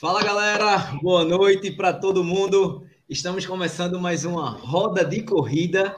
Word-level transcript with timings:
Fala 0.00 0.24
galera, 0.24 0.98
boa 1.02 1.26
noite 1.26 1.70
para 1.70 1.92
todo 1.92 2.24
mundo. 2.24 2.86
Estamos 3.06 3.44
começando 3.44 4.00
mais 4.00 4.24
uma 4.24 4.48
roda 4.48 5.04
de 5.04 5.22
corrida. 5.22 5.94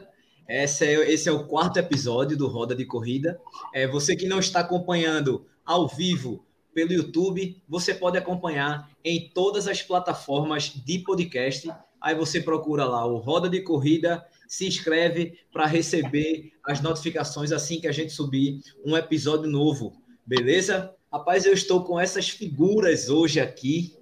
Esse 0.49 0.85
é, 0.85 1.13
esse 1.13 1.29
é 1.29 1.33
o 1.33 1.47
quarto 1.47 1.79
episódio 1.79 2.37
do 2.37 2.49
Roda 2.49 2.75
de 2.75 2.85
Corrida. 2.85 3.41
É, 3.73 3.87
você 3.87 4.17
que 4.17 4.27
não 4.27 4.41
está 4.41 4.59
acompanhando 4.59 5.47
ao 5.65 5.87
vivo 5.87 6.45
pelo 6.75 6.93
YouTube, 6.93 7.63
você 7.69 7.95
pode 7.95 8.19
acompanhar 8.19 8.91
em 9.05 9.31
todas 9.33 9.69
as 9.69 9.83
plataformas 9.83 10.65
de 10.85 10.99
podcast. 10.99 11.73
Aí 12.01 12.17
você 12.17 12.41
procura 12.41 12.85
lá 12.85 13.07
o 13.07 13.19
Roda 13.19 13.49
de 13.49 13.61
Corrida, 13.61 14.27
se 14.49 14.67
inscreve 14.67 15.39
para 15.53 15.65
receber 15.65 16.51
as 16.65 16.81
notificações 16.81 17.53
assim 17.53 17.81
que 17.81 17.87
a 17.87 17.93
gente 17.93 18.13
subir 18.13 18.63
um 18.85 18.97
episódio 18.97 19.49
novo, 19.49 19.93
beleza? 20.27 20.93
Rapaz, 21.13 21.45
eu 21.45 21.53
estou 21.53 21.85
com 21.85 22.01
essas 22.01 22.31
figuras 22.31 23.11
hoje 23.11 23.39
aqui, 23.39 23.95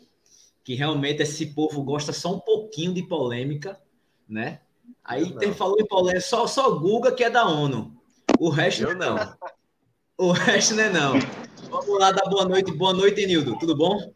que 0.62 0.74
realmente 0.74 1.22
esse 1.22 1.46
povo 1.46 1.82
gosta 1.82 2.12
só 2.12 2.36
um 2.36 2.38
pouquinho 2.38 2.94
de 2.94 3.02
polêmica, 3.02 3.76
né? 4.28 4.60
Aí 5.04 5.36
tem, 5.36 5.52
falou 5.52 5.80
em 5.80 5.86
polêmica, 5.86 6.20
só, 6.20 6.46
só 6.46 6.70
Guga 6.70 7.10
que 7.10 7.24
é 7.24 7.28
da 7.30 7.44
ONU. 7.44 8.00
O 8.38 8.48
resto 8.48 8.84
eu 8.84 8.94
não. 8.94 9.16
O 10.16 10.30
resto 10.30 10.74
não 10.74 10.84
é 10.84 10.90
não. 10.90 11.14
Vamos 11.68 11.98
lá 11.98 12.12
dar 12.12 12.30
boa 12.30 12.44
noite. 12.44 12.70
Boa 12.70 12.92
noite, 12.92 13.26
Nildo. 13.26 13.58
Tudo 13.58 13.74
bom? 13.74 14.12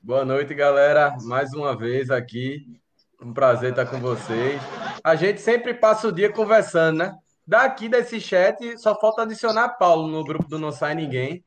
Boa 0.00 0.24
noite, 0.24 0.54
galera. 0.54 1.16
Mais 1.22 1.52
uma 1.52 1.76
vez 1.76 2.08
aqui. 2.08 2.80
Um 3.20 3.32
prazer 3.32 3.70
estar 3.70 3.86
com 3.86 3.98
vocês. 3.98 4.60
A 5.02 5.16
gente 5.16 5.40
sempre 5.40 5.74
passa 5.74 6.06
o 6.06 6.12
dia 6.12 6.32
conversando, 6.32 6.98
né? 6.98 7.18
Daqui 7.44 7.88
desse 7.88 8.20
chat, 8.20 8.78
só 8.78 8.94
falta 9.00 9.22
adicionar 9.22 9.70
Paulo 9.70 10.06
no 10.06 10.22
grupo 10.22 10.48
do 10.48 10.58
Não 10.58 10.70
Sai 10.70 10.94
Ninguém. 10.94 11.44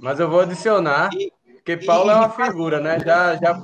Mas 0.00 0.20
eu 0.20 0.28
vou 0.28 0.40
adicionar, 0.40 1.10
porque 1.54 1.76
Paulo 1.78 2.10
é 2.10 2.14
uma 2.14 2.30
figura, 2.30 2.80
né? 2.80 2.98
Já, 3.00 3.36
já, 3.36 3.62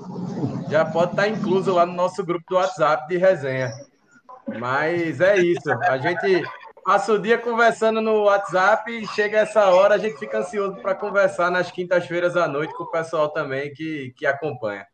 já 0.71 0.85
pode 0.85 1.13
estar 1.13 1.29
incluso 1.29 1.73
lá 1.75 1.85
no 1.85 1.93
nosso 1.93 2.25
grupo 2.25 2.45
do 2.49 2.57
WhatsApp 2.57 3.07
de 3.09 3.17
resenha. 3.17 3.71
Mas 4.59 5.21
é 5.21 5.39
isso. 5.39 5.71
A 5.71 5.99
gente 5.99 6.43
passa 6.85 7.13
o 7.13 7.19
dia 7.19 7.39
conversando 7.39 8.01
no 8.01 8.25
WhatsApp 8.25 8.91
e 8.91 9.07
chega 9.09 9.39
essa 9.39 9.67
hora, 9.69 9.95
a 9.95 9.99
gente 9.99 10.19
fica 10.19 10.39
ansioso 10.39 10.77
para 10.77 10.95
conversar 10.95 11.51
nas 11.51 11.71
quintas-feiras 11.71 12.37
à 12.37 12.49
noite 12.49 12.75
com 12.75 12.85
o 12.85 12.91
pessoal 12.91 13.29
também 13.29 13.73
que, 13.73 14.13
que 14.17 14.27
acompanha. 14.27 14.87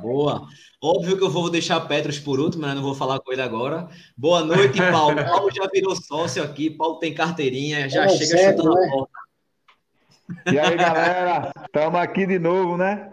Boa. 0.00 0.42
Óbvio 0.82 1.16
que 1.16 1.22
eu 1.22 1.30
vou 1.30 1.50
deixar 1.50 1.80
Petros 1.82 2.18
por 2.18 2.40
último, 2.40 2.62
mas 2.62 2.74
não 2.74 2.82
vou 2.82 2.94
falar 2.94 3.20
com 3.20 3.32
ele 3.32 3.42
agora. 3.42 3.88
Boa 4.16 4.44
noite, 4.44 4.78
Paulo. 4.90 5.16
Paulo 5.24 5.50
já 5.52 5.66
virou 5.68 5.94
sócio 5.94 6.42
aqui, 6.42 6.70
Paulo 6.70 6.98
tem 6.98 7.14
carteirinha, 7.14 7.88
já 7.88 8.04
é 8.04 8.08
chega 8.08 8.26
certo, 8.26 8.62
chutando 8.62 8.80
né? 8.80 8.86
a 8.86 8.90
porta. 8.90 9.21
E 10.50 10.58
aí, 10.58 10.76
galera, 10.76 11.52
estamos 11.64 12.00
aqui 12.00 12.26
de 12.26 12.38
novo, 12.38 12.76
né? 12.76 13.12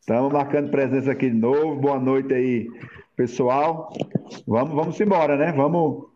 Estamos 0.00 0.32
marcando 0.32 0.70
presença 0.70 1.12
aqui 1.12 1.30
de 1.30 1.36
novo. 1.36 1.76
Boa 1.76 1.98
noite 1.98 2.32
aí, 2.32 2.68
pessoal. 3.16 3.92
Vamos, 4.46 4.74
vamos 4.74 5.00
embora, 5.00 5.36
né? 5.36 5.52
Vamos, 5.52 6.06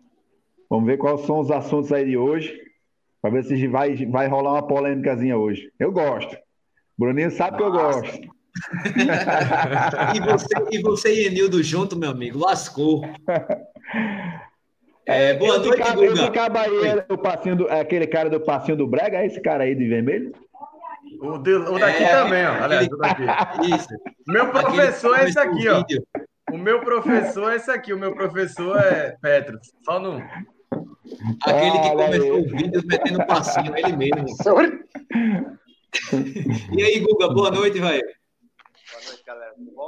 vamos 0.68 0.86
ver 0.86 0.98
quais 0.98 1.20
são 1.22 1.40
os 1.40 1.50
assuntos 1.50 1.92
aí 1.92 2.04
de 2.04 2.16
hoje, 2.16 2.54
para 3.20 3.30
ver 3.30 3.44
se 3.44 3.66
vai, 3.66 3.96
vai 4.06 4.28
rolar 4.28 4.52
uma 4.52 4.66
polêmicazinha 4.66 5.36
hoje. 5.36 5.70
Eu 5.78 5.92
gosto. 5.92 6.36
Bruninho 6.98 7.30
sabe 7.30 7.58
Nossa. 7.58 7.62
que 7.62 7.62
eu 7.62 7.72
gosto. 7.72 8.36
e, 10.16 10.20
você, 10.20 10.54
e 10.70 10.82
você 10.82 11.14
e 11.14 11.26
Enildo 11.26 11.62
junto, 11.62 11.96
meu 11.96 12.10
amigo, 12.10 12.38
lascou. 12.38 13.02
É, 15.06 15.34
boa 15.34 15.56
esse 15.56 15.66
noite, 15.66 15.78
cara, 15.78 15.94
Guga. 15.94 16.12
Esse 16.12 16.20
aí 16.20 16.28
é 17.08 17.12
o 17.12 17.18
passinho 17.18 17.56
do, 17.56 17.68
é 17.68 17.80
aquele 17.80 18.06
cara 18.08 18.28
do 18.28 18.40
passinho 18.40 18.76
do 18.76 18.88
Brega, 18.88 19.18
é 19.18 19.26
esse 19.26 19.40
cara 19.40 19.62
aí 19.62 19.72
de 19.74 19.86
vermelho? 19.86 20.32
O, 21.20 21.38
de, 21.38 21.54
o 21.54 21.78
daqui 21.78 22.02
é, 22.02 22.10
também, 22.10 22.44
ó. 22.44 22.64
Aliás, 22.64 22.88
o 22.88 22.96
daqui. 22.96 23.22
Isso. 23.72 23.88
Meu 24.26 24.50
professor 24.50 25.16
é 25.18 25.28
esse 25.28 25.38
aqui, 25.38 25.68
ó. 25.68 25.84
O 26.52 26.58
meu 26.58 26.80
professor 26.80 27.52
é 27.52 27.56
esse 27.56 27.70
aqui. 27.70 27.92
O 27.92 27.98
meu 27.98 28.14
professor 28.14 28.78
é 28.78 29.16
Petro. 29.22 29.60
Só 29.84 30.00
no. 30.00 30.20
Aquele 31.44 31.80
que 31.80 31.90
começou 31.90 32.40
o 32.40 32.48
vídeo 32.48 32.82
metendo 32.84 33.24
passinho, 33.26 33.76
ele 33.76 33.96
mesmo. 33.96 34.26
e 36.76 36.82
aí, 36.82 36.98
Guga, 37.00 37.28
boa 37.28 37.52
noite, 37.52 37.78
velho. 37.78 38.02
Boa 38.02 39.04
noite, 39.06 39.22
galera. 39.24 39.54
Tudo 39.54 39.70
bom? 39.72 39.85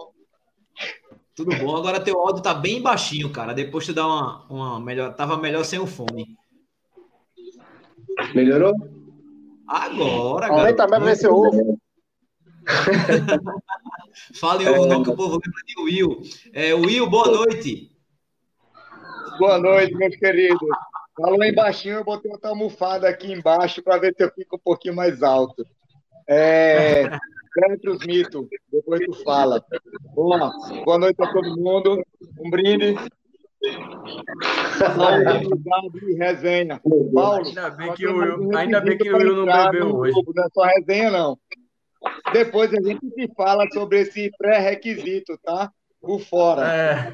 Tudo 1.39 1.57
bom. 1.57 1.77
Agora 1.77 2.01
teu 2.01 2.19
áudio 2.19 2.43
tá 2.43 2.53
bem 2.53 2.83
baixinho, 2.83 3.31
cara. 3.31 3.55
Depois 3.55 3.87
tu 3.87 3.95
dá 3.95 4.05
uma, 4.05 4.45
uma 4.51 4.81
melhor. 4.81 5.15
Tava 5.15 5.37
melhor 5.37 5.65
sem 5.65 5.79
o 5.79 5.87
fone. 5.87 6.37
Melhorou? 8.35 8.75
Agora, 9.65 10.49
Aumenta 10.49 10.89
mesmo 10.89 11.05
ver 11.05 11.15
se 11.15 11.29
ovo. 11.29 11.79
Fala 14.35 14.65
em 14.65 14.69
ovo, 14.69 14.87
não, 14.87 15.05
que 15.05 15.11
o 15.11 15.15
povo 15.15 15.35
lembra 15.35 15.63
de 15.65 15.81
Will. 15.81 16.23
É, 16.53 16.75
Will, 16.75 17.09
boa 17.09 17.31
noite. 17.31 17.97
Boa 19.39 19.61
noite, 19.61 19.95
meus 19.95 20.17
queridos. 20.17 20.69
Falou 21.17 21.45
em 21.45 21.55
baixinho, 21.55 21.99
eu 21.99 22.05
botei 22.05 22.33
outra 22.33 22.51
almofada 22.51 23.09
aqui 23.09 23.33
embaixo 23.33 23.81
para 23.81 23.97
ver 23.97 24.13
se 24.17 24.25
eu 24.25 24.33
fico 24.33 24.57
um 24.57 24.61
pouquinho 24.61 24.97
mais 24.97 25.23
alto. 25.23 25.65
É, 26.27 27.05
Petros 27.59 28.07
Mito, 28.07 28.49
depois 28.73 29.01
tu 29.05 29.13
fala. 29.25 29.65
Boa, 30.15 30.53
boa 30.85 30.99
noite 30.99 31.21
a 31.21 31.33
todo 31.33 31.57
mundo. 31.61 32.01
Um 32.41 32.51
brinde. 32.51 32.95
Saúde, 34.79 36.15
resenha. 36.17 36.81
Paulo, 37.13 37.47
ainda 37.47 37.71
bem 37.71 37.93
que 37.95 38.07
o, 38.07 38.57
ainda 38.57 38.81
bem 38.81 38.97
que 38.97 39.13
o 39.13 39.17
Will 39.17 39.45
não 39.45 39.47
bebeu 39.47 39.97
hoje. 39.97 40.15
Não 40.35 40.45
é 40.45 40.49
só 40.55 40.63
resenha, 40.63 41.11
não. 41.11 41.39
Depois 42.33 42.73
a 42.73 42.81
gente 42.81 43.05
se 43.11 43.29
fala 43.37 43.67
sobre 43.73 44.03
esse 44.03 44.31
pré-requisito, 44.39 45.37
tá? 45.43 45.73
Por 46.01 46.21
fora. 46.21 46.73
É. 46.73 47.13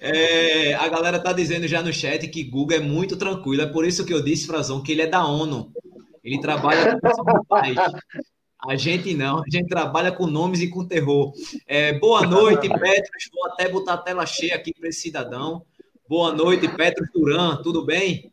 é, 0.70 0.74
a 0.74 0.88
galera 0.88 1.18
tá 1.18 1.32
dizendo 1.32 1.66
já 1.66 1.82
no 1.82 1.92
chat 1.92 2.28
que 2.28 2.44
Google 2.44 2.76
é 2.76 2.80
muito 2.80 3.16
tranquilo. 3.16 3.62
É 3.62 3.66
por 3.66 3.84
isso 3.84 4.06
que 4.06 4.14
eu 4.14 4.22
disse, 4.22 4.46
Frazão, 4.46 4.80
que 4.80 4.92
ele 4.92 5.02
é 5.02 5.08
da 5.08 5.26
ONU. 5.26 5.72
Ele 6.22 6.40
trabalha 6.40 6.98
com 7.00 7.44
pais. 7.44 7.76
A 8.62 8.76
gente 8.76 9.14
não, 9.14 9.38
a 9.38 9.50
gente 9.50 9.68
trabalha 9.68 10.12
com 10.12 10.26
nomes 10.26 10.60
e 10.60 10.68
com 10.68 10.86
terror. 10.86 11.32
É, 11.66 11.98
boa 11.98 12.26
noite, 12.26 12.68
Petros. 12.78 13.30
Vou 13.32 13.46
até 13.46 13.68
botar 13.68 13.94
a 13.94 13.98
tela 13.98 14.26
cheia 14.26 14.54
aqui 14.54 14.74
para 14.74 14.88
esse 14.88 15.00
cidadão. 15.00 15.64
Boa 16.06 16.32
noite, 16.32 16.68
Petros 16.68 17.08
Duran, 17.14 17.62
tudo 17.62 17.86
bem? 17.86 18.30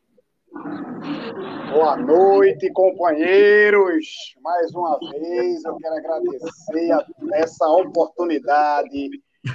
Boa 1.72 1.96
noite, 1.96 2.70
companheiros. 2.72 4.06
Mais 4.42 4.74
uma 4.74 5.00
vez 5.00 5.64
eu 5.64 5.76
quero 5.78 5.96
agradecer 5.96 6.92
a 6.92 7.06
essa 7.36 7.68
oportunidade 7.70 9.10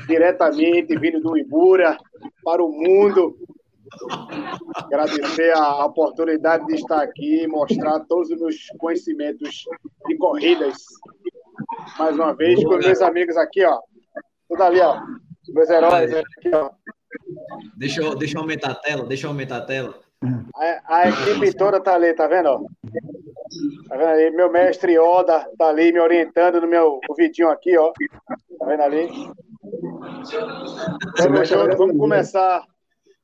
diretamente 0.07 0.97
vindo 0.99 1.21
do 1.21 1.37
Ibura 1.37 1.99
para 2.45 2.63
o 2.63 2.73
mundo 2.73 3.37
Agradecer 4.75 5.53
a 5.53 5.85
oportunidade 5.85 6.67
de 6.67 6.75
estar 6.75 7.03
aqui, 7.03 7.47
mostrar 7.47 8.01
todos 8.01 8.31
os 8.31 8.41
meus 8.41 8.57
conhecimentos 8.79 9.65
de 10.07 10.17
corridas. 10.17 10.77
Mais 11.99 12.15
uma 12.15 12.35
vez, 12.35 12.63
com 12.65 12.77
meus 12.77 13.03
amigos 13.03 13.37
aqui, 13.37 13.65
ó. 13.65 13.79
Tudo 14.49 14.63
ali, 14.63 14.81
ó. 14.81 15.01
Meus 15.49 15.71
heróis 15.71 16.15
aqui, 16.15 16.51
ó. 16.55 16.71
Deixa 17.77 18.03
eu, 18.03 18.15
deixa 18.15 18.37
eu 18.37 18.43
aumentar 18.43 18.71
a 18.71 18.75
tela, 18.75 19.07
deixa 19.07 19.27
eu 19.27 19.31
aumentar 19.31 19.59
a 19.59 19.67
tela. 19.67 19.95
A, 20.55 20.97
a 20.97 21.09
equipe 21.09 21.55
toda 21.57 21.81
tá 21.81 21.95
ali, 21.95 22.15
tá 22.15 22.27
vendo? 22.27 22.67
Tá 23.89 23.97
vendo 23.97 24.09
ali? 24.09 24.31
Meu 24.31 24.51
mestre 24.51 24.99
Oda 24.99 25.47
tá 25.59 25.69
ali 25.69 25.93
me 25.93 26.01
orientando 26.01 26.61
no 26.61 26.67
meu 26.67 27.01
vidinho 27.17 27.49
aqui, 27.49 27.77
ó. 27.77 27.93
Tá 28.59 28.67
vendo 28.67 28.83
ali? 28.83 29.09
Vamos, 31.19 31.51
vamos 31.77 31.99
começar 31.99 32.65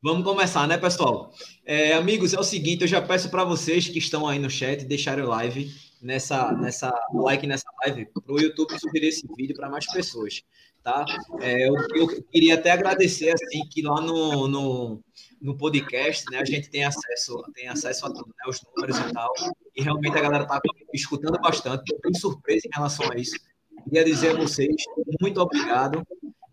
Vamos 0.01 0.23
começar, 0.23 0.69
né, 0.69 0.79
pessoal? 0.79 1.33
É, 1.67 1.93
amigos, 1.95 2.33
é 2.33 2.39
o 2.39 2.45
seguinte, 2.45 2.83
eu 2.83 2.89
já 2.89 3.03
peço 3.03 3.29
para 3.31 3.43
vocês 3.43 3.89
que 3.89 3.99
estão 3.99 4.29
aí 4.29 4.39
no 4.39 4.49
chat 4.49 4.85
deixarem 4.85 5.25
o 5.25 5.29
live 5.29 5.75
nessa, 6.01 6.53
nessa 6.53 6.95
like 7.13 7.45
nessa 7.49 7.69
live 7.85 8.07
para 8.07 8.33
o 8.33 8.41
YouTube 8.41 8.79
sugerir 8.79 9.09
esse 9.09 9.27
vídeo 9.37 9.57
para 9.57 9.69
mais 9.69 9.91
pessoas, 9.91 10.45
tá? 10.85 11.05
É, 11.41 11.69
eu, 11.69 11.75
eu, 11.97 12.23
queria 12.31 12.55
até 12.55 12.71
agradecer 12.71 13.31
assim 13.31 13.69
que 13.69 13.83
lá 13.83 14.01
no, 14.01 14.47
no, 14.47 15.03
no, 15.43 15.57
podcast, 15.57 16.25
né, 16.31 16.39
a 16.39 16.45
gente 16.45 16.71
tem 16.71 16.85
acesso 16.85 17.43
tem 17.53 17.67
acesso 17.67 18.07
a 18.07 18.11
tudo, 18.11 18.29
né, 18.29 18.49
os 18.49 18.61
números 18.77 18.99
e 18.99 19.13
tal, 19.13 19.33
e 19.75 19.83
realmente 19.83 20.17
a 20.17 20.21
galera 20.21 20.47
tá 20.47 20.61
escutando 20.95 21.41
bastante. 21.41 21.93
Eu 21.93 21.99
tenho 21.99 22.17
surpresa 22.17 22.69
em 22.69 22.71
relação 22.73 23.11
a 23.11 23.17
isso. 23.17 23.37
Queria 23.83 24.05
dizer 24.05 24.37
a 24.37 24.39
vocês 24.39 24.77
muito 25.21 25.41
obrigado 25.41 26.07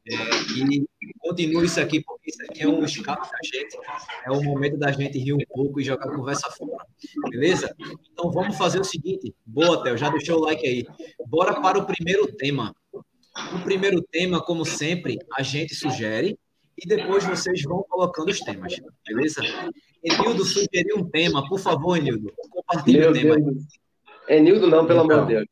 é, 0.08 0.16
e 0.58 0.86
continue 1.26 1.66
isso 1.66 1.80
aqui, 1.82 2.02
porque 2.02 2.30
isso 2.30 2.44
aqui 2.44 2.62
é 2.62 2.68
um 2.68 2.84
escape 2.84 3.28
da 3.32 3.38
gente. 3.44 3.78
É 4.26 4.32
o 4.32 4.44
momento 4.44 4.78
da 4.78 4.92
gente 4.92 5.18
rir 5.18 5.34
um 5.34 5.40
pouco 5.50 5.82
e 5.82 5.84
jogar 5.84 6.06
a 6.06 6.16
conversa 6.16 6.50
fora. 6.52 6.86
Beleza? 7.30 7.76
Então 8.14 8.32
vamos 8.32 8.56
fazer 8.56 8.80
o 8.80 8.84
seguinte. 8.84 9.34
Boa, 9.44 9.84
Theo, 9.84 9.98
já 9.98 10.10
deixou 10.10 10.38
o 10.38 10.42
like 10.42 10.66
aí. 10.66 10.86
Bora 11.28 11.60
para 11.60 11.80
o 11.80 11.86
primeiro 11.86 12.28
tema. 12.34 12.76
O 13.54 13.60
primeiro 13.64 14.02
tema, 14.04 14.40
como 14.40 14.64
sempre, 14.64 15.18
a 15.36 15.42
gente 15.42 15.74
sugere 15.74 16.38
e 16.78 16.88
depois 16.88 17.24
vocês 17.24 17.64
vão 17.64 17.84
colocando 17.90 18.30
os 18.30 18.40
temas. 18.40 18.76
Beleza? 19.06 19.42
Enildo 20.04 20.46
sugeriu 20.46 20.98
um 20.98 21.10
tema. 21.10 21.48
Por 21.50 21.60
favor, 21.60 21.98
Enildo, 21.98 22.32
compartilhe 22.50 23.00
Meu 23.00 23.10
o 23.10 23.14
tema. 23.14 23.36
Deus. 23.36 23.64
Enildo 24.30 24.68
não, 24.68 24.86
pelo 24.86 25.04
então, 25.04 25.18
amor 25.18 25.28
de 25.28 25.34
Deus. 25.34 25.48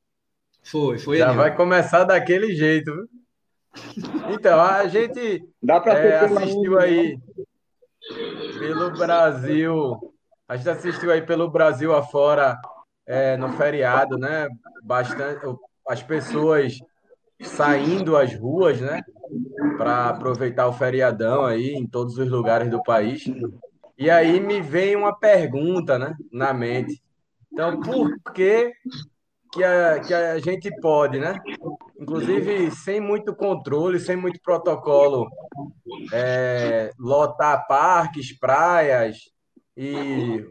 Foi, 0.64 0.98
foi. 1.00 1.18
Já 1.18 1.34
vai 1.34 1.56
começar 1.56 2.04
daquele 2.04 2.56
jeito. 2.56 2.94
Viu? 2.94 3.23
Então, 4.30 4.62
a 4.62 4.88
gente 4.88 5.44
Dá 5.62 5.80
para 5.80 5.98
é, 5.98 6.20
assistiu 6.20 6.80
aí 6.80 7.18
pelo 8.60 8.92
Brasil. 8.92 10.14
A 10.48 10.56
gente 10.56 10.70
assistiu 10.70 11.12
aí 11.12 11.22
pelo 11.22 11.50
Brasil 11.50 11.94
afora 11.94 12.60
é, 13.06 13.36
no 13.38 13.52
feriado, 13.54 14.18
né? 14.18 14.48
Bastante 14.84 15.46
as 15.88 16.04
pessoas 16.04 16.78
saindo 17.42 18.16
às 18.16 18.34
ruas, 18.36 18.80
né? 18.80 19.02
Para 19.78 20.10
aproveitar 20.10 20.68
o 20.68 20.74
feriadão 20.74 21.46
aí 21.46 21.74
em 21.74 21.88
todos 21.88 22.18
os 22.18 22.30
lugares 22.30 22.70
do 22.70 22.82
país. 22.84 23.26
E 23.98 24.10
aí 24.10 24.40
me 24.40 24.62
vem 24.62 24.96
uma 24.96 25.18
pergunta, 25.18 25.98
né? 25.98 26.16
Na 26.32 26.54
mente. 26.54 27.02
Então, 27.52 27.80
por 27.80 28.20
que 28.34 28.74
que 29.52 29.64
a, 29.64 30.00
que 30.00 30.14
a 30.14 30.40
gente 30.40 30.70
pode, 30.82 31.20
né? 31.20 31.40
Inclusive, 32.00 32.72
sem 32.72 33.00
muito 33.00 33.36
controle, 33.36 34.00
sem 34.00 34.16
muito 34.16 34.40
protocolo, 34.44 35.30
é, 36.12 36.92
lotar 37.00 37.68
parques, 37.68 38.38
praias 38.38 39.18
e 39.78 40.46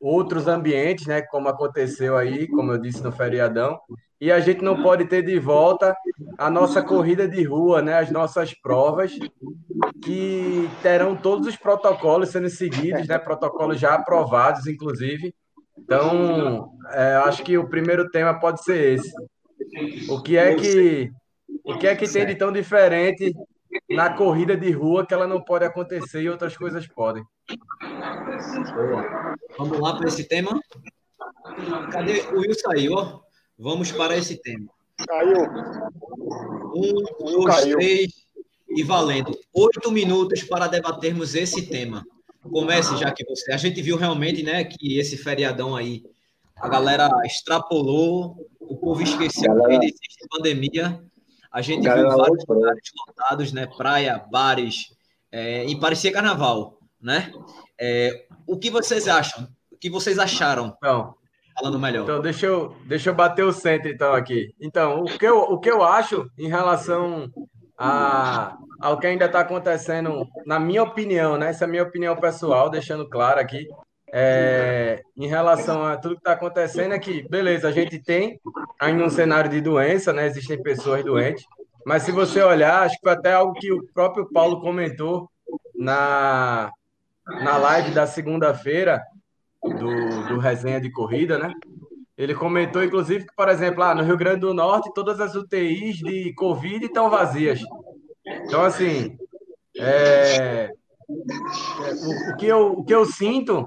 outros 0.00 0.46
ambientes, 0.46 1.06
né? 1.06 1.22
Como 1.22 1.48
aconteceu 1.48 2.16
aí, 2.16 2.46
como 2.46 2.72
eu 2.72 2.78
disse 2.78 3.02
no 3.02 3.10
feriadão. 3.10 3.80
E 4.20 4.30
a 4.30 4.38
gente 4.38 4.62
não 4.62 4.82
pode 4.82 5.06
ter 5.06 5.22
de 5.22 5.38
volta 5.38 5.96
a 6.38 6.48
nossa 6.48 6.82
corrida 6.82 7.26
de 7.26 7.42
rua, 7.42 7.82
né? 7.82 7.98
As 7.98 8.10
nossas 8.10 8.54
provas, 8.54 9.12
que 10.02 10.68
terão 10.82 11.16
todos 11.16 11.48
os 11.48 11.56
protocolos 11.56 12.28
sendo 12.28 12.48
seguidos, 12.48 13.08
né? 13.08 13.18
Protocolos 13.18 13.80
já 13.80 13.94
aprovados, 13.94 14.66
inclusive 14.66 15.34
então, 15.78 16.72
é, 16.90 17.16
acho 17.16 17.42
que 17.42 17.58
o 17.58 17.68
primeiro 17.68 18.08
tema 18.10 18.38
pode 18.38 18.62
ser 18.62 18.94
esse. 18.94 19.12
O 20.08 20.22
que 20.22 20.36
é 20.36 20.54
que, 20.54 21.10
o 21.64 21.78
que, 21.78 21.86
é 21.86 21.96
que 21.96 22.08
tem 22.08 22.26
de 22.26 22.34
tão 22.34 22.52
diferente 22.52 23.32
na 23.88 24.12
corrida 24.14 24.56
de 24.56 24.70
rua 24.70 25.06
que 25.06 25.14
ela 25.14 25.26
não 25.26 25.42
pode 25.42 25.64
acontecer 25.64 26.22
e 26.22 26.28
outras 26.28 26.56
coisas 26.56 26.86
podem? 26.86 27.24
Boa. 28.74 29.36
Vamos 29.58 29.78
lá 29.78 29.96
para 29.96 30.08
esse 30.08 30.24
tema? 30.24 30.60
Cadê? 31.90 32.20
O 32.32 32.40
Will 32.40 32.54
saiu, 32.54 33.22
Vamos 33.58 33.92
para 33.92 34.16
esse 34.16 34.40
tema. 34.42 34.66
Caiu. 35.06 35.42
Um, 36.74 36.92
dois, 37.20 37.56
Caiu. 37.56 37.76
três 37.76 38.12
e 38.68 38.82
valendo. 38.82 39.38
Oito 39.52 39.90
minutos 39.92 40.42
para 40.42 40.66
debatermos 40.66 41.34
esse 41.34 41.66
tema. 41.66 42.04
Comece 42.42 42.96
já 42.96 43.12
que 43.12 43.24
você. 43.24 43.52
A 43.52 43.56
gente 43.56 43.80
viu 43.80 43.96
realmente, 43.96 44.42
né, 44.42 44.64
que 44.64 44.98
esse 44.98 45.16
feriadão 45.16 45.76
aí, 45.76 46.02
a 46.62 46.68
galera 46.68 47.10
extrapolou, 47.24 48.36
o 48.60 48.76
povo 48.76 49.02
esqueceu 49.02 49.52
galera... 49.52 49.80
que 49.80 49.86
existe 49.86 50.28
pandemia. 50.30 51.02
A 51.50 51.60
gente 51.60 51.82
galera 51.82 52.08
viu 52.08 52.16
vários 52.16 52.44
lugares 52.46 52.90
lotados, 53.08 53.52
né, 53.52 53.66
praia, 53.66 54.24
bares, 54.30 54.94
é, 55.32 55.66
e 55.66 55.78
parecia 55.78 56.12
carnaval, 56.12 56.78
né? 57.00 57.32
É, 57.78 58.26
o 58.46 58.56
que 58.56 58.70
vocês 58.70 59.08
acham? 59.08 59.48
O 59.72 59.76
que 59.76 59.90
vocês 59.90 60.20
acharam? 60.20 60.72
Então, 60.76 61.14
falando 61.58 61.80
melhor. 61.80 62.04
Então, 62.04 62.20
deixa 62.20 62.46
eu, 62.46 62.76
deixa 62.86 63.10
eu 63.10 63.14
bater 63.14 63.44
o 63.44 63.52
centro 63.52 63.90
então 63.90 64.14
aqui. 64.14 64.54
Então, 64.60 65.00
o 65.00 65.04
que 65.06 65.26
eu, 65.26 65.38
o 65.40 65.58
que 65.58 65.70
eu 65.70 65.82
acho 65.82 66.30
em 66.38 66.48
relação 66.48 67.28
a, 67.76 68.56
ao 68.80 69.00
que 69.00 69.08
ainda 69.08 69.24
está 69.24 69.40
acontecendo, 69.40 70.26
na 70.46 70.60
minha 70.60 70.84
opinião, 70.84 71.36
né? 71.36 71.50
Essa 71.50 71.64
é 71.64 71.66
a 71.66 71.70
minha 71.70 71.82
opinião 71.82 72.14
pessoal, 72.16 72.70
deixando 72.70 73.08
claro 73.08 73.40
aqui, 73.40 73.66
é, 74.14 75.02
em 75.16 75.26
relação 75.26 75.82
a 75.82 75.96
tudo 75.96 76.16
que 76.16 76.20
está 76.20 76.32
acontecendo, 76.32 76.92
é 76.92 76.98
que, 76.98 77.26
beleza, 77.28 77.68
a 77.68 77.72
gente 77.72 77.98
tem 77.98 78.38
ainda 78.78 79.04
um 79.04 79.10
cenário 79.10 79.50
de 79.50 79.60
doença, 79.60 80.12
né? 80.12 80.26
Existem 80.26 80.62
pessoas 80.62 81.02
doentes, 81.02 81.46
mas 81.86 82.02
se 82.02 82.12
você 82.12 82.42
olhar, 82.42 82.82
acho 82.82 82.96
que 82.96 83.02
foi 83.02 83.12
até 83.12 83.32
algo 83.32 83.54
que 83.54 83.72
o 83.72 83.82
próprio 83.94 84.30
Paulo 84.30 84.60
comentou 84.60 85.30
na, 85.74 86.70
na 87.26 87.56
live 87.56 87.92
da 87.92 88.06
segunda-feira 88.06 89.02
do, 89.62 90.28
do 90.28 90.38
resenha 90.38 90.80
de 90.80 90.90
corrida, 90.90 91.38
né? 91.38 91.50
Ele 92.16 92.34
comentou, 92.34 92.84
inclusive, 92.84 93.24
que, 93.24 93.34
por 93.34 93.48
exemplo, 93.48 93.80
lá 93.80 93.94
no 93.94 94.02
Rio 94.02 94.18
Grande 94.18 94.40
do 94.40 94.52
Norte, 94.52 94.92
todas 94.94 95.20
as 95.20 95.34
UTIs 95.34 95.96
de 95.96 96.34
Covid 96.34 96.84
estão 96.84 97.08
vazias. 97.08 97.60
Então, 98.44 98.62
assim, 98.62 99.16
é, 99.78 100.36
é, 100.36 100.70
o, 101.08 102.32
o, 102.32 102.36
que 102.36 102.46
eu, 102.46 102.72
o 102.72 102.84
que 102.84 102.94
eu 102.94 103.06
sinto 103.06 103.66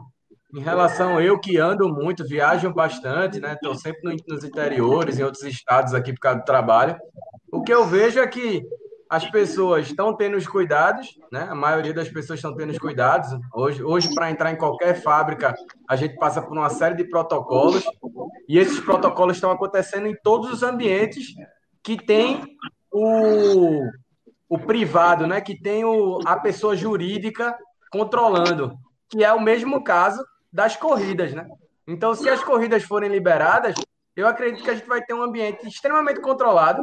em 0.55 0.61
relação 0.61 1.19
eu 1.19 1.37
que 1.37 1.57
ando 1.57 1.89
muito, 1.89 2.25
viajo 2.25 2.73
bastante, 2.73 3.41
né? 3.41 3.53
Estou 3.53 3.75
sempre 3.75 4.01
no, 4.03 4.15
nos 4.25 4.41
interiores, 4.45 5.19
em 5.19 5.23
outros 5.23 5.43
estados 5.43 5.93
aqui 5.93 6.13
por 6.13 6.21
causa 6.21 6.39
do 6.39 6.45
trabalho. 6.45 6.97
O 7.51 7.61
que 7.61 7.73
eu 7.73 7.85
vejo 7.85 8.21
é 8.21 8.27
que 8.27 8.63
as 9.09 9.29
pessoas 9.29 9.87
estão 9.87 10.15
tendo 10.15 10.37
os 10.37 10.47
cuidados, 10.47 11.09
né? 11.29 11.45
A 11.49 11.55
maioria 11.55 11.93
das 11.93 12.07
pessoas 12.07 12.39
estão 12.39 12.55
tendo 12.55 12.69
os 12.69 12.79
cuidados. 12.79 13.37
Hoje, 13.53 13.83
hoje 13.83 14.15
para 14.15 14.31
entrar 14.31 14.49
em 14.49 14.55
qualquer 14.55 15.01
fábrica, 15.01 15.53
a 15.89 15.95
gente 15.97 16.15
passa 16.15 16.41
por 16.41 16.57
uma 16.57 16.69
série 16.69 16.95
de 16.95 17.03
protocolos 17.09 17.83
e 18.47 18.57
esses 18.57 18.79
protocolos 18.79 19.35
estão 19.35 19.51
acontecendo 19.51 20.07
em 20.07 20.15
todos 20.23 20.49
os 20.49 20.63
ambientes 20.63 21.33
que 21.83 21.97
tem 21.97 22.41
o, 22.89 23.81
o 24.47 24.57
privado, 24.57 25.27
né? 25.27 25.41
Que 25.41 25.61
tem 25.61 25.83
o, 25.83 26.21
a 26.25 26.39
pessoa 26.39 26.77
jurídica 26.77 27.53
controlando, 27.91 28.73
que 29.09 29.21
é 29.21 29.33
o 29.33 29.41
mesmo 29.41 29.83
caso 29.83 30.23
das 30.55 30.77
corridas, 30.77 31.33
né? 31.33 31.45
Então, 31.85 32.15
se 32.15 32.29
as 32.29 32.41
corridas 32.41 32.81
forem 32.81 33.11
liberadas, 33.11 33.75
eu 34.15 34.25
acredito 34.25 34.63
que 34.63 34.71
a 34.71 34.75
gente 34.75 34.87
vai 34.87 35.03
ter 35.03 35.13
um 35.13 35.21
ambiente 35.21 35.67
extremamente 35.67 36.21
controlado 36.21 36.81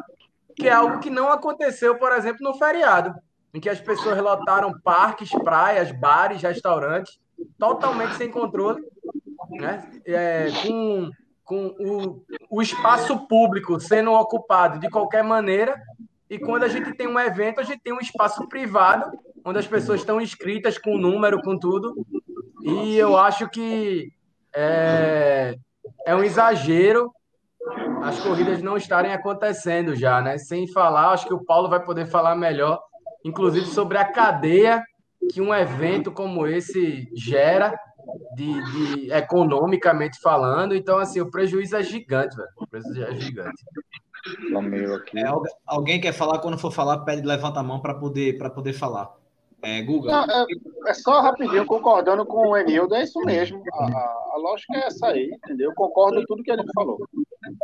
que 0.54 0.68
é 0.68 0.72
algo 0.72 1.00
que 1.00 1.08
não 1.08 1.30
aconteceu, 1.32 1.96
por 1.96 2.12
exemplo, 2.12 2.40
no 2.42 2.58
feriado, 2.58 3.14
em 3.54 3.58
que 3.58 3.70
as 3.70 3.80
pessoas 3.80 4.20
lotaram 4.20 4.78
parques, 4.84 5.30
praias, 5.30 5.90
bares, 5.90 6.42
restaurantes, 6.42 7.18
totalmente 7.58 8.14
sem 8.16 8.30
controle, 8.30 8.82
né? 9.52 9.90
É, 10.04 10.48
com, 10.66 11.10
com 11.42 11.66
o, 11.80 12.24
o 12.50 12.60
espaço 12.60 13.26
público 13.26 13.80
sendo 13.80 14.12
ocupado 14.12 14.78
de 14.78 14.90
qualquer 14.90 15.24
maneira, 15.24 15.80
e 16.28 16.38
quando 16.38 16.64
a 16.64 16.68
gente 16.68 16.94
tem 16.94 17.08
um 17.08 17.18
evento, 17.18 17.58
a 17.58 17.64
gente 17.64 17.80
tem 17.80 17.94
um 17.94 18.00
espaço 18.00 18.46
privado, 18.46 19.10
onde 19.42 19.58
as 19.58 19.66
pessoas 19.66 20.00
estão 20.00 20.20
inscritas 20.20 20.76
com 20.76 20.94
o 20.94 20.98
número, 20.98 21.40
com 21.40 21.58
tudo, 21.58 21.94
e 22.62 22.96
eu 22.96 23.16
acho 23.16 23.48
que 23.48 24.12
é, 24.54 25.56
é 26.06 26.14
um 26.14 26.22
exagero 26.22 27.12
as 28.02 28.18
corridas 28.20 28.60
não 28.62 28.76
estarem 28.76 29.12
acontecendo 29.12 29.94
já, 29.94 30.20
né? 30.20 30.36
Sem 30.36 30.66
falar, 30.66 31.10
acho 31.10 31.26
que 31.26 31.34
o 31.34 31.44
Paulo 31.44 31.68
vai 31.68 31.82
poder 31.82 32.06
falar 32.06 32.34
melhor, 32.34 32.80
inclusive 33.24 33.66
sobre 33.66 33.98
a 33.98 34.04
cadeia 34.04 34.82
que 35.32 35.40
um 35.40 35.54
evento 35.54 36.10
como 36.10 36.46
esse 36.46 37.08
gera, 37.14 37.72
de, 38.34 38.72
de 38.72 39.12
economicamente 39.12 40.18
falando. 40.20 40.74
Então, 40.74 40.98
assim, 40.98 41.20
o 41.20 41.30
prejuízo 41.30 41.76
é 41.76 41.82
gigante, 41.82 42.36
velho. 42.36 42.48
O 42.56 42.66
prejuízo 42.66 43.04
é 43.04 43.14
gigante. 43.14 43.64
É, 45.16 45.24
alguém 45.66 46.00
quer 46.00 46.12
falar? 46.12 46.40
Quando 46.40 46.58
for 46.58 46.72
falar, 46.72 46.98
pede 47.00 47.22
levanta 47.26 47.60
a 47.60 47.62
mão 47.62 47.80
para 47.80 47.94
poder, 47.94 48.36
poder 48.52 48.72
falar. 48.72 49.10
É, 49.62 49.80
Guga? 49.82 50.10
Não, 50.10 50.24
é, 50.24 50.46
é, 50.88 50.94
só 50.94 51.20
rapidinho, 51.20 51.64
concordando 51.64 52.26
com 52.26 52.48
o 52.48 52.56
Enildo, 52.56 52.96
é 52.96 53.04
isso 53.04 53.20
mesmo. 53.20 53.62
A, 53.72 53.84
a, 53.84 54.30
a 54.34 54.36
lógica 54.38 54.76
é 54.76 54.86
essa 54.86 55.06
aí, 55.08 55.30
entendeu? 55.32 55.70
Eu 55.70 55.74
concordo 55.74 56.18
com 56.20 56.26
tudo 56.26 56.42
que 56.42 56.50
ele 56.50 56.64
falou. 56.74 56.98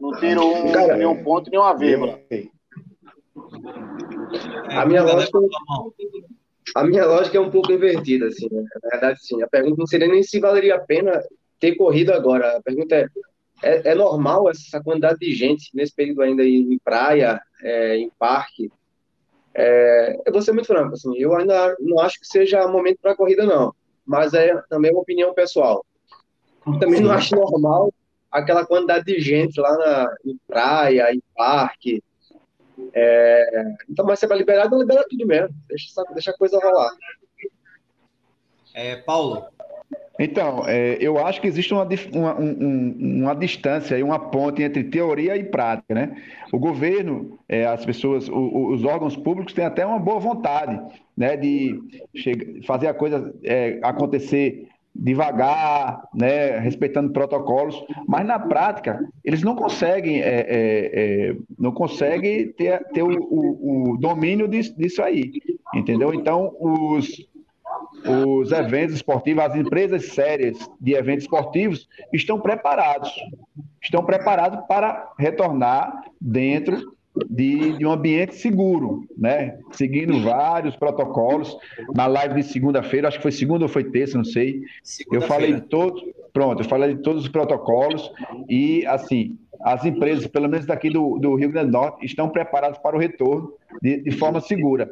Não 0.01 0.13
tiro 0.21 0.47
um, 0.47 0.73
Cara, 0.73 0.97
nenhum 0.97 1.23
ponto, 1.25 1.51
nenhuma 1.51 1.77
vírgula. 1.77 2.21
A 4.71 4.87
minha 4.87 5.03
lógica. 5.03 5.39
A 6.77 6.85
minha 6.85 7.07
lógica 7.07 7.39
é 7.39 7.41
um 7.41 7.51
pouco 7.51 7.73
invertida, 7.73 8.27
assim, 8.27 8.47
né? 8.53 8.63
Na 8.83 8.91
verdade, 8.91 9.19
sim. 9.21 9.43
A 9.43 9.49
pergunta 9.49 9.77
não 9.79 9.87
seria 9.87 10.07
nem 10.07 10.23
se 10.23 10.39
valeria 10.39 10.77
a 10.77 10.81
pena 10.81 11.21
ter 11.59 11.75
corrido 11.75 12.13
agora. 12.13 12.59
A 12.59 12.63
pergunta 12.63 12.95
é: 12.95 13.09
é, 13.63 13.91
é 13.91 13.95
normal 13.95 14.49
essa 14.49 14.81
quantidade 14.81 15.19
de 15.19 15.33
gente 15.33 15.71
nesse 15.75 15.95
período 15.95 16.23
ainda 16.23 16.45
em 16.45 16.79
praia, 16.79 17.41
é, 17.63 17.97
em 17.97 18.11
parque? 18.19 18.71
É, 19.55 20.17
eu 20.27 20.33
vou 20.33 20.43
ser 20.43 20.53
muito 20.53 20.67
franco, 20.67 20.95
assim, 20.95 21.17
eu 21.17 21.35
ainda 21.35 21.77
não 21.81 22.01
acho 22.01 22.21
que 22.21 22.27
seja 22.27 22.67
momento 22.69 22.99
para 23.01 23.17
corrida, 23.17 23.45
não. 23.45 23.75
Mas 24.07 24.35
é 24.35 24.55
também 24.69 24.91
uma 24.91 25.01
opinião 25.01 25.35
pessoal. 25.35 25.85
Também 26.79 27.01
não 27.01 27.11
acho 27.13 27.35
normal 27.35 27.93
aquela 28.31 28.67
quantidade 28.67 29.05
de 29.05 29.21
gente 29.21 29.61
lá 29.61 29.77
na, 29.77 30.17
em 30.25 30.39
praia, 30.47 31.13
em 31.13 31.23
parque. 31.35 32.03
É, 32.93 33.75
então, 33.89 34.05
mas 34.05 34.19
se 34.19 34.25
é 34.25 34.29
para 34.29 34.37
liberar, 34.37 34.71
não 34.71 34.79
libera 34.79 35.05
tudo 35.09 35.27
mesmo. 35.27 35.55
Deixa, 35.69 36.05
deixa 36.13 36.31
a 36.31 36.37
coisa 36.37 36.59
rolar. 36.59 36.91
É, 38.75 38.97
Paulo, 38.97 39.47
então, 40.19 40.65
é, 40.67 40.99
eu 41.01 41.25
acho 41.25 41.41
que 41.41 41.47
existe 41.47 41.73
uma, 41.73 41.87
uma, 42.13 42.41
um, 42.41 43.23
uma 43.23 43.35
distância 43.35 43.97
e 43.97 44.03
uma 44.03 44.19
ponte 44.19 44.63
entre 44.63 44.83
teoria 44.83 45.37
e 45.37 45.45
prática, 45.45 45.95
né? 45.95 46.17
O 46.53 46.59
governo, 46.59 47.39
é, 47.49 47.65
as 47.65 47.87
pessoas, 47.87 48.29
o, 48.29 48.73
os 48.73 48.85
órgãos 48.85 49.17
públicos 49.17 49.55
têm 49.55 49.65
até 49.65 49.87
uma 49.87 49.99
boa 49.99 50.19
vontade, 50.19 50.81
né, 51.17 51.37
de 51.37 51.81
chegar, 52.17 52.45
fazer 52.67 52.89
a 52.89 52.95
coisa 52.95 53.33
é, 53.45 53.79
acontecer 53.81 54.69
devagar, 54.93 56.03
né, 56.13 56.59
respeitando 56.59 57.13
protocolos, 57.13 57.81
mas 58.09 58.27
na 58.27 58.41
prática 58.41 58.99
eles 59.25 59.43
não 59.45 59.55
conseguem, 59.55 60.21
é, 60.21 60.41
é, 60.41 61.29
é, 61.29 61.37
não 61.57 61.71
conseguem 61.71 62.49
ter, 62.49 62.83
ter 62.89 63.05
o, 63.05 63.09
o, 63.09 63.93
o 63.93 63.97
domínio 63.97 64.49
disso, 64.49 64.77
disso, 64.77 65.01
aí, 65.01 65.31
entendeu? 65.73 66.13
Então 66.13 66.53
os, 66.59 67.29
os 68.09 68.53
eventos 68.53 68.97
esportivos, 68.97 69.45
as 69.45 69.55
empresas 69.55 70.07
sérias 70.07 70.57
de 70.81 70.95
eventos 70.95 71.25
esportivos 71.25 71.89
estão 72.13 72.41
preparados, 72.41 73.13
estão 73.83 74.05
preparados 74.05 74.67
para 74.67 75.13
retornar 75.19 76.05
dentro 76.21 76.97
de, 77.29 77.79
de, 77.79 77.87
um 77.87 77.91
ambiente 77.91 78.35
seguro, 78.35 79.07
né? 79.17 79.59
Seguindo 79.73 80.21
vários 80.23 80.77
protocolos. 80.77 81.57
Na 81.95 82.07
live 82.07 82.37
de 82.37 82.43
segunda-feira, 82.45 83.09
acho 83.09 83.19
que 83.19 83.23
foi 83.23 83.33
segunda 83.33 83.65
ou 83.65 83.69
foi 83.69 83.85
terça, 83.85 84.17
não 84.17 84.25
sei. 84.25 84.63
Eu 85.13 85.23
falei 85.23 85.55
de 85.55 85.63
todos, 85.63 86.03
pronto, 86.33 86.63
eu 86.63 86.69
falei 86.69 86.95
de 86.95 87.03
todos 87.03 87.23
os 87.25 87.29
protocolos 87.29 88.11
e 88.49 88.87
assim 88.87 89.37
as 89.61 89.85
empresas, 89.85 90.27
pelo 90.27 90.49
menos 90.49 90.67
daqui 90.67 90.89
do, 90.89 91.19
do 91.19 91.35
Rio 91.35 91.51
Grande 91.51 91.71
do 91.71 91.73
Norte, 91.73 92.07
estão 92.07 92.29
preparadas 92.29 92.79
para 92.79 92.97
o 92.97 92.99
retorno 92.99 93.53
de, 93.83 94.03
de 94.03 94.11
forma 94.13 94.41
segura. 94.41 94.91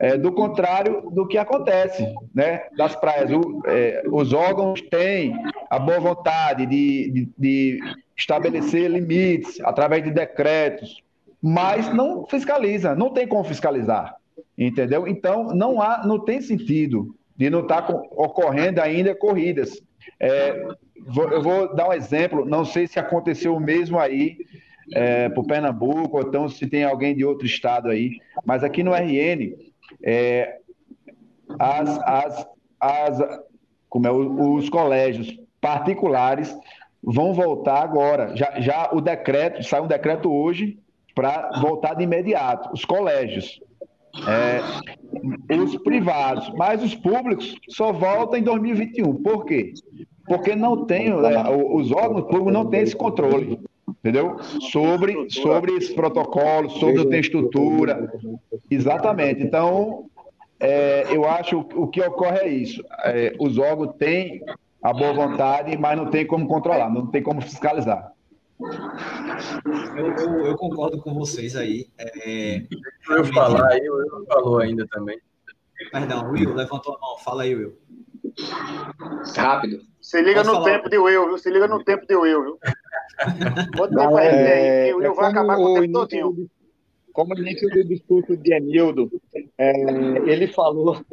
É, 0.00 0.16
do 0.16 0.30
contrário 0.30 1.10
do 1.10 1.26
que 1.26 1.36
acontece 1.36 2.06
né, 2.32 2.62
das 2.76 2.94
praias. 2.94 3.30
O, 3.32 3.62
é, 3.66 4.02
os 4.10 4.32
órgãos 4.32 4.80
têm 4.80 5.34
a 5.68 5.78
boa 5.78 5.98
vontade 5.98 6.66
de, 6.66 7.10
de, 7.10 7.28
de 7.36 7.80
estabelecer 8.16 8.88
limites 8.88 9.60
através 9.60 10.04
de 10.04 10.10
decretos, 10.10 11.02
mas 11.42 11.92
não 11.94 12.26
fiscaliza, 12.26 12.94
não 12.94 13.10
tem 13.10 13.26
como 13.26 13.44
fiscalizar, 13.44 14.16
entendeu? 14.56 15.06
Então 15.06 15.44
não 15.48 15.80
há, 15.80 16.04
não 16.06 16.18
tem 16.18 16.40
sentido 16.40 17.14
de 17.36 17.48
não 17.48 17.60
estar 17.60 17.82
tá 17.82 17.94
ocorrendo 18.12 18.80
ainda 18.80 19.14
corridas. 19.14 19.80
É, 20.18 20.66
vou, 21.06 21.30
eu 21.30 21.42
vou 21.42 21.74
dar 21.74 21.88
um 21.88 21.92
exemplo, 21.92 22.44
não 22.44 22.64
sei 22.64 22.86
se 22.86 22.98
aconteceu 22.98 23.54
o 23.54 23.60
mesmo 23.60 23.98
aí 23.98 24.36
é, 24.92 25.28
para 25.28 25.40
o 25.40 25.46
Pernambuco, 25.46 26.16
ou 26.16 26.22
então 26.22 26.48
se 26.48 26.66
tem 26.66 26.82
alguém 26.82 27.14
de 27.14 27.24
outro 27.24 27.46
estado 27.46 27.88
aí, 27.88 28.18
mas 28.44 28.64
aqui 28.64 28.82
no 28.82 28.92
RN, 28.92 29.54
é, 30.02 30.58
as, 31.58 31.98
as, 32.00 32.46
as, 32.80 33.40
como 33.88 34.06
é, 34.06 34.10
os 34.10 34.68
colégios 34.68 35.38
particulares 35.60 36.54
vão 37.02 37.32
voltar 37.32 37.82
agora. 37.82 38.36
Já, 38.36 38.60
já 38.60 38.90
o 38.92 39.00
decreto, 39.00 39.62
sai 39.62 39.80
um 39.80 39.86
decreto 39.86 40.32
hoje 40.32 40.78
para 41.18 41.50
voltar 41.60 41.94
de 41.94 42.04
imediato. 42.04 42.72
Os 42.72 42.84
colégios, 42.84 43.60
é, 44.28 44.60
os 45.52 45.74
privados, 45.78 46.48
mas 46.50 46.80
os 46.80 46.94
públicos 46.94 47.56
só 47.70 47.92
voltam 47.92 48.38
em 48.38 48.42
2021. 48.44 49.16
Por 49.16 49.44
quê? 49.44 49.74
Porque 50.28 50.54
não 50.54 50.86
tem, 50.86 51.08
é, 51.08 51.12
os 51.72 51.90
órgãos 51.90 52.22
públicos 52.22 52.52
não 52.52 52.66
têm 52.66 52.82
esse 52.82 52.94
controle, 52.94 53.58
entendeu? 53.88 54.36
Sobre, 54.70 55.28
sobre 55.28 55.72
esses 55.72 55.92
protocolos, 55.92 56.74
sobre 56.74 57.04
tem 57.06 57.18
estrutura. 57.18 58.12
Exatamente. 58.70 59.42
Então, 59.42 60.04
é, 60.60 61.04
eu 61.10 61.28
acho 61.28 61.64
que 61.64 61.76
o 61.76 61.88
que 61.88 62.00
ocorre 62.00 62.38
é 62.38 62.48
isso. 62.48 62.80
É, 63.02 63.34
os 63.40 63.58
órgãos 63.58 63.96
têm 63.98 64.40
a 64.80 64.92
boa 64.92 65.12
vontade, 65.12 65.76
mas 65.76 65.96
não 65.96 66.06
tem 66.06 66.24
como 66.24 66.46
controlar, 66.46 66.88
não 66.88 67.08
tem 67.08 67.24
como 67.24 67.40
fiscalizar. 67.40 68.12
Eu, 69.96 70.06
eu, 70.16 70.46
eu, 70.46 70.56
concordo 70.56 70.98
com 70.98 71.14
vocês 71.14 71.54
aí. 71.54 71.86
É, 71.96 72.62
eu 73.10 73.24
falar 73.26 73.72
aí, 73.72 73.88
o 73.88 73.96
Will 73.96 74.26
falou 74.26 74.58
ainda 74.58 74.86
também. 74.88 75.18
Perdão, 75.92 76.30
Will, 76.30 76.54
levantou 76.54 76.96
a 76.96 76.98
mão. 76.98 77.18
Fala 77.18 77.44
aí, 77.44 77.54
Will. 77.54 77.78
Rápido. 79.36 79.80
Se 80.00 80.20
liga 80.20 80.40
Posso 80.42 80.50
no 80.50 80.56
falar? 80.56 80.76
tempo 80.76 80.90
de 80.90 80.98
Will, 80.98 81.26
viu? 81.26 81.38
Se 81.38 81.50
liga 81.50 81.68
no 81.68 81.84
tempo 81.84 82.06
de 82.06 82.16
Will, 82.16 82.42
viu? 82.42 82.58
Quanto 83.76 83.96
tempo 83.96 84.16
aí, 84.16 84.26
é, 84.26 84.94
o 84.94 84.98
Will 84.98 85.14
vai 85.14 85.30
acabar 85.30 85.56
com 85.56 85.64
o 85.64 85.80
tempo 85.80 85.92
todinho. 85.92 86.50
Como 87.12 87.34
no 87.34 87.40
início 87.40 87.68
do 87.68 87.84
discurso 87.84 88.36
de 88.36 88.54
Emildo, 88.54 89.10
é, 89.58 89.72
ele 90.30 90.46
falou, 90.46 91.04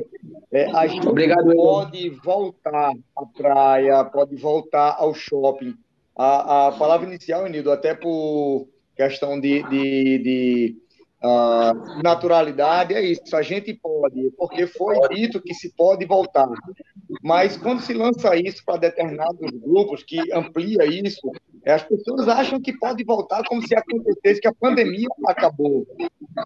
é, 0.51 0.65
a 0.71 0.85
gente 0.85 1.07
Obrigado, 1.07 1.51
pode 1.55 2.09
voltar 2.23 2.91
à 3.17 3.25
praia, 3.25 4.05
pode 4.05 4.35
voltar 4.35 4.95
ao 4.99 5.15
shopping, 5.15 5.75
a, 6.15 6.67
a 6.67 6.71
palavra 6.73 7.07
inicial, 7.07 7.47
Nildo, 7.47 7.71
até 7.71 7.93
por 7.93 8.67
questão 8.95 9.39
de, 9.39 9.61
de, 9.63 10.17
de 10.19 10.77
uh, 11.21 12.01
naturalidade, 12.01 12.93
é 12.93 13.01
isso. 13.01 13.35
A 13.35 13.41
gente 13.41 13.73
pode, 13.73 14.31
porque 14.37 14.65
foi 14.67 14.97
dito 15.09 15.41
que 15.41 15.53
se 15.53 15.73
pode 15.75 16.05
voltar. 16.05 16.47
Mas 17.21 17.57
quando 17.57 17.81
se 17.81 17.93
lança 17.93 18.35
isso 18.35 18.63
para 18.65 18.79
determinados 18.79 19.51
grupos, 19.51 20.03
que 20.03 20.31
amplia 20.31 20.85
isso, 20.85 21.31
é, 21.65 21.73
as 21.73 21.83
pessoas 21.83 22.27
acham 22.27 22.61
que 22.61 22.77
pode 22.77 23.03
voltar 23.03 23.43
como 23.47 23.65
se 23.67 23.75
acontecesse 23.75 24.39
que 24.39 24.47
a 24.47 24.53
pandemia 24.53 25.07
acabou. 25.27 25.85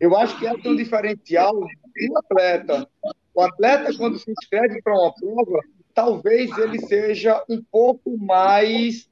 Eu 0.01 0.17
acho 0.17 0.37
que 0.39 0.47
é 0.47 0.53
um 0.53 0.75
diferencial 0.75 1.53
do 1.53 2.17
atleta. 2.17 2.87
O 3.35 3.41
atleta, 3.41 3.95
quando 3.95 4.17
se 4.17 4.31
inscreve 4.31 4.81
para 4.81 4.93
uma 4.93 5.13
prova, 5.13 5.59
talvez 5.93 6.57
ele 6.57 6.79
seja 6.79 7.43
um 7.49 7.61
pouco 7.71 8.17
mais 8.17 9.09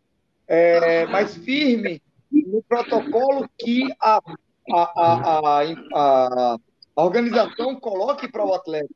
é, 0.48 1.06
firme 1.27 2.01
no 2.32 2.62
protocolo 2.63 3.50
que 3.58 3.84
a, 4.00 4.20
a, 4.72 4.82
a, 4.96 5.63
a, 5.94 6.58
a 6.96 7.04
organização 7.04 7.75
coloque 7.80 8.32
para 8.32 8.46
o 8.46 8.54
atleta. 8.54 8.88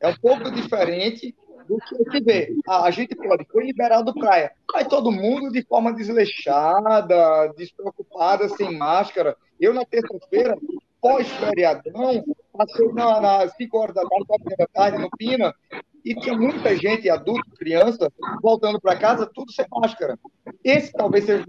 É 0.00 0.08
um 0.08 0.16
pouco 0.16 0.50
diferente 0.50 1.34
do 1.68 1.78
que 1.78 2.10
se 2.10 2.20
vê. 2.20 2.54
A, 2.66 2.90
gente 2.90 3.14
pode, 3.14 3.44
foi 3.50 3.66
liberado 3.66 4.14
praia. 4.14 4.52
Vai 4.72 4.86
todo 4.86 5.12
mundo 5.12 5.50
de 5.50 5.62
forma 5.62 5.92
desleixada, 5.92 7.52
despreocupada, 7.56 8.48
sem 8.48 8.76
máscara. 8.76 9.36
Eu, 9.60 9.74
na 9.74 9.84
terça-feira, 9.84 10.56
pós-feriadão, 11.00 12.24
passei 12.52 12.92
na, 12.92 13.20
nas 13.20 13.56
5 13.56 13.78
horas 13.78 13.94
da 13.94 14.02
tarde, 14.02 14.26
4 14.26 14.56
da 14.56 14.66
tarde, 14.66 14.98
no 14.98 15.08
Pina, 15.16 15.54
e 16.04 16.14
tinha 16.14 16.36
muita 16.36 16.76
gente, 16.76 17.10
adulto, 17.10 17.50
criança, 17.56 18.12
voltando 18.42 18.80
para 18.80 18.98
casa, 18.98 19.30
tudo 19.32 19.52
sem 19.52 19.64
máscara. 19.70 20.18
Esse 20.64 20.92
talvez 20.92 21.24
seja 21.24 21.44
o 21.44 21.46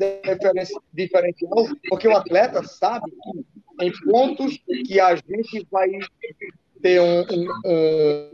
diferencial, 0.93 1.65
porque 1.87 2.07
o 2.07 2.15
atleta 2.15 2.63
sabe 2.63 3.11
que 3.11 3.85
em 3.85 3.91
pontos 4.09 4.59
que 4.85 4.99
a 4.99 5.15
gente 5.15 5.65
vai 5.71 5.89
ter 6.81 7.01
um, 7.01 7.21
um, 7.21 7.47
um 7.65 8.31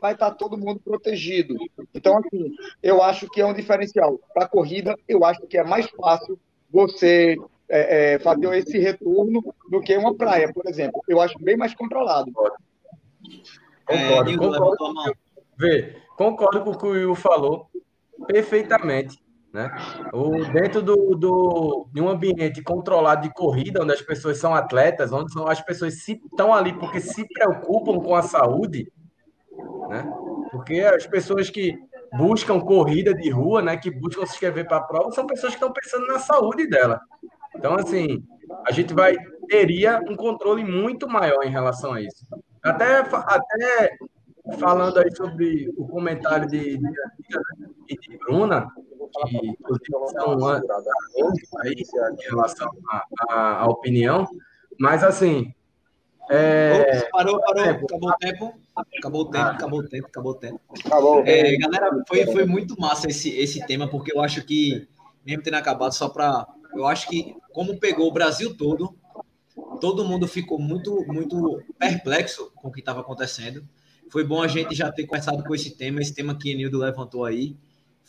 vai 0.00 0.12
estar 0.12 0.32
todo 0.32 0.58
mundo 0.58 0.80
protegido. 0.80 1.56
Então, 1.94 2.18
assim, 2.18 2.54
eu 2.82 3.02
acho 3.02 3.28
que 3.30 3.40
é 3.40 3.46
um 3.46 3.54
diferencial. 3.54 4.20
Para 4.34 4.44
a 4.44 4.48
corrida, 4.48 4.94
eu 5.08 5.24
acho 5.24 5.46
que 5.46 5.56
é 5.56 5.64
mais 5.64 5.88
fácil 5.90 6.38
você 6.70 7.38
é, 7.74 8.14
é, 8.14 8.18
fazer 8.20 8.54
esse 8.56 8.78
retorno 8.78 9.42
do 9.68 9.80
que 9.80 9.96
uma 9.96 10.14
praia, 10.14 10.52
por 10.52 10.64
exemplo. 10.68 11.02
Eu 11.08 11.20
acho 11.20 11.36
bem 11.40 11.56
mais 11.56 11.74
controlado. 11.74 12.30
Concordo, 13.84 14.30
é, 14.30 14.36
concordo. 14.36 15.16
Vê, 15.58 15.96
concordo 16.16 16.60
com 16.62 16.70
o 16.70 16.78
que 16.78 16.86
o 16.86 16.90
Will 16.90 17.14
falou 17.16 17.68
perfeitamente. 18.28 19.22
Né? 19.52 19.70
O, 20.12 20.44
dentro 20.52 20.82
do, 20.82 21.16
do, 21.16 21.86
de 21.92 22.00
um 22.00 22.08
ambiente 22.08 22.62
controlado 22.62 23.22
de 23.22 23.34
corrida, 23.34 23.82
onde 23.82 23.92
as 23.92 24.02
pessoas 24.02 24.38
são 24.38 24.54
atletas, 24.54 25.12
onde 25.12 25.32
são, 25.32 25.48
as 25.48 25.60
pessoas 25.60 25.96
estão 26.08 26.54
ali 26.54 26.72
porque 26.72 27.00
se 27.00 27.26
preocupam 27.26 28.00
com 28.00 28.14
a 28.14 28.22
saúde, 28.22 28.92
né? 29.88 30.12
porque 30.50 30.80
as 30.80 31.06
pessoas 31.06 31.50
que 31.50 31.76
buscam 32.16 32.60
corrida 32.60 33.12
de 33.12 33.28
rua, 33.30 33.60
né, 33.60 33.76
que 33.76 33.90
buscam 33.90 34.24
se 34.24 34.34
inscrever 34.34 34.66
para 34.66 34.76
a 34.76 34.82
prova, 34.82 35.10
são 35.10 35.26
pessoas 35.26 35.52
que 35.52 35.56
estão 35.56 35.72
pensando 35.72 36.06
na 36.06 36.20
saúde 36.20 36.68
dela. 36.68 37.00
Então, 37.56 37.74
assim, 37.74 38.22
a 38.66 38.72
gente 38.72 38.92
vai 38.92 39.16
teria 39.46 40.00
um 40.08 40.16
controle 40.16 40.64
muito 40.64 41.08
maior 41.08 41.42
em 41.44 41.50
relação 41.50 41.92
a 41.92 42.00
isso. 42.00 42.26
Até, 42.62 42.98
até 42.98 43.96
falando 44.58 44.98
aí 44.98 45.14
sobre 45.14 45.72
o 45.76 45.86
comentário 45.86 46.48
de, 46.48 46.78
de, 46.78 46.88
de, 47.86 47.96
de 47.96 48.18
Bruna, 48.18 48.68
que 49.28 49.36
inclusive 49.46 50.08
são 50.12 50.48
aí 51.60 51.74
em 51.74 52.30
relação 52.30 52.70
à 53.28 53.66
opinião, 53.68 54.26
mas 54.78 55.02
assim. 55.04 55.52
É... 56.30 56.80
Ops, 56.80 57.10
parou, 57.10 57.40
parou, 57.40 57.64
acabou 57.64 58.08
o 58.08 58.16
tempo. 58.16 58.54
Acabou 58.98 59.20
o 59.20 59.30
tempo, 59.30 59.46
acabou 59.46 59.78
o 59.80 59.88
tempo, 59.88 60.06
acabou 60.08 60.32
o 60.32 60.34
tempo. 60.34 60.60
Acabou. 60.84 61.22
É, 61.26 61.56
galera, 61.58 61.90
foi, 62.08 62.24
foi 62.26 62.44
muito 62.44 62.74
massa 62.80 63.08
esse, 63.08 63.28
esse 63.38 63.64
tema, 63.66 63.88
porque 63.88 64.12
eu 64.12 64.20
acho 64.20 64.44
que, 64.44 64.88
mesmo 65.24 65.42
tendo 65.42 65.54
acabado, 65.54 65.92
só 65.92 66.08
para. 66.08 66.46
Eu 66.74 66.86
acho 66.86 67.08
que, 67.08 67.36
como 67.54 67.78
pegou 67.78 68.08
o 68.08 68.12
Brasil 68.12 68.54
todo, 68.56 68.98
todo 69.80 70.04
mundo 70.04 70.26
ficou 70.26 70.58
muito, 70.58 71.04
muito 71.06 71.62
perplexo 71.78 72.50
com 72.56 72.68
o 72.68 72.72
que 72.72 72.80
estava 72.80 73.00
acontecendo. 73.00 73.66
Foi 74.10 74.24
bom 74.24 74.42
a 74.42 74.48
gente 74.48 74.74
já 74.74 74.90
ter 74.90 75.06
começado 75.06 75.42
com 75.44 75.54
esse 75.54 75.70
tema, 75.76 76.00
esse 76.00 76.12
tema 76.12 76.36
que 76.36 76.50
Enildo 76.50 76.78
levantou 76.78 77.24
aí. 77.24 77.56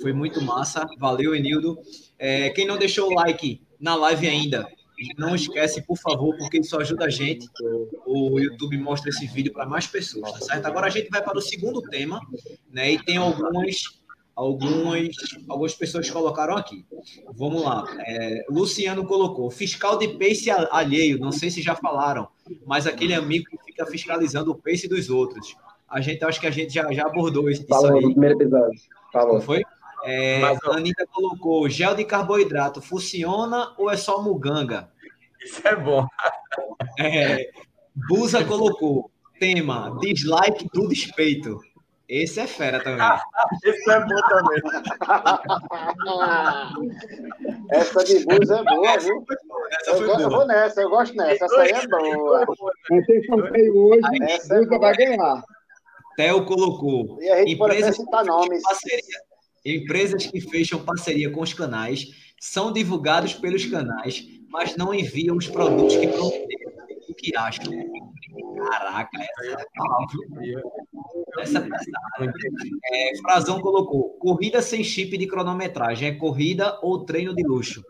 Foi 0.02 0.12
muito 0.12 0.42
massa. 0.42 0.86
Valeu, 0.98 1.36
Enildo. 1.36 1.78
É, 2.18 2.50
quem 2.50 2.66
não 2.66 2.78
deixou 2.78 3.10
o 3.10 3.14
like 3.14 3.62
na 3.80 3.96
live 3.96 4.28
ainda, 4.28 4.68
não 5.18 5.36
esquece, 5.36 5.82
por 5.82 5.98
favor, 5.98 6.36
porque 6.38 6.58
isso 6.58 6.75
ajuda 6.80 7.06
a 7.06 7.10
gente. 7.10 7.48
O 8.06 8.40
YouTube 8.40 8.78
mostra 8.80 9.10
esse 9.10 9.28
vídeo 9.28 9.54
para 9.54 9.68
mais 9.68 9.86
pessoas, 9.86 10.32
tá 10.34 10.40
certo? 10.42 10.66
Agora 10.66 10.88
a 10.88 10.90
gente 10.90 11.10
vai 11.10 11.22
para 11.22 11.38
o 11.38 11.42
segundo 11.42 11.82
tema, 11.84 12.20
né? 12.70 12.94
E 12.94 13.04
tem 13.04 13.18
algumas, 13.18 14.02
algumas, 14.36 15.15
algumas 15.48 15.74
pessoas 15.74 16.10
colocaram 16.10 16.58
aqui. 16.58 16.86
Vamos 17.34 17.63
lá. 17.63 17.86
É, 18.06 18.46
Luciano 18.50 19.06
colocou: 19.06 19.50
fiscal 19.50 19.98
de 19.98 20.10
pace 20.10 20.50
alheio. 20.51 21.20
Não 21.20 21.32
sei 21.32 21.50
se 21.50 21.62
já 21.62 21.75
falaram, 21.75 22.27
mas 22.65 22.86
aquele 22.86 23.13
amigo 23.13 23.46
que 23.50 23.58
fica 23.63 23.86
fiscalizando 23.86 24.51
o 24.51 24.56
pace 24.56 24.88
dos 24.88 25.10
outros. 25.10 25.56
A 25.88 26.01
gente 26.01 26.24
acho 26.25 26.42
que 26.42 26.48
a 26.48 26.51
gente 26.51 26.74
já, 26.74 26.92
já 26.92 27.06
abordou 27.06 27.50
isso. 27.50 27.65
Falou 27.68 27.96
aí. 27.96 28.01
no 28.01 28.12
primeiro 28.12 28.36
episódio. 28.36 28.80
Falou. 29.13 29.36
Não 29.36 29.42
foi? 29.42 29.63
É, 30.04 30.39
Mas, 30.39 30.60
a 30.63 30.75
Anitta 30.75 31.08
colocou: 31.08 31.70
gel 31.70 31.96
de 31.96 32.04
carboidrato 32.04 32.82
funciona 32.82 33.74
ou 33.77 33.89
é 33.89 33.98
só 33.98 34.22
muganga? 34.22 34.89
Isso 35.44 35.65
é 35.68 35.75
bom. 35.75 36.06
É, 37.00 37.50
Busa 37.96 38.44
colocou: 38.44 39.10
tema 39.39 39.98
dislike 40.01 40.68
do 40.74 40.88
despeito. 40.88 41.60
Esse 42.08 42.40
é 42.40 42.46
fera 42.48 42.82
também. 42.84 43.04
Isso 43.66 43.92
é 43.92 44.00
bom 44.00 44.22
também. 44.30 44.62
Essa 47.72 48.04
de 48.04 48.26
bus 48.26 48.50
é 48.50 48.64
boa, 48.64 48.98
viu? 49.00 49.24
Essa 49.72 49.92
Eu, 49.92 49.98
foi 49.98 50.10
eu 50.10 50.16
boa. 50.18 50.30
vou 50.30 50.48
nessa, 50.48 50.82
eu 50.82 50.90
gosto 50.90 51.16
nessa. 51.16 51.46
Essa 51.46 51.62
aí 51.62 51.70
é 51.72 51.88
boa. 51.88 52.46
Vai 52.90 53.02
ter 53.04 53.24
sorteio 53.26 53.76
hoje, 53.78 54.02
Essa 54.24 54.56
é 54.56 54.60
Luca 54.60 54.80
vai 54.80 54.94
ganhar. 54.96 55.44
Theo 56.16 56.46
colocou: 56.46 57.18
E 57.22 57.30
a 57.30 57.38
gente 57.40 57.58
pode 57.58 57.76
empresas, 57.76 57.96
citar 57.98 58.24
nomes. 58.26 58.62
parceria, 58.64 59.20
empresas 59.66 60.26
que 60.28 60.40
fecham 60.42 60.80
parceria 60.86 61.30
com 61.32 61.42
os 61.42 61.54
canais 61.54 62.06
são 62.40 62.72
divulgados 62.72 63.34
pelos 63.34 63.66
canais, 63.66 64.24
mas 64.50 64.78
não 64.78 64.94
enviam 64.94 65.36
os 65.36 65.48
produtos 65.48 65.96
que 65.98 66.08
prometeram. 66.08 66.76
O 67.10 67.14
que 67.14 67.36
acham? 67.38 67.72
Caraca, 68.70 69.10
essa 69.20 69.62
é 69.62 69.66
palavra. 69.76 70.08
Essa 71.39 71.60
é 71.60 71.62
pesada. 71.62 72.34
É, 72.92 73.18
Frazão 73.22 73.60
colocou: 73.60 74.12
corrida 74.20 74.62
sem 74.62 74.84
chip 74.84 75.18
de 75.18 75.27
cronometragem, 75.27 76.10
é 76.10 76.13
corrida 76.13 76.80
ou 76.82 77.04
treino 77.06 77.36
de 77.36 77.44
luxo? 77.44 77.84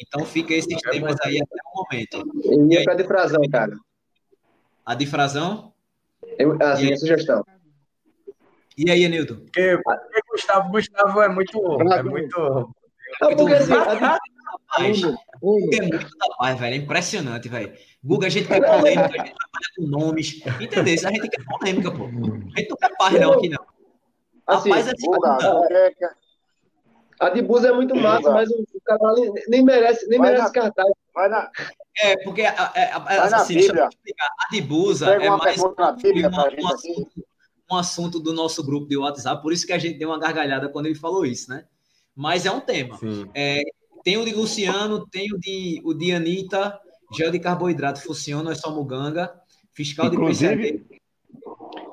Então 0.00 0.24
fica 0.26 0.54
esses 0.54 0.80
temas 0.82 1.16
aí 1.22 1.40
até 1.40 1.56
o 1.64 1.82
momento. 1.82 2.72
E 2.72 2.84
pra 2.84 2.94
de 2.94 3.04
frasão, 3.04 3.40
cara. 3.50 3.76
A 4.84 4.94
de 4.94 5.06
Frazão? 5.06 5.72
Eu, 6.38 6.58
a 6.60 6.76
sugestão. 6.96 7.44
E 8.76 8.90
aí, 8.90 9.04
Anilton? 9.04 9.36
Porque, 9.36 9.78
porque 9.82 10.20
Gustavo, 10.30 10.70
Gustavo 10.70 11.22
é 11.22 11.28
muito. 11.28 11.58
É 11.92 12.02
muito. 12.02 12.38
Não, 13.20 13.36
porque 13.36 13.54
assim, 13.54 13.72
a 13.72 13.94
de- 13.94 14.18
Rapaz, 14.54 15.00
Guga 15.40 15.76
é 15.76 15.80
muito 15.82 16.18
da 16.18 16.26
paz, 16.38 16.58
velho. 16.60 16.74
É 16.74 16.76
impressionante, 16.78 17.48
velho. 17.48 17.72
Guga, 18.02 18.26
a 18.26 18.30
gente 18.30 18.46
quer 18.48 18.60
polêmica, 18.60 19.04
a 19.04 19.24
gente 19.24 19.34
trabalha 19.34 19.68
com 19.76 19.82
nomes. 19.86 20.42
Entendeu? 20.60 20.94
A 21.08 21.12
gente 21.12 21.28
quer 21.28 21.44
polêmica, 21.44 21.90
pô. 21.90 22.04
A 22.04 22.08
gente 22.58 22.68
não 22.70 22.76
quer 22.76 22.96
paz, 22.96 23.20
não, 23.20 23.32
aqui 23.32 23.48
não. 23.48 23.64
assim, 24.46 24.70
Rapaz, 24.70 24.88
é 24.88 24.92
segunda. 24.96 25.38
é, 25.70 25.92
a 27.20 27.30
de 27.30 27.42
Bus 27.42 27.64
é 27.64 27.72
muito 27.72 27.94
massa, 27.94 28.30
mas 28.30 28.50
o, 28.50 28.54
o 28.60 28.80
cara 28.84 29.14
nem, 29.14 29.32
nem 29.48 29.64
merece, 29.64 30.06
nem 30.08 30.18
Vai 30.18 30.32
merece 30.32 30.46
na- 30.48 30.52
cartaz. 30.52 30.92
vai 31.14 31.28
na, 31.28 31.50
É, 32.00 32.16
porque 32.24 32.42
a, 32.42 32.50
a, 32.50 32.96
a, 32.96 33.36
assim, 33.36 33.54
deixa 33.54 33.72
eu 33.72 33.88
explicar. 33.88 34.26
A 34.40 34.48
de 34.50 34.60
Busa 34.60 35.14
é 35.14 35.28
uma 35.30 35.38
mais 35.38 35.62
Bíblia 36.02 36.28
uma- 36.28 36.48
um, 36.48 36.66
assunto, 36.68 37.24
um 37.70 37.76
assunto 37.76 38.18
do 38.20 38.32
nosso 38.32 38.64
grupo 38.64 38.88
de 38.88 38.96
WhatsApp, 38.96 39.40
por 39.42 39.52
isso 39.52 39.64
que 39.66 39.72
a 39.72 39.78
gente 39.78 39.96
deu 39.98 40.08
uma 40.08 40.18
gargalhada 40.18 40.68
quando 40.68 40.86
ele 40.86 40.96
falou 40.96 41.24
isso, 41.24 41.48
né? 41.50 41.64
Mas 42.16 42.46
é 42.46 42.50
um 42.50 42.60
tema. 42.60 42.96
Sim. 42.98 43.30
Tem 44.04 44.18
o 44.18 44.24
de 44.24 44.34
Luciano, 44.34 45.06
tem 45.06 45.32
o 45.32 45.38
de, 45.38 45.80
o 45.82 45.94
de 45.94 46.12
Anitta, 46.12 46.78
gel 47.12 47.30
de 47.30 47.38
carboidrato 47.38 48.02
funciona, 48.02 48.52
é 48.52 48.54
só 48.54 48.70
muganga. 48.70 49.32
Fiscal 49.72 50.10
de 50.10 50.16
Inclusive, 50.16 50.84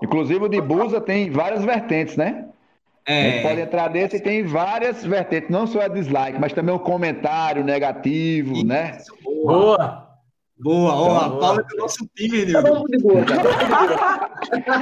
inclusive 0.03 0.43
o 0.43 0.49
de 0.49 0.61
Busa 0.61 0.99
tem 1.01 1.31
várias 1.31 1.63
vertentes, 1.63 2.17
né? 2.17 2.49
A 3.07 3.11
gente 3.11 3.41
pode 3.41 3.59
É, 3.59 3.63
entrar 3.63 3.87
desse 3.87 4.17
e 4.17 4.19
tem 4.19 4.43
várias 4.43 5.03
vertentes, 5.03 5.49
não 5.49 5.65
só 5.65 5.81
a 5.81 5.87
dislike, 5.87 6.37
mas 6.39 6.53
também 6.53 6.75
o 6.75 6.79
comentário 6.79 7.63
negativo, 7.63 8.63
né? 8.63 8.97
isso, 8.99 9.15
boa. 9.23 9.77
Boa! 9.77 10.11
Boa, 10.63 10.93
ó, 10.93 11.17
a 11.17 11.27
Boa. 11.27 11.39
Paula 11.39 11.61
é 11.61 11.63
do 11.63 11.77
nosso 11.77 12.07
time, 12.15 12.51
Tá 12.51 12.61
bom 12.61 12.85
de 12.85 12.99
boa. 12.99 13.21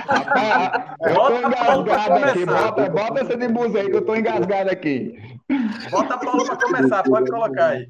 Rapaz, 0.10 0.82
eu 1.08 1.16
tô 1.16 1.34
a 1.34 1.78
engasgado 1.78 2.26
aqui, 2.26 2.46
bota, 2.46 2.90
bota 2.90 3.20
essa 3.22 3.38
de 3.38 3.48
Busa 3.48 3.80
aí 3.80 3.90
que 3.90 3.96
eu 3.96 4.06
tô 4.06 4.14
engasgado 4.14 4.70
aqui. 4.70 5.39
Bota 5.90 6.14
a 6.14 6.18
Paula 6.18 6.46
para 6.46 6.58
começar, 6.58 7.04
pode 7.04 7.30
colocar 7.32 7.68
aí. 7.70 7.88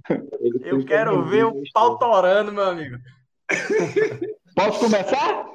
Eu 0.62 0.84
quero 0.86 1.24
ver 1.26 1.45
o 1.45 1.62
pau 1.74 1.98
torando, 1.98 2.52
meu 2.52 2.63
amigo. 2.63 2.98
Posso 4.56 4.80
começar? 4.80 5.45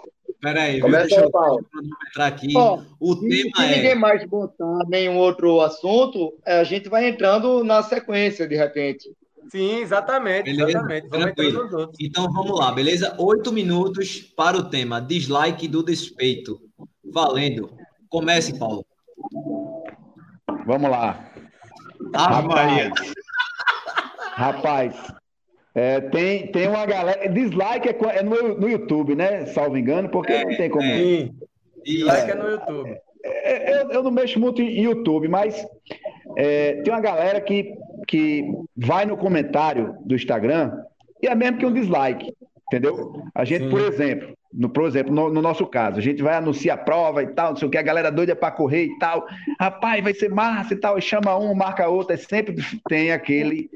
Pera 0.40 0.62
aí, 0.64 0.74
viu? 0.74 0.82
Começa 0.82 1.06
deixa 1.08 1.20
eu 1.22 1.30
Paulo. 1.30 1.64
entrar 2.08 2.26
aqui. 2.26 2.52
Ó, 2.56 2.80
O 3.00 3.14
Se, 3.14 3.28
tema 3.28 3.50
se 3.56 3.74
ninguém 3.74 3.90
é. 3.92 3.94
mais 3.94 4.24
botar 4.26 4.78
nenhum 4.88 5.16
outro 5.16 5.60
assunto, 5.62 6.34
é, 6.44 6.58
a 6.60 6.64
gente 6.64 6.88
vai 6.88 7.08
entrando 7.08 7.64
na 7.64 7.82
sequência, 7.82 8.46
de 8.46 8.54
repente. 8.54 9.08
Sim, 9.50 9.76
exatamente, 9.80 10.44
Beleza, 10.44 10.70
exatamente. 10.70 11.08
Vamos 11.08 11.24
tranquilo. 11.26 11.48
entrando 11.50 11.64
nos 11.64 11.74
outros. 11.80 11.98
Então 12.00 12.30
vamos 12.32 12.58
lá, 12.58 12.72
beleza? 12.72 13.14
Oito 13.18 13.52
minutos 13.52 14.20
para 14.20 14.56
o 14.58 14.64
tema 14.68 15.00
dislike 15.00 15.66
do 15.68 15.82
despeito. 15.82 16.60
Valendo. 17.12 17.70
Comece, 18.10 18.58
Paulo. 18.58 18.84
Vamos 20.66 20.90
lá. 20.90 21.30
Ave 22.12 22.48
Maria. 22.48 22.92
Rapaz, 24.36 24.94
é, 25.74 26.00
tem, 26.00 26.46
tem 26.48 26.68
uma 26.68 26.86
galera. 26.86 27.28
Dislike 27.28 27.88
é, 27.88 28.18
é 28.18 28.22
no, 28.22 28.58
no 28.58 28.68
YouTube, 28.68 29.16
né? 29.16 29.46
Salvo 29.46 29.76
engano, 29.76 30.08
porque 30.08 30.44
não 30.44 30.56
tem 30.56 30.70
como. 30.70 30.84
Sim, 30.84 31.34
Isso. 31.84 32.06
like 32.06 32.30
é 32.30 32.34
no 32.34 32.50
YouTube. 32.50 32.96
É, 33.24 33.74
Eu, 33.74 33.90
eu 33.90 34.02
não 34.02 34.10
mexo 34.10 34.38
muito 34.38 34.62
em 34.62 34.82
YouTube, 34.82 35.28
mas 35.28 35.66
é, 36.36 36.74
tem 36.82 36.92
uma 36.92 37.00
galera 37.00 37.40
que, 37.40 37.74
que 38.06 38.44
vai 38.76 39.04
no 39.04 39.16
comentário 39.16 39.96
do 40.04 40.14
Instagram 40.14 40.72
e 41.20 41.26
é 41.26 41.34
mesmo 41.34 41.58
que 41.58 41.66
um 41.66 41.72
dislike, 41.72 42.34
entendeu? 42.66 43.22
A 43.34 43.44
gente, 43.44 43.64
Sim. 43.64 43.70
por 43.70 43.80
exemplo, 43.80 44.36
no, 44.56 44.68
por 44.68 44.86
exemplo, 44.86 45.12
no, 45.12 45.28
no 45.28 45.42
nosso 45.42 45.66
caso, 45.66 45.98
a 45.98 46.02
gente 46.02 46.22
vai 46.22 46.36
anunciar 46.36 46.78
a 46.78 46.82
prova 46.82 47.22
e 47.22 47.26
tal, 47.26 47.50
não 47.50 47.56
sei 47.56 47.66
o 47.66 47.70
que, 47.70 47.76
a 47.76 47.82
galera 47.82 48.10
doida 48.10 48.36
para 48.36 48.52
correr 48.52 48.84
e 48.84 48.98
tal. 48.98 49.26
Rapaz, 49.60 50.02
vai 50.02 50.14
ser 50.14 50.30
massa 50.30 50.74
e 50.74 50.76
tal, 50.76 50.96
e 50.96 51.02
chama 51.02 51.36
um, 51.36 51.54
marca 51.54 51.88
outro, 51.88 52.14
e 52.14 52.18
sempre 52.18 52.54
tem 52.88 53.10
aquele 53.10 53.68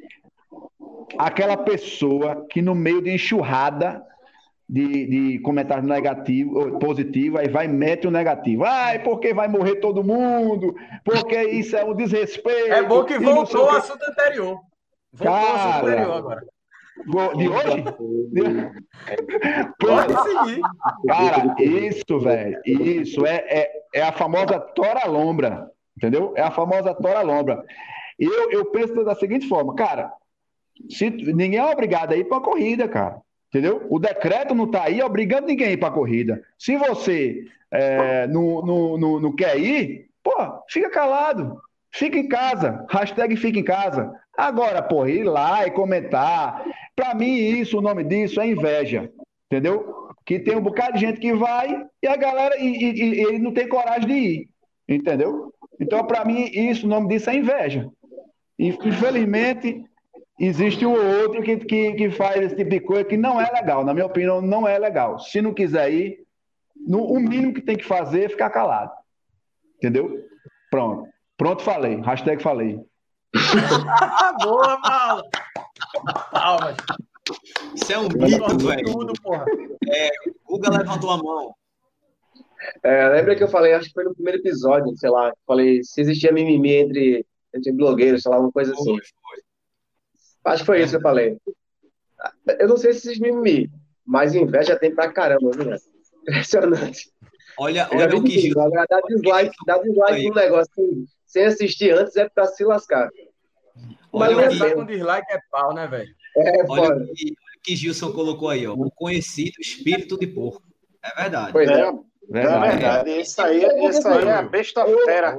aquela 1.17 1.57
pessoa 1.57 2.47
que 2.51 2.61
no 2.61 2.75
meio 2.75 3.03
de 3.03 3.11
enxurrada 3.11 4.05
de, 4.69 5.07
de 5.07 5.38
comentário 5.41 5.83
negativo, 5.83 6.59
ou 6.59 6.79
positivo, 6.79 7.38
aí 7.38 7.49
vai 7.49 7.64
e 7.64 7.69
mete 7.69 8.07
o 8.07 8.11
negativo. 8.11 8.64
Ai, 8.64 9.03
porque 9.03 9.33
vai 9.33 9.49
morrer 9.49 9.77
todo 9.77 10.05
mundo, 10.05 10.77
porque 11.03 11.43
isso 11.45 11.77
é 11.77 11.85
um 11.85 11.95
desrespeito. 11.95 12.73
É 12.73 12.83
bom 12.83 13.05
que 13.05 13.19
voltou 13.19 13.62
o 13.62 13.64
o 13.64 13.71
quê. 13.71 13.77
assunto 13.77 14.03
anterior. 14.09 14.61
Voltou 15.12 15.51
o 15.51 15.55
assunto 15.55 15.87
anterior 15.87 16.12
agora. 16.12 16.58
De 17.37 17.49
hoje? 17.49 17.85
Pode 19.79 20.15
seguir. 20.23 20.61
Cara, 21.07 21.55
isso, 21.59 22.21
velho, 22.21 22.61
isso 22.65 23.27
é, 23.27 23.37
é, 23.49 23.71
é 23.95 24.03
a 24.03 24.13
famosa 24.13 24.59
tora 24.59 25.07
lombra, 25.07 25.71
entendeu? 25.97 26.33
É 26.37 26.43
a 26.43 26.51
famosa 26.51 26.95
tora 26.95 27.23
lombra. 27.23 27.65
Eu, 28.19 28.51
eu 28.51 28.67
penso 28.67 29.05
da 29.05 29.15
seguinte 29.15 29.49
forma, 29.49 29.75
cara, 29.75 30.13
se, 30.89 31.09
ninguém 31.11 31.59
é 31.59 31.65
obrigado 31.65 32.13
a 32.13 32.17
ir 32.17 32.25
para 32.25 32.39
a 32.39 32.43
corrida, 32.43 32.89
cara, 32.89 33.21
entendeu? 33.49 33.87
O 33.89 33.99
decreto 33.99 34.55
não 34.55 34.65
está 34.65 34.85
aí 34.85 35.01
obrigando 35.03 35.47
ninguém 35.47 35.69
a 35.69 35.73
ir 35.73 35.77
para 35.77 35.89
a 35.89 35.93
corrida. 35.93 36.43
Se 36.59 36.77
você 36.77 37.45
é, 37.71 38.27
não, 38.27 38.63
não, 38.63 38.99
não, 38.99 39.21
não 39.21 39.37
quer 39.37 39.59
ir, 39.59 40.09
pô, 40.23 40.33
fica 40.69 40.91
calado, 40.91 41.61
fica 41.93 42.19
em 42.19 42.29
casa, 42.29 42.85
hashtag 42.91 43.37
fica 43.37 43.59
em 43.59 43.65
casa. 43.65 44.13
Agora, 44.38 44.81
pô, 44.81 45.05
ir 45.05 45.24
lá 45.24 45.66
e 45.66 45.70
comentar, 45.72 46.64
para 46.94 47.12
mim 47.12 47.35
isso, 47.37 47.79
o 47.79 47.81
nome 47.83 48.05
disso 48.05 48.40
é 48.40 48.46
inveja, 48.46 49.11
entendeu? 49.51 50.11
Que 50.24 50.38
tem 50.38 50.57
um 50.57 50.61
bocado 50.62 50.92
de 50.92 51.01
gente 51.01 51.18
que 51.18 51.33
vai 51.35 51.85
e 52.01 52.07
a 52.07 52.14
galera 52.14 52.57
e, 52.57 52.68
e- 52.68 53.01
e 53.16 53.20
ele 53.24 53.38
não 53.40 53.53
tem 53.53 53.68
coragem 53.68 54.07
de 54.07 54.14
ir, 54.14 54.48
entendeu? 54.88 55.53
Então, 55.81 56.07
para 56.07 56.24
mim, 56.24 56.44
isso, 56.53 56.87
o 56.87 56.88
nome 56.88 57.09
disso 57.09 57.29
é 57.31 57.35
inveja. 57.37 57.90
E, 58.57 58.68
infelizmente, 58.68 59.85
existe 60.38 60.87
um 60.87 60.92
ou 60.92 61.20
outro 61.22 61.42
que, 61.42 61.57
que, 61.57 61.92
que 61.94 62.11
faz 62.11 62.40
esse 62.42 62.55
tipo 62.55 62.70
de 62.70 62.79
coisa 62.81 63.05
que 63.05 63.16
não 63.16 63.40
é 63.40 63.51
legal. 63.51 63.85
Na 63.85 63.92
minha 63.92 64.07
opinião, 64.07 64.40
não 64.40 64.68
é 64.68 64.79
legal. 64.79 65.18
Se 65.18 65.42
não 65.42 65.53
quiser 65.53 65.92
ir, 65.92 66.18
no, 66.87 67.05
o 67.05 67.18
mínimo 67.18 67.53
que 67.55 67.61
tem 67.61 67.77
que 67.77 67.85
fazer 67.85 68.24
é 68.24 68.29
ficar 68.29 68.51
calado. 68.51 68.92
Entendeu? 69.77 70.24
Pronto. 70.70 71.09
Pronto, 71.37 71.62
falei. 71.62 71.96
Hashtag 72.03 72.40
falei. 72.42 72.81
Ah, 73.35 74.33
boa, 74.43 74.81
Paulo. 74.81 75.23
Palmas. 76.31 76.77
Isso 77.75 77.93
é 77.93 77.99
um 77.99 78.09
mito, 78.09 78.59
velho. 78.67 78.93
Tudo, 78.93 79.12
porra. 79.23 79.45
Guga 80.47 80.71
levantou 80.71 81.11
a 81.11 81.17
mão. 81.19 81.55
É, 82.83 83.09
lembra 83.09 83.37
que 83.37 83.43
eu 83.43 83.49
falei, 83.49 83.73
acho 83.73 83.88
que 83.88 83.95
foi 83.95 84.05
no 84.05 84.14
primeiro 84.14 84.38
episódio, 84.38 84.97
sei 84.97 85.11
lá, 85.11 85.33
falei 85.47 85.83
se 85.85 86.01
existia 86.01 86.33
mimimi 86.33 86.73
entre, 86.73 87.27
entre 87.55 87.73
blogueiros, 87.73 88.23
sei 88.23 88.33
lá, 88.33 88.41
uma 88.41 88.51
coisa 88.51 88.73
assim. 88.73 88.85
Foi, 88.85 89.01
foi. 89.01 90.53
Acho 90.53 90.62
que 90.62 90.67
foi 90.67 90.83
isso 90.83 90.91
que 90.91 90.97
eu 90.97 91.03
falei. 91.03 91.38
Eu 92.59 92.69
não 92.69 92.77
sei 92.77 92.93
se 92.93 93.09
esses 93.09 93.21
mimimi, 93.21 93.71
mas 94.05 94.35
inveja 94.35 94.79
tem 94.79 94.95
pra 94.95 95.12
caramba, 95.12 95.51
viu, 95.53 95.67
né? 95.67 95.77
Impressionante. 96.23 97.12
Olha, 97.59 97.88
olha 97.93 98.17
o 98.17 98.25
que. 98.25 98.53
Dá 98.55 99.01
dislike, 99.09 99.57
dá 99.67 99.79
dislike 99.79 100.29
no 100.29 100.35
negócio 100.35 100.73
assim, 100.73 101.07
sem 101.29 101.45
assistir 101.45 101.93
antes 101.93 102.17
é 102.17 102.29
pra 102.29 102.47
se 102.47 102.64
lascar. 102.64 103.09
Olha, 104.12 104.35
mas 104.35 104.61
o 104.61 104.75
com 104.75 104.87
dislike 104.87 105.33
é 105.33 105.38
pau, 105.51 105.73
né, 105.75 105.87
velho? 105.87 106.12
É, 106.37 106.64
olha 106.69 106.97
o 106.97 107.12
que, 107.12 107.35
que 107.62 107.77
Gilson 107.77 108.12
colocou 108.12 108.49
aí, 108.49 108.67
ó. 108.67 108.73
O 108.73 108.91
conhecido 108.91 109.61
espírito 109.61 110.19
de 110.19 110.27
porco. 110.27 110.62
É 111.05 111.23
verdade. 111.23 111.53
Pois 111.53 111.71
é. 111.71 111.93
Verdade. 112.31 112.67
É 112.67 112.71
verdade. 112.71 113.11
Isso 113.21 113.41
aí, 113.41 113.64
isso 113.88 114.09
aí 114.09 114.29
é 114.29 114.43
besta-fera 114.43 115.37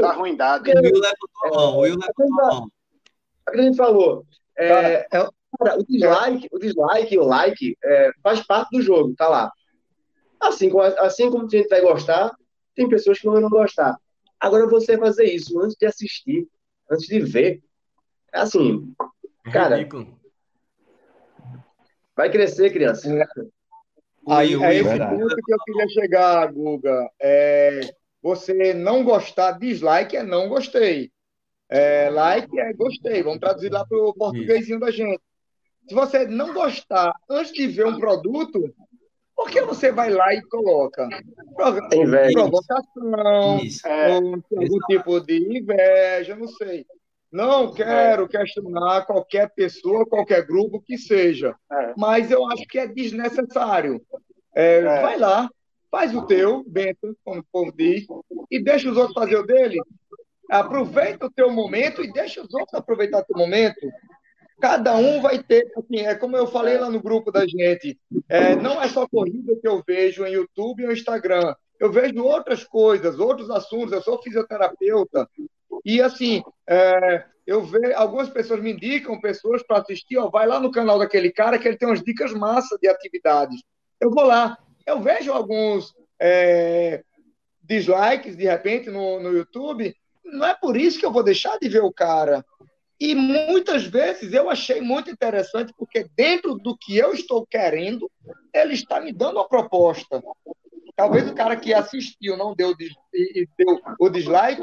da 0.00 0.12
ruindade. 0.12 0.70
O 0.70 0.80
Will 0.80 1.00
levantou 1.00 1.28
a 1.44 1.48
mão. 1.50 1.76
O 1.76 1.80
Will 1.80 1.96
levantou 1.96 2.26
a 2.26 2.28
mão. 2.28 2.68
A 3.48 3.56
gente 3.56 3.76
falou. 3.76 4.24
É, 4.56 4.68
é, 4.68 5.06
cara, 5.10 5.78
o 5.78 5.84
dislike, 5.84 6.48
o 6.52 6.58
dislike 6.58 7.14
e 7.14 7.18
o 7.18 7.24
like 7.24 7.76
é, 7.82 8.10
faz 8.22 8.46
parte 8.46 8.76
do 8.76 8.82
jogo, 8.82 9.14
tá 9.16 9.28
lá. 9.28 9.50
Assim, 10.40 10.70
assim 10.98 11.30
como 11.30 11.46
a 11.46 11.48
gente 11.48 11.68
vai 11.68 11.80
gostar, 11.80 12.32
tem 12.74 12.88
pessoas 12.88 13.18
que 13.18 13.26
não 13.26 13.40
vão 13.40 13.48
gostar. 13.48 13.96
Agora, 14.42 14.66
você 14.66 14.98
fazer 14.98 15.26
isso 15.26 15.60
antes 15.60 15.76
de 15.76 15.86
assistir, 15.86 16.48
antes 16.90 17.06
de 17.06 17.20
ver, 17.20 17.62
é 18.34 18.40
assim, 18.40 18.92
cara. 19.52 19.76
Ridículo. 19.76 20.18
Vai 22.16 22.28
crescer, 22.28 22.72
criança. 22.72 23.08
Aí, 24.28 24.54
é 24.60 24.74
esse 24.74 24.98
ponto 24.98 25.36
que 25.36 25.54
eu 25.54 25.58
queria 25.64 25.88
chegar, 25.90 26.52
Guga. 26.52 27.08
É, 27.20 27.94
você 28.20 28.74
não 28.74 29.04
gostar, 29.04 29.52
dislike 29.52 30.16
é 30.16 30.24
não 30.24 30.48
gostei. 30.48 31.12
É, 31.68 32.10
like 32.10 32.58
é 32.58 32.72
gostei. 32.72 33.22
Vamos 33.22 33.38
traduzir 33.38 33.70
lá 33.70 33.86
para 33.86 33.96
o 33.96 34.12
portuguesinho 34.12 34.80
da 34.80 34.90
gente. 34.90 35.22
Se 35.88 35.94
você 35.94 36.26
não 36.26 36.52
gostar 36.52 37.14
antes 37.30 37.52
de 37.52 37.68
ver 37.68 37.86
um 37.86 38.00
produto, 38.00 38.74
por 39.42 39.50
que 39.50 39.60
você 39.62 39.90
vai 39.90 40.10
lá 40.10 40.32
e 40.32 40.42
coloca? 40.42 41.08
Provocação, 42.32 43.58
é, 43.86 44.12
algum 44.12 44.78
tipo 44.88 45.20
de 45.20 45.58
inveja, 45.58 46.36
não 46.36 46.46
sei. 46.46 46.86
Não 47.30 47.72
quero 47.72 48.28
questionar 48.28 49.04
qualquer 49.04 49.50
pessoa, 49.52 50.06
qualquer 50.06 50.46
grupo 50.46 50.80
que 50.80 50.96
seja, 50.96 51.56
é. 51.72 51.94
mas 51.96 52.30
eu 52.30 52.46
acho 52.50 52.64
que 52.68 52.78
é 52.78 52.86
desnecessário. 52.86 54.00
É, 54.54 54.76
é. 54.76 55.02
Vai 55.02 55.18
lá, 55.18 55.48
faz 55.90 56.14
o 56.14 56.24
teu, 56.26 56.62
Bento, 56.66 57.16
como 57.24 57.40
o 57.40 57.46
povo 57.50 57.72
diz, 57.76 58.06
e 58.50 58.62
deixa 58.62 58.90
os 58.90 58.96
outros 58.96 59.14
fazer 59.14 59.36
o 59.36 59.46
dele. 59.46 59.80
Aproveita 60.50 61.26
o 61.26 61.30
teu 61.30 61.50
momento 61.50 62.04
e 62.04 62.12
deixa 62.12 62.42
os 62.42 62.52
outros 62.54 62.74
aproveitar 62.74 63.20
o 63.20 63.24
teu 63.24 63.36
momento. 63.36 63.80
Cada 64.62 64.94
um 64.94 65.20
vai 65.20 65.42
ter, 65.42 65.72
assim, 65.76 66.06
é 66.06 66.14
como 66.14 66.36
eu 66.36 66.46
falei 66.46 66.78
lá 66.78 66.88
no 66.88 67.02
grupo 67.02 67.32
da 67.32 67.44
gente, 67.44 67.98
é, 68.28 68.54
não 68.54 68.80
é 68.80 68.88
só 68.88 69.08
corrida 69.08 69.56
que 69.60 69.66
eu 69.66 69.82
vejo 69.84 70.24
em 70.24 70.34
YouTube 70.34 70.86
ou 70.86 70.92
Instagram. 70.92 71.52
Eu 71.80 71.90
vejo 71.90 72.22
outras 72.22 72.62
coisas, 72.62 73.18
outros 73.18 73.50
assuntos. 73.50 73.90
Eu 73.90 74.00
sou 74.00 74.22
fisioterapeuta, 74.22 75.28
e 75.84 76.00
assim, 76.00 76.44
é, 76.68 77.24
eu 77.44 77.64
vejo, 77.64 77.92
algumas 77.96 78.28
pessoas 78.28 78.62
me 78.62 78.72
indicam 78.72 79.20
pessoas 79.20 79.64
para 79.64 79.78
assistir, 79.78 80.16
ó, 80.16 80.30
vai 80.30 80.46
lá 80.46 80.60
no 80.60 80.70
canal 80.70 80.96
daquele 80.96 81.32
cara 81.32 81.58
que 81.58 81.66
ele 81.66 81.76
tem 81.76 81.88
umas 81.88 82.00
dicas 82.00 82.32
massa 82.32 82.78
de 82.80 82.86
atividades. 82.86 83.60
Eu 84.00 84.12
vou 84.12 84.22
lá, 84.22 84.56
eu 84.86 85.00
vejo 85.00 85.32
alguns 85.32 85.92
é, 86.20 87.02
dislikes 87.60 88.36
de 88.36 88.44
repente 88.44 88.90
no, 88.90 89.18
no 89.18 89.32
YouTube, 89.32 89.92
não 90.24 90.46
é 90.46 90.54
por 90.54 90.76
isso 90.76 91.00
que 91.00 91.06
eu 91.06 91.10
vou 91.10 91.24
deixar 91.24 91.58
de 91.58 91.68
ver 91.68 91.82
o 91.82 91.92
cara. 91.92 92.44
E 93.02 93.16
muitas 93.16 93.82
vezes 93.82 94.32
eu 94.32 94.48
achei 94.48 94.80
muito 94.80 95.10
interessante, 95.10 95.74
porque 95.76 96.06
dentro 96.16 96.54
do 96.54 96.78
que 96.78 96.96
eu 96.96 97.12
estou 97.12 97.44
querendo, 97.44 98.08
ele 98.54 98.74
está 98.74 99.00
me 99.00 99.12
dando 99.12 99.40
uma 99.40 99.48
proposta. 99.48 100.22
Talvez 100.94 101.28
o 101.28 101.34
cara 101.34 101.56
que 101.56 101.74
assistiu 101.74 102.36
não 102.36 102.54
deu, 102.54 102.72
e 103.12 103.48
deu 103.58 103.80
o 103.98 104.08
dislike, 104.08 104.62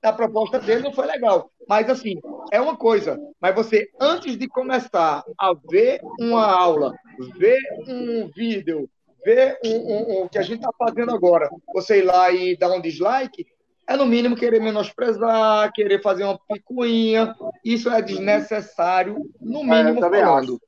a 0.00 0.12
proposta 0.12 0.60
dele 0.60 0.84
não 0.84 0.92
foi 0.92 1.06
legal. 1.06 1.50
Mas, 1.68 1.90
assim, 1.90 2.20
é 2.52 2.60
uma 2.60 2.76
coisa. 2.76 3.18
Mas 3.40 3.52
você, 3.52 3.90
antes 4.00 4.38
de 4.38 4.46
começar 4.46 5.24
a 5.36 5.52
ver 5.68 6.00
uma 6.20 6.46
aula, 6.46 6.94
ver 7.36 7.58
um 7.88 8.28
vídeo, 8.28 8.88
ver 9.24 9.58
o 9.64 9.68
um, 9.68 9.72
um, 9.72 10.22
um, 10.22 10.28
que 10.28 10.38
a 10.38 10.42
gente 10.42 10.58
está 10.58 10.70
fazendo 10.78 11.10
agora, 11.10 11.50
você 11.74 11.98
ir 11.98 12.02
lá 12.02 12.30
e 12.30 12.56
dar 12.56 12.70
um 12.70 12.80
dislike, 12.80 13.44
é 13.88 13.96
no 13.96 14.06
mínimo 14.06 14.36
querer 14.36 14.60
menosprezar, 14.60 15.72
querer 15.72 16.00
fazer 16.02 16.24
uma 16.24 16.38
picuinha. 16.48 17.34
Isso 17.64 17.90
é 17.90 18.00
desnecessário, 18.00 19.16
no 19.40 19.60
é, 19.60 19.62
mínimo. 19.62 19.88
É, 19.88 19.90
eu 19.90 20.00
também 20.00 20.22
falando. 20.22 20.54
acho. 20.54 20.60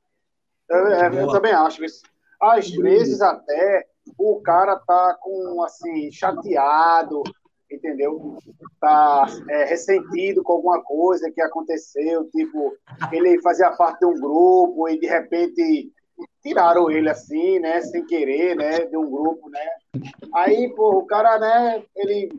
Eu, 0.69 0.87
eu, 0.87 1.13
eu 1.21 1.27
também 1.29 1.53
acho 1.53 1.83
isso. 1.83 2.01
Às 2.41 2.69
vezes, 2.69 3.21
até, 3.21 3.85
o 4.17 4.41
cara 4.41 4.77
tá 4.77 5.17
com, 5.21 5.63
assim, 5.63 6.11
chateado, 6.11 7.23
entendeu? 7.71 8.37
Tá 8.79 9.25
é, 9.49 9.65
ressentido 9.65 10.43
com 10.43 10.53
alguma 10.53 10.81
coisa 10.83 11.31
que 11.31 11.41
aconteceu, 11.41 12.29
tipo, 12.29 12.75
ele 13.11 13.41
fazia 13.41 13.71
parte 13.71 13.99
de 13.99 14.05
um 14.05 14.19
grupo 14.19 14.87
e 14.89 14.99
de 14.99 15.07
repente 15.07 15.91
tiraram 16.45 16.91
ele 16.91 17.09
assim, 17.09 17.57
né, 17.59 17.81
sem 17.81 18.05
querer, 18.05 18.55
né, 18.55 18.85
de 18.85 18.95
um 18.95 19.09
grupo, 19.09 19.49
né? 19.49 19.67
Aí, 20.31 20.71
pô, 20.75 20.99
o 20.99 21.05
cara, 21.07 21.39
né, 21.39 21.83
ele 21.95 22.29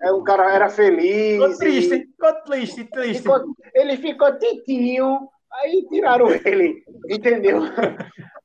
é 0.00 0.10
um 0.10 0.24
cara 0.24 0.54
era 0.54 0.70
feliz. 0.70 1.34
Ficou 1.34 1.58
triste, 1.58 1.94
e, 1.94 2.06
ficou 2.06 2.34
triste, 2.46 2.84
triste. 2.84 3.22
Ficou, 3.22 3.44
ele 3.74 3.96
ficou 3.98 4.38
titinho, 4.38 5.28
aí 5.52 5.86
tiraram 5.90 6.28
ele, 6.46 6.82
entendeu? 7.10 7.60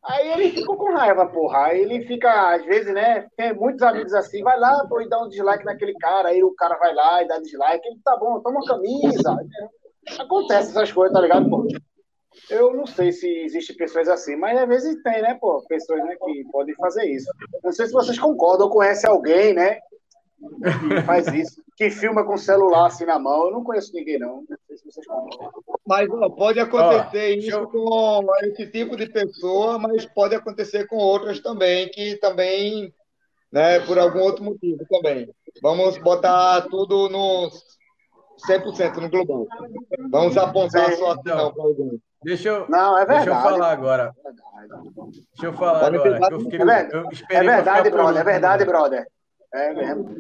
Aí 0.04 0.28
ele 0.34 0.52
ficou 0.52 0.76
com 0.76 0.94
raiva, 0.94 1.26
porra. 1.26 1.68
Aí 1.68 1.82
ele 1.82 2.06
fica, 2.06 2.56
às 2.56 2.66
vezes, 2.66 2.94
né? 2.94 3.28
Tem 3.38 3.54
muitos 3.54 3.82
amigos 3.82 4.14
assim, 4.14 4.44
vai 4.44 4.60
lá, 4.60 4.86
pô, 4.90 5.00
e 5.00 5.08
dá 5.08 5.24
um 5.24 5.30
dislike 5.30 5.64
naquele 5.64 5.94
cara. 5.96 6.30
Aí 6.30 6.44
o 6.44 6.54
cara 6.54 6.78
vai 6.78 6.94
lá 6.94 7.24
e 7.24 7.28
dá 7.28 7.40
dislike. 7.40 7.88
Ele 7.88 8.00
tá 8.04 8.18
bom, 8.18 8.40
toma 8.42 8.60
uma 8.60 8.66
camisa. 8.66 9.38
Acontece 10.20 10.70
essas 10.72 10.92
coisas, 10.92 11.14
tá 11.14 11.22
ligado, 11.22 11.50
pô? 11.50 11.66
Eu 12.50 12.74
não 12.74 12.86
sei 12.86 13.12
se 13.12 13.28
existe 13.28 13.74
pessoas 13.74 14.08
assim, 14.08 14.36
mas 14.36 14.58
às 14.58 14.68
vezes 14.68 15.02
tem, 15.04 15.22
né, 15.22 15.38
pô? 15.40 15.62
Pessoas 15.68 16.04
né, 16.04 16.16
que 16.16 16.44
podem 16.52 16.76
fazer 16.76 17.06
isso. 17.06 17.30
Não 17.64 17.72
sei 17.72 17.88
se 17.88 17.94
vocês 17.94 18.18
concordam 18.18 18.68
ou 18.68 18.74
conhecem 18.74 19.10
alguém, 19.10 19.54
né? 19.54 19.80
Que 20.90 21.02
faz 21.06 21.28
isso 21.28 21.62
que 21.78 21.92
filma 21.92 22.26
com 22.26 22.36
celular 22.36 22.88
assim 22.88 23.06
na 23.06 23.20
mão. 23.20 23.46
Eu 23.46 23.52
não 23.52 23.64
conheço 23.64 23.94
ninguém, 23.94 24.18
não. 24.18 24.44
Não 24.50 24.58
sei 24.68 24.78
se 24.78 24.86
vocês 24.86 25.06
Mas 25.86 26.10
ó, 26.10 26.30
pode 26.30 26.60
acontecer 26.60 27.38
isso 27.38 27.52
eu... 27.52 27.68
com 27.68 28.28
esse 28.42 28.66
tipo 28.72 28.98
de 28.98 29.08
pessoa, 29.08 29.78
mas 29.78 30.06
pode 30.08 30.34
acontecer 30.34 30.88
com 30.88 30.98
outras 30.98 31.40
também, 31.40 31.88
que 31.90 32.18
também, 32.18 32.92
né, 33.52 33.80
por 33.82 34.00
algum 34.00 34.22
outro 34.22 34.44
motivo 34.44 34.84
também. 34.90 35.30
Vamos 35.62 36.00
botar 36.00 36.62
tudo 36.64 37.10
no 37.10 37.52
100% 38.50 38.98
no 38.98 39.10
global. 39.10 39.48
Vamos 40.10 40.36
apontar 40.36 40.90
Sim, 40.92 40.98
só 40.98 41.14
então, 41.14 41.54
para 41.54 41.64
alguém. 41.64 42.02
Deixa 42.28 42.50
eu, 42.50 42.66
não, 42.68 42.98
é 42.98 43.06
verdade. 43.06 43.26
Deixa 43.26 43.40
eu 43.40 43.42
falar 43.42 43.72
agora. 43.72 44.14
Deixa 45.32 45.46
eu 45.46 45.54
falar 45.54 45.88
agora. 45.88 46.20
Eu 46.30 46.42
fiquei, 46.42 46.60
eu 46.60 47.10
é 47.30 47.42
verdade, 47.42 47.90
brother. 47.90 48.22
É 48.22 48.24
verdade, 48.26 48.66
brother. 48.66 49.08
É 49.54 49.74
mesmo. 49.74 50.18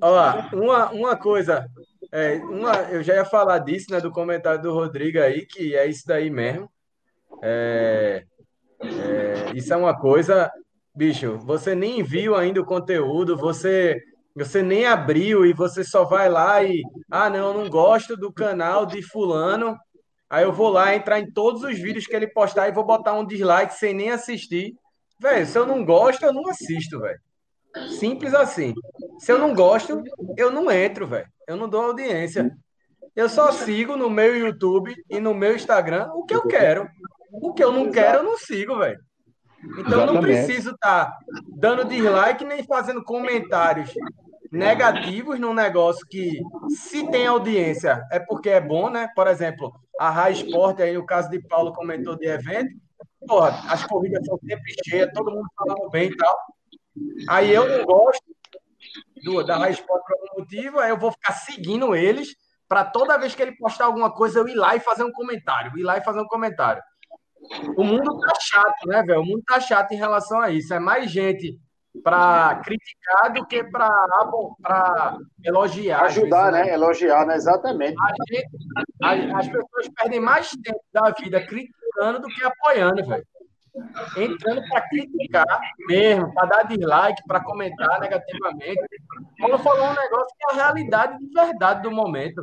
Olha 0.00 0.50
uma, 0.52 0.90
uma 0.90 1.16
coisa, 1.16 1.68
é, 2.10 2.34
uma, 2.38 2.74
eu 2.90 3.00
já 3.04 3.14
ia 3.14 3.24
falar 3.24 3.60
disso, 3.60 3.92
né, 3.92 4.00
do 4.00 4.10
comentário 4.10 4.60
do 4.60 4.74
Rodrigo 4.74 5.20
aí, 5.20 5.46
que 5.46 5.76
é 5.76 5.86
isso 5.86 6.02
daí 6.04 6.28
mesmo. 6.30 6.68
É, 7.40 8.24
é, 8.82 9.52
isso 9.54 9.72
é 9.72 9.76
uma 9.76 9.96
coisa, 9.96 10.50
bicho, 10.92 11.38
você 11.38 11.76
nem 11.76 12.02
viu 12.02 12.34
ainda 12.34 12.60
o 12.60 12.66
conteúdo, 12.66 13.36
você 13.36 14.02
você 14.34 14.64
nem 14.64 14.84
abriu 14.84 15.46
e 15.46 15.52
você 15.52 15.84
só 15.84 16.02
vai 16.02 16.28
lá 16.28 16.60
e, 16.64 16.82
ah, 17.08 17.30
não, 17.30 17.52
eu 17.52 17.54
não 17.54 17.70
gosto 17.70 18.16
do 18.16 18.32
canal 18.32 18.84
de 18.84 19.00
fulano, 19.00 19.78
aí 20.34 20.44
eu 20.44 20.52
vou 20.52 20.68
lá 20.68 20.94
entrar 20.94 21.18
em 21.20 21.30
todos 21.30 21.62
os 21.62 21.78
vídeos 21.78 22.06
que 22.06 22.14
ele 22.14 22.26
postar 22.26 22.68
e 22.68 22.72
vou 22.72 22.84
botar 22.84 23.12
um 23.12 23.26
dislike 23.26 23.74
sem 23.74 23.94
nem 23.94 24.10
assistir. 24.10 24.74
Velho, 25.20 25.46
se 25.46 25.56
eu 25.56 25.66
não 25.66 25.84
gosto, 25.84 26.24
eu 26.24 26.32
não 26.32 26.48
assisto, 26.48 27.00
velho. 27.00 27.20
Simples 27.98 28.34
assim. 28.34 28.74
Se 29.18 29.32
eu 29.32 29.38
não 29.38 29.54
gosto, 29.54 30.02
eu 30.36 30.50
não 30.50 30.70
entro, 30.70 31.06
velho. 31.06 31.28
Eu 31.46 31.56
não 31.56 31.68
dou 31.68 31.82
audiência. 31.82 32.50
Eu 33.14 33.28
só 33.28 33.52
sigo 33.52 33.96
no 33.96 34.10
meu 34.10 34.36
YouTube 34.36 34.94
e 35.08 35.20
no 35.20 35.34
meu 35.34 35.54
Instagram 35.54 36.08
o 36.12 36.24
que 36.24 36.34
eu 36.34 36.42
quero. 36.42 36.88
O 37.30 37.52
que 37.52 37.62
eu 37.62 37.70
não 37.70 37.90
quero, 37.90 38.18
eu 38.18 38.22
não 38.24 38.36
sigo, 38.36 38.78
velho. 38.78 38.98
Então 39.78 40.00
eu 40.00 40.12
não 40.12 40.20
preciso 40.20 40.70
estar 40.72 41.06
tá 41.06 41.18
dando 41.48 41.84
dislike 41.84 42.44
nem 42.44 42.64
fazendo 42.64 43.02
comentários 43.02 43.92
negativos 44.50 45.38
num 45.40 45.54
negócio 45.54 46.06
que, 46.06 46.40
se 46.68 47.08
tem 47.10 47.26
audiência, 47.26 48.04
é 48.10 48.20
porque 48.20 48.50
é 48.50 48.60
bom, 48.60 48.88
né? 48.88 49.08
Por 49.14 49.26
exemplo, 49.26 49.72
a 49.98 50.10
Rai 50.10 50.32
Sport, 50.32 50.80
aí 50.80 50.96
o 50.96 51.06
caso 51.06 51.30
de 51.30 51.40
Paulo 51.40 51.72
comentou 51.72 52.16
de 52.16 52.26
evento, 52.26 52.70
porra, 53.26 53.62
as 53.68 53.84
corridas 53.86 54.24
são 54.26 54.38
sempre 54.38 54.74
cheias, 54.84 55.10
todo 55.14 55.30
mundo 55.30 55.48
falando 55.56 55.90
bem 55.90 56.10
e 56.10 56.16
tal. 56.16 56.36
Aí 57.28 57.52
eu 57.52 57.68
não 57.68 57.84
gosto 57.84 58.24
do, 59.22 59.42
da 59.42 59.56
Raiz 59.56 59.78
Sport 59.78 60.02
por 60.06 60.14
algum 60.14 60.40
motivo, 60.40 60.78
aí 60.78 60.90
eu 60.90 60.98
vou 60.98 61.10
ficar 61.10 61.32
seguindo 61.32 61.94
eles 61.94 62.36
para 62.68 62.84
toda 62.84 63.18
vez 63.18 63.34
que 63.34 63.42
ele 63.42 63.56
postar 63.56 63.86
alguma 63.86 64.12
coisa 64.12 64.38
eu 64.38 64.48
ir 64.48 64.54
lá 64.54 64.76
e 64.76 64.80
fazer 64.80 65.04
um 65.04 65.12
comentário, 65.12 65.76
ir 65.78 65.82
lá 65.82 65.98
e 65.98 66.04
fazer 66.04 66.20
um 66.20 66.26
comentário. 66.26 66.82
o 67.76 67.84
mundo 67.84 68.18
tá 68.18 68.32
chato, 68.40 68.86
né, 68.86 69.02
velho? 69.02 69.20
O 69.20 69.24
mundo 69.24 69.42
tá 69.46 69.60
chato 69.60 69.92
em 69.92 69.96
relação 69.96 70.40
a 70.40 70.50
isso. 70.50 70.72
É 70.72 70.78
mais 70.78 71.10
gente 71.10 71.58
para 72.02 72.56
criticar 72.64 73.32
do 73.32 73.46
que 73.46 73.62
para 73.64 75.18
elogiar. 75.44 76.04
Ajudar, 76.04 76.50
vezes, 76.50 76.58
né? 76.58 76.64
né? 76.64 76.74
Elogiar, 76.74 77.26
né? 77.26 77.34
Exatamente. 77.36 77.96
Gente, 78.30 78.48
a, 79.02 79.38
as 79.38 79.46
pessoas 79.46 79.88
perdem 79.96 80.20
mais 80.20 80.50
tempo 80.50 80.80
da 80.92 81.10
vida 81.10 81.44
criticando 81.46 82.20
do 82.20 82.28
que 82.28 82.44
apoiando, 82.44 83.06
velho. 83.06 83.24
Entrando 84.16 84.62
para 84.68 84.88
criticar 84.88 85.60
mesmo, 85.88 86.32
para 86.32 86.46
dar 86.46 86.62
dislike, 86.62 87.22
para 87.26 87.42
comentar 87.42 88.00
negativamente. 88.00 88.80
Paulo 89.40 89.58
falou 89.58 89.86
um 89.86 89.94
negócio 89.94 90.36
que 90.38 90.44
é 90.46 90.52
a 90.52 90.64
realidade 90.64 91.18
de 91.18 91.32
verdade 91.32 91.82
do 91.82 91.90
momento. 91.90 92.42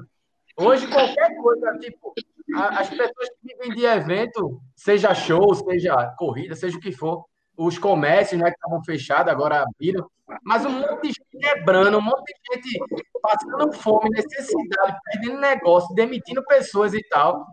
Hoje, 0.57 0.85
qualquer 0.87 1.35
coisa, 1.37 1.77
tipo, 1.79 2.13
as 2.53 2.89
pessoas 2.89 3.29
que 3.29 3.55
vivem 3.55 3.75
de 3.75 3.85
evento, 3.85 4.61
seja 4.75 5.13
show, 5.13 5.55
seja 5.55 6.13
corrida, 6.17 6.53
seja 6.53 6.77
o 6.77 6.81
que 6.81 6.91
for, 6.91 7.25
os 7.57 7.77
comércios, 7.77 8.39
né, 8.39 8.49
que 8.49 8.55
estavam 8.55 8.83
fechados, 8.83 9.31
agora 9.31 9.63
abriram, 9.63 10.09
mas 10.43 10.65
um 10.65 10.69
monte 10.69 11.01
de 11.01 11.07
gente 11.09 11.37
quebrando, 11.39 11.97
um 11.97 12.01
monte 12.01 12.33
de 12.33 12.55
gente 12.55 12.79
passando 13.21 13.71
fome, 13.73 14.09
necessidade, 14.09 14.97
perdendo 15.05 15.39
negócio, 15.39 15.93
demitindo 15.95 16.43
pessoas 16.45 16.93
e 16.93 17.01
tal. 17.09 17.45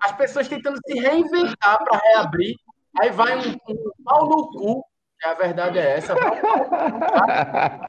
As 0.00 0.12
pessoas 0.12 0.48
tentando 0.48 0.78
se 0.84 0.98
reinventar 0.98 1.84
para 1.84 1.98
reabrir, 1.98 2.56
aí 3.00 3.10
vai 3.10 3.36
um, 3.36 3.52
um 3.68 3.90
pau 4.04 4.28
no 4.28 4.50
cu, 4.50 4.84
que 5.20 5.26
a 5.26 5.34
verdade 5.34 5.78
é 5.78 5.96
essa, 5.96 6.14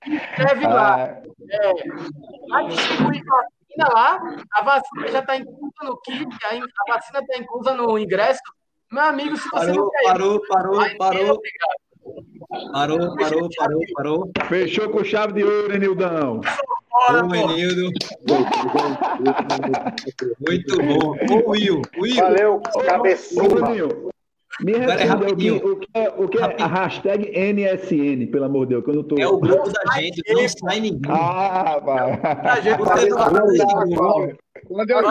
escreve 0.06 0.68
lá, 0.68 1.10
é, 1.10 1.74
vai 2.50 2.68
distribuir 2.68 3.24
vacina 3.26 3.94
lá, 3.94 4.20
a 4.54 4.64
vacina 4.64 5.08
já 5.08 5.20
está 5.20 5.36
inclusa 5.36 5.84
no 5.84 5.98
kit, 6.02 6.26
a 6.46 6.94
vacina 6.94 7.20
está 7.20 7.38
inclusa 7.38 7.74
no 7.74 7.98
ingresso, 7.98 8.42
meu 8.92 9.04
amigo, 9.04 9.38
se 9.38 9.50
você 9.50 9.68
parou, 9.68 9.76
não 9.76 9.90
quer 9.90 10.04
parou, 10.04 10.42
parou, 10.48 10.76
parou, 10.76 10.98
parou. 10.98 11.42
Parou, 12.72 13.16
parou, 13.18 13.50
parou, 13.58 13.82
parou. 13.96 14.32
Fechou 14.48 14.90
com 14.90 15.04
chave 15.04 15.34
de 15.34 15.44
ouro, 15.44 15.74
Enildão. 15.74 16.42
Bora, 16.92 17.38
Enildo. 17.38 17.92
Muito 20.48 20.78
bom. 20.78 21.16
Ô, 21.34 21.50
Will. 21.50 21.82
Will. 21.98 22.16
Valeu, 22.16 22.62
cabeçudo. 22.86 24.12
Me 24.62 24.74
responda 24.74 25.34
o 25.34 25.36
que, 25.36 25.52
o 25.52 25.76
que, 25.78 25.88
é, 25.94 26.10
o 26.10 26.28
que 26.30 26.38
é 26.38 26.62
a 26.62 26.68
hashtag 26.68 27.30
NSN, 27.30 28.32
pelo 28.32 28.46
amor 28.46 28.66
de 28.66 28.70
Deus, 28.70 28.84
que 28.84 28.90
eu 28.90 28.96
não 28.96 29.04
tô... 29.04 29.18
É 29.18 29.28
o 29.28 29.38
grupo 29.38 29.70
da 29.70 30.00
gente, 30.00 30.22
não 30.28 30.48
sai 30.48 30.80
ninguém. 30.80 31.12
Ah, 31.12 31.80
vai. 31.84 32.20
A 32.24 32.62
gente 32.62 32.78
Você 32.78 33.10
não 33.10 33.18
tá 33.18 34.36
quando 34.68 34.90
eu 34.90 35.02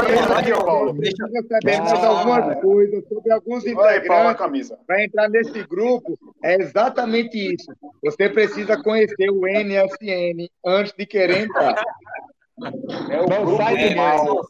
deixa 0.95 1.23
eu 1.23 1.43
saber 1.49 1.81
mais 1.81 2.05
alguma 2.05 2.55
coisa 2.57 3.03
sobre 3.09 3.33
alguns 3.33 3.67
integrantes. 3.67 4.73
para 4.87 5.05
entrar 5.05 5.29
nesse 5.29 5.63
grupo, 5.65 6.19
é 6.43 6.61
exatamente 6.61 7.55
isso. 7.55 7.73
Você 8.03 8.29
precisa 8.29 8.83
conhecer 8.83 9.31
o 9.31 9.47
NSN 9.47 10.49
antes 10.67 10.93
de 10.97 11.07
querer 11.07 11.45
entrar. 11.45 11.83
É 13.11 13.21
o 13.21 13.29
não 13.29 13.57
sai 13.57 13.91
do 13.91 13.97
mal. 13.97 14.41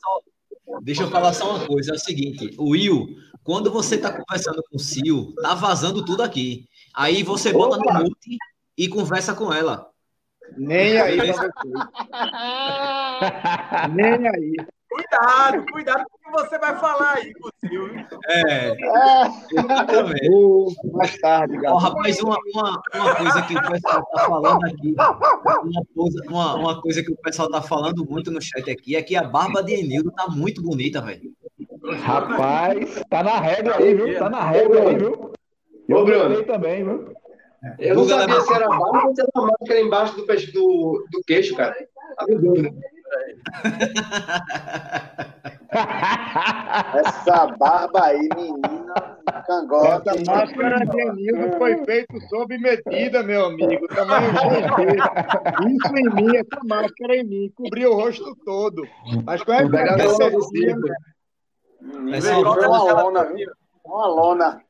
Deixa 0.83 1.03
eu 1.03 1.11
falar 1.11 1.33
só 1.33 1.57
uma 1.57 1.67
coisa, 1.67 1.93
é 1.93 1.95
o 1.95 1.99
seguinte, 1.99 2.55
o 2.59 2.71
Will, 2.71 3.07
quando 3.45 3.71
você 3.71 3.97
está 3.97 4.11
conversando 4.11 4.63
com 4.69 4.77
o 4.77 4.81
Sil, 4.81 5.35
tá 5.41 5.55
vazando 5.55 6.05
tudo 6.05 6.23
aqui. 6.23 6.67
Aí 6.95 7.23
você 7.23 7.53
bota 7.53 7.77
no 7.77 8.03
mute 8.03 8.39
e 8.77 8.89
conversa 8.89 9.35
com 9.35 9.53
ela. 9.53 9.91
Nem 10.57 10.99
aí 10.99 11.19
Nem 13.95 14.29
aí. 14.29 14.53
Cuidado, 14.89 15.65
cuidado 15.73 16.05
com 16.09 16.17
o 16.17 16.21
que 16.21 16.31
você 16.31 16.57
vai 16.59 16.79
falar 16.79 17.15
aí 17.15 17.33
com 17.35 17.49
o 17.49 17.53
Silvio. 17.69 18.07
É. 18.29 18.73
Exatamente. 19.51 20.31
Uh, 20.31 20.73
mais 20.93 21.19
tarde, 21.19 21.57
galera. 21.57 21.75
Oh, 21.75 21.79
rapaz, 21.79 22.21
uma, 22.21 22.39
uma, 22.55 22.81
uma 22.95 23.17
coisa 23.17 23.43
que 23.43 23.57
o 23.57 23.73
pessoal 23.73 24.07
tá 24.07 24.27
falando 24.27 24.65
aqui, 24.65 24.95
uma 24.95 25.19
coisa, 25.95 26.23
uma, 26.29 26.55
uma 26.55 26.81
coisa 26.81 27.03
que 27.03 27.11
o 27.11 27.17
pessoal 27.17 27.51
tá 27.51 27.61
falando 27.61 28.09
muito 28.09 28.31
no 28.31 28.41
chat 28.41 28.71
aqui 28.71 28.95
é 28.95 29.03
que 29.03 29.17
a 29.17 29.25
barba 29.25 29.65
de 29.65 29.75
Enildo 29.75 30.13
tá 30.13 30.29
muito 30.29 30.63
bonita, 30.63 31.01
velho. 31.01 31.35
Rapaz, 31.93 33.03
tá 33.11 33.23
na 33.23 33.39
regra 33.39 33.77
aí, 33.77 33.95
viu? 33.95 34.19
Tá 34.19 34.31
na 34.31 34.45
regra 34.45 34.89
aí, 34.89 34.97
viu? 34.97 35.33
Eu 35.89 36.05
Bruno. 36.05 36.43
também, 36.45 36.85
viu? 36.85 37.15
Eu 37.79 37.95
não 37.97 38.05
sabia 38.05 38.41
se 38.41 38.53
era 38.55 38.69
barba 38.69 39.07
ou 39.07 39.15
se 39.15 39.21
era 39.21 39.31
uma 39.35 39.47
máscara 39.49 39.81
embaixo 39.81 40.17
do, 40.17 40.27
do, 40.27 41.07
do 41.13 41.23
queixo, 41.27 41.55
cara. 41.57 41.75
Tá 42.17 42.27
me 42.27 42.37
dúvida. 42.37 42.71
Essa 46.95 47.47
barba 47.59 48.05
aí, 48.05 48.29
menina, 48.37 48.95
cangota. 49.47 50.11
Essa 50.11 50.31
máscara 50.31 50.87
de 50.87 51.01
Enildo 51.01 51.59
foi 51.59 51.85
feita 51.85 52.21
sob 52.29 52.59
medida, 52.59 53.23
meu 53.23 53.47
amigo. 53.47 53.87
Tamanho 53.89 54.31
Isso 55.69 55.97
em 55.97 56.15
mim, 56.15 56.37
essa 56.37 56.61
máscara 56.65 57.17
em 57.17 57.25
mim, 57.25 57.53
cobriu 57.57 57.93
o 57.93 57.95
rosto 57.95 58.37
todo. 58.45 58.87
Mas 59.25 59.43
qual 59.43 59.59
é 59.59 59.63
a 59.63 59.65
diferença? 59.65 60.95
Menino, 61.85 62.41
uma 62.41 63.03
lona, 63.03 63.25
viu? 63.25 63.51
Uma 63.85 64.07
lona. 64.07 64.65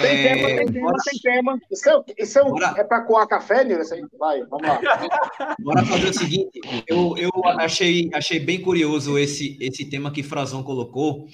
Tem 0.00 0.10
é, 0.10 0.34
tema, 0.34 0.48
tem 0.48 0.72
tema, 0.72 0.92
tem 1.04 1.20
tema. 1.20 1.60
Isso 1.70 1.90
é, 1.90 2.04
isso 2.18 2.38
é, 2.38 2.44
um, 2.44 2.56
é 2.62 2.84
para 2.84 3.02
coar 3.02 3.26
café, 3.26 3.64
Nilson? 3.64 3.96
Vai, 4.16 4.44
vamos 4.44 4.68
lá. 4.68 5.56
Bora 5.58 5.84
fazer 5.84 6.10
o 6.10 6.14
seguinte, 6.14 6.60
eu, 6.86 7.16
eu 7.16 7.30
achei, 7.58 8.08
achei 8.14 8.38
bem 8.38 8.60
curioso 8.60 9.18
esse, 9.18 9.58
esse 9.60 9.90
tema 9.90 10.12
que 10.12 10.22
Frazão 10.22 10.62
colocou, 10.62 11.26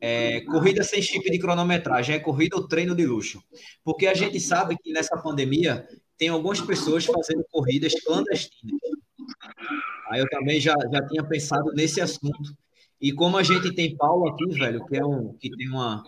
é, 0.00 0.40
corrida 0.40 0.82
sem 0.82 1.00
chip 1.00 1.30
de 1.30 1.38
cronometragem, 1.38 2.16
é 2.16 2.18
corrida 2.18 2.56
ou 2.56 2.66
treino 2.66 2.96
de 2.96 3.06
luxo? 3.06 3.40
Porque 3.84 4.06
a 4.06 4.14
gente 4.14 4.40
sabe 4.40 4.76
que 4.76 4.92
nessa 4.92 5.16
pandemia 5.16 5.86
tem 6.16 6.28
algumas 6.28 6.60
pessoas 6.60 7.04
fazendo 7.04 7.44
corridas 7.48 7.92
clandestinas. 8.04 8.80
Aí 10.10 10.20
eu 10.20 10.28
também 10.28 10.58
já, 10.58 10.74
já 10.90 11.06
tinha 11.06 11.22
pensado 11.22 11.70
nesse 11.74 12.00
assunto. 12.00 12.56
E 13.00 13.12
como 13.12 13.36
a 13.36 13.42
gente 13.42 13.74
tem 13.74 13.96
Paulo 13.96 14.28
aqui, 14.28 14.46
velho, 14.58 14.84
que 14.86 14.96
é 14.96 15.04
um 15.04 15.32
que 15.34 15.50
tem 15.50 15.68
uma 15.68 16.02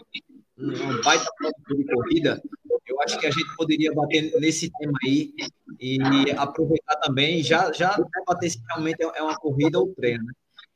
um 0.59 1.03
baita 1.03 1.25
de 1.69 1.85
corrida, 1.85 2.43
eu 2.87 3.01
acho 3.03 3.19
que 3.19 3.27
a 3.27 3.31
gente 3.31 3.57
poderia 3.57 3.93
bater 3.95 4.33
nesse 4.41 4.71
tema 4.79 4.93
aí 5.05 5.33
e 5.81 5.99
aproveitar 6.37 6.97
também, 6.97 7.43
já, 7.43 7.73
já 7.73 7.97
debater 7.97 8.51
se 8.51 8.61
realmente 8.69 9.03
é 9.03 9.23
uma 9.23 9.37
corrida 9.37 9.79
ou 9.79 9.95
treino. 9.95 10.25
Né? 10.25 10.33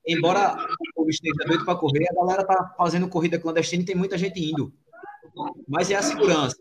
Embora 0.07 0.57
o 0.97 1.09
esteja 1.09 1.45
doido 1.47 1.65
para 1.65 1.77
correr, 1.77 2.07
a 2.11 2.15
galera 2.15 2.45
tá 2.45 2.75
fazendo 2.77 3.09
corrida 3.09 3.39
clandestina 3.39 3.83
e 3.83 3.87
tem 3.87 3.97
muita 3.97 4.17
gente 4.17 4.41
indo. 4.41 4.73
Mas 5.67 5.91
é 5.91 5.97
a 5.97 6.03
segurança. 6.03 6.57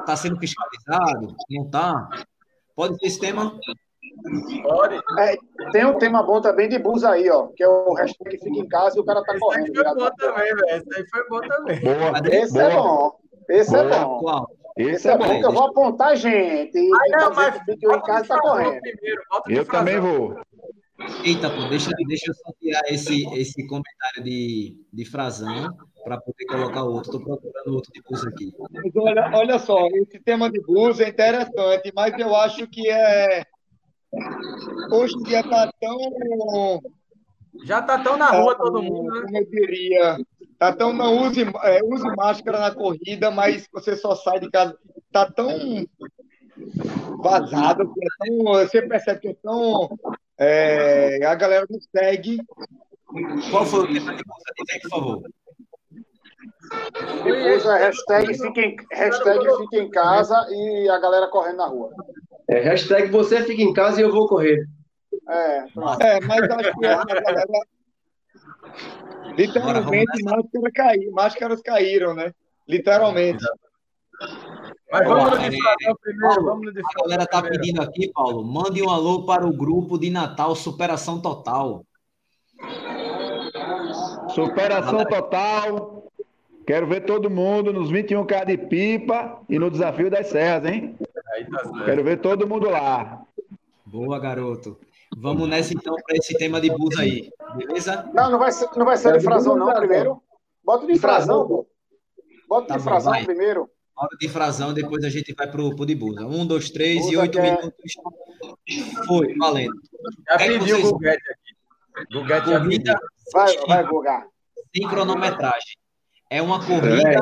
Está 0.00 0.16
sendo 0.16 0.38
fiscalizado? 0.38 1.34
Não 1.50 1.64
está? 1.64 2.24
Pode 2.74 2.98
ser 2.98 3.06
esse 3.06 3.20
tema? 3.20 3.58
Pode. 4.62 5.00
É, 5.18 5.36
tem 5.72 5.84
um 5.84 5.98
tema 5.98 6.22
bom 6.22 6.40
também 6.40 6.68
de 6.68 6.78
bus 6.78 7.04
aí, 7.04 7.28
ó, 7.30 7.48
que 7.48 7.62
é 7.62 7.68
o 7.68 7.92
hashtag 7.94 8.38
fica 8.38 8.58
em 8.58 8.68
casa 8.68 8.98
e 8.98 9.00
o 9.00 9.04
cara 9.04 9.22
tá 9.22 9.38
correndo. 9.38 9.66
Esse 9.66 9.82
foi 9.82 9.94
bom 9.94 10.10
também, 10.16 10.54
velho. 10.54 10.66
Esse 10.68 10.96
aí 10.96 11.06
foi 11.08 11.28
bom 11.28 11.40
também. 11.40 11.80
Boa, 11.80 12.34
Esse 12.34 12.58
é 12.58 12.70
boa. 12.70 12.72
é 12.72 12.76
bom. 12.76 13.12
Esse 13.48 13.76
é 13.76 13.88
bom. 13.88 14.18
Qual? 14.20 14.50
Esse, 14.76 14.90
Esse 14.90 15.08
é, 15.08 15.12
é 15.12 15.18
bom, 15.18 15.40
que 15.40 15.46
eu 15.46 15.52
vou 15.52 15.64
apontar 15.64 16.16
gente. 16.16 16.78
Ah, 16.78 17.18
não, 17.20 17.34
mas 17.34 17.58
fica 17.58 17.96
em 17.96 18.00
casa 18.02 18.28
tá 18.28 18.40
correndo. 18.40 18.80
Primeiro, 18.80 19.22
eu 19.48 19.64
também 19.66 20.00
vou. 20.00 20.36
Eita, 21.24 21.50
pô, 21.50 21.64
deixa, 21.68 21.90
deixa 22.06 22.30
eu 22.30 22.34
só 22.34 22.52
tirar 22.60 22.82
esse, 22.86 23.26
esse 23.34 23.66
comentário 23.66 24.22
de, 24.22 24.76
de 24.92 25.04
Frazão 25.04 25.76
para 26.04 26.20
poder 26.20 26.44
colocar 26.46 26.84
outro. 26.84 27.16
Estou 27.16 27.20
procurando 27.20 27.74
outro 27.74 27.92
de 27.92 28.00
bus 28.02 28.24
aqui. 28.24 28.52
Mas 28.70 28.96
olha, 28.96 29.30
olha 29.34 29.58
só, 29.58 29.86
esse 29.88 30.20
tema 30.20 30.50
de 30.50 30.60
bus 30.60 31.00
é 31.00 31.08
interessante, 31.08 31.92
mas 31.94 32.18
eu 32.18 32.34
acho 32.36 32.66
que 32.68 32.88
é 32.88 33.44
Hoje 34.90 35.14
em 35.16 35.22
dia 35.22 35.42
tá 35.42 35.72
tão. 35.80 36.80
Já 37.64 37.82
tá 37.82 37.98
tão 37.98 38.16
na 38.16 38.30
rua 38.30 38.54
todo 38.54 38.82
mundo, 38.82 39.10
né? 39.12 39.22
Como 39.22 39.36
eu 39.38 39.50
diria. 39.50 40.18
Tá 40.58 40.72
tão. 40.72 40.92
Não 40.92 41.26
use, 41.26 41.42
é, 41.62 41.80
use 41.84 42.04
máscara 42.16 42.58
na 42.58 42.70
corrida, 42.74 43.30
mas 43.30 43.68
você 43.72 43.96
só 43.96 44.14
sai 44.14 44.40
de 44.40 44.50
casa. 44.50 44.76
Tá 45.10 45.30
tão 45.30 45.86
vazado, 47.22 47.82
é 47.82 48.26
tão, 48.26 48.44
você 48.44 48.82
percebe 48.82 49.20
que 49.20 49.28
é 49.28 49.36
tão. 49.42 49.98
É, 50.38 51.24
a 51.24 51.34
galera 51.34 51.66
não 51.68 51.78
segue. 51.94 52.38
Qual 53.50 53.66
foi 53.66 53.80
o 53.80 53.92
tema 53.92 54.14
de 54.14 54.22
você, 54.24 54.80
por 54.80 54.90
favor? 54.90 55.22
Depois 57.24 57.66
a 57.66 57.76
hashtag 57.76 58.34
fica, 58.34 58.60
em, 58.60 58.76
hashtag 58.92 59.56
fica 59.58 59.76
em 59.76 59.90
casa 59.90 60.46
e 60.50 60.88
a 60.88 60.98
galera 60.98 61.28
correndo 61.28 61.58
na 61.58 61.66
rua. 61.66 61.90
É, 62.52 62.60
hashtag 62.60 63.10
você 63.10 63.42
fica 63.44 63.62
em 63.62 63.72
casa 63.72 63.98
e 63.98 64.04
eu 64.04 64.12
vou 64.12 64.28
correr. 64.28 64.66
É, 65.26 65.58
é 65.58 66.20
mas 66.20 66.50
acho 66.50 66.78
que 66.78 66.86
a 66.86 67.04
galera. 67.04 67.46
Literalmente, 69.34 70.22
máscaras, 70.22 70.72
caí, 70.74 71.10
máscaras 71.10 71.62
caíram, 71.62 72.14
né? 72.14 72.34
Literalmente. 72.68 73.42
Mas 74.90 75.08
vamos 75.08 75.30
no 75.30 75.38
disfarçar 75.38 75.94
primeiro. 76.02 76.44
Vamos 76.44 76.74
no 76.74 76.80
a 76.80 77.02
galera 77.02 77.26
tá 77.26 77.42
pedindo 77.42 77.80
aqui, 77.80 78.12
Paulo. 78.12 78.44
Mande 78.44 78.82
um 78.82 78.90
alô 78.90 79.24
para 79.24 79.46
o 79.46 79.56
grupo 79.56 79.98
de 79.98 80.10
Natal 80.10 80.54
Superação 80.54 81.22
Total. 81.22 81.82
Superação 84.34 85.06
Total. 85.06 86.01
Quero 86.66 86.86
ver 86.86 87.04
todo 87.04 87.30
mundo 87.30 87.72
nos 87.72 87.90
21K 87.90 88.46
de 88.46 88.56
pipa 88.56 89.40
e 89.48 89.58
no 89.58 89.70
desafio 89.70 90.10
das 90.10 90.28
serras, 90.28 90.70
hein? 90.70 90.96
Tá 90.98 91.84
Quero 91.84 92.04
ver 92.04 92.20
todo 92.20 92.46
mundo 92.46 92.68
lá. 92.70 93.22
Boa, 93.84 94.18
garoto. 94.18 94.78
Vamos 95.16 95.48
nessa 95.48 95.74
então 95.74 95.94
para 96.06 96.16
esse 96.16 96.36
tema 96.38 96.60
de 96.60 96.70
bus 96.70 96.98
aí, 96.98 97.30
beleza? 97.56 98.08
Não, 98.14 98.30
não 98.30 98.38
vai 98.38 98.50
ser, 98.50 98.68
não 98.76 98.84
vai 98.84 98.96
ser 98.96 99.18
de 99.18 99.24
frasão 99.24 99.56
não 99.56 99.74
primeiro. 99.74 100.22
Bota 100.64 100.86
de 100.86 100.98
frasão, 100.98 101.46
pô. 101.46 101.66
Bota 102.48 102.68
tá 102.68 102.76
de 102.76 102.82
frasão 102.82 103.12
bom, 103.12 103.24
primeiro. 103.24 103.68
Hora 103.94 104.16
de 104.18 104.28
frasão, 104.28 104.72
depois 104.72 105.04
a 105.04 105.10
gente 105.10 105.34
vai 105.34 105.50
pro, 105.50 105.76
pro 105.76 105.84
de 105.84 105.94
busa. 105.94 106.24
Um, 106.24 106.46
dois, 106.46 106.70
três 106.70 107.02
busa 107.02 107.12
e 107.12 107.16
oito 107.18 107.38
quer... 107.38 107.58
minutos. 107.58 107.92
Foi, 109.06 109.34
valendo. 109.36 109.74
Já 110.28 110.34
é 110.34 110.48
pediu 110.48 110.76
vocês... 110.76 110.88
o 110.88 110.92
Guguete 110.92 111.22
aqui. 111.30 112.12
Guguete 112.14 112.50
corrida 112.50 113.00
vai, 113.32 113.56
vai, 113.66 113.86
Guga. 113.86 114.26
Sem 114.74 114.88
cronometragem. 114.88 115.81
É 116.32 116.40
uma 116.40 116.64
corrida 116.64 117.12
é. 117.12 117.18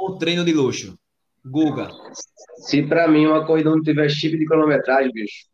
ou 0.00 0.14
um 0.14 0.18
treino 0.18 0.42
de 0.42 0.54
luxo? 0.54 0.98
Guga. 1.44 1.90
Se 2.56 2.82
para 2.82 3.06
mim 3.06 3.26
uma 3.26 3.46
corrida 3.46 3.68
não 3.68 3.82
tiver 3.82 4.08
chip 4.08 4.38
de 4.38 4.46
cronometragem, 4.46 5.12
bicho, 5.12 5.46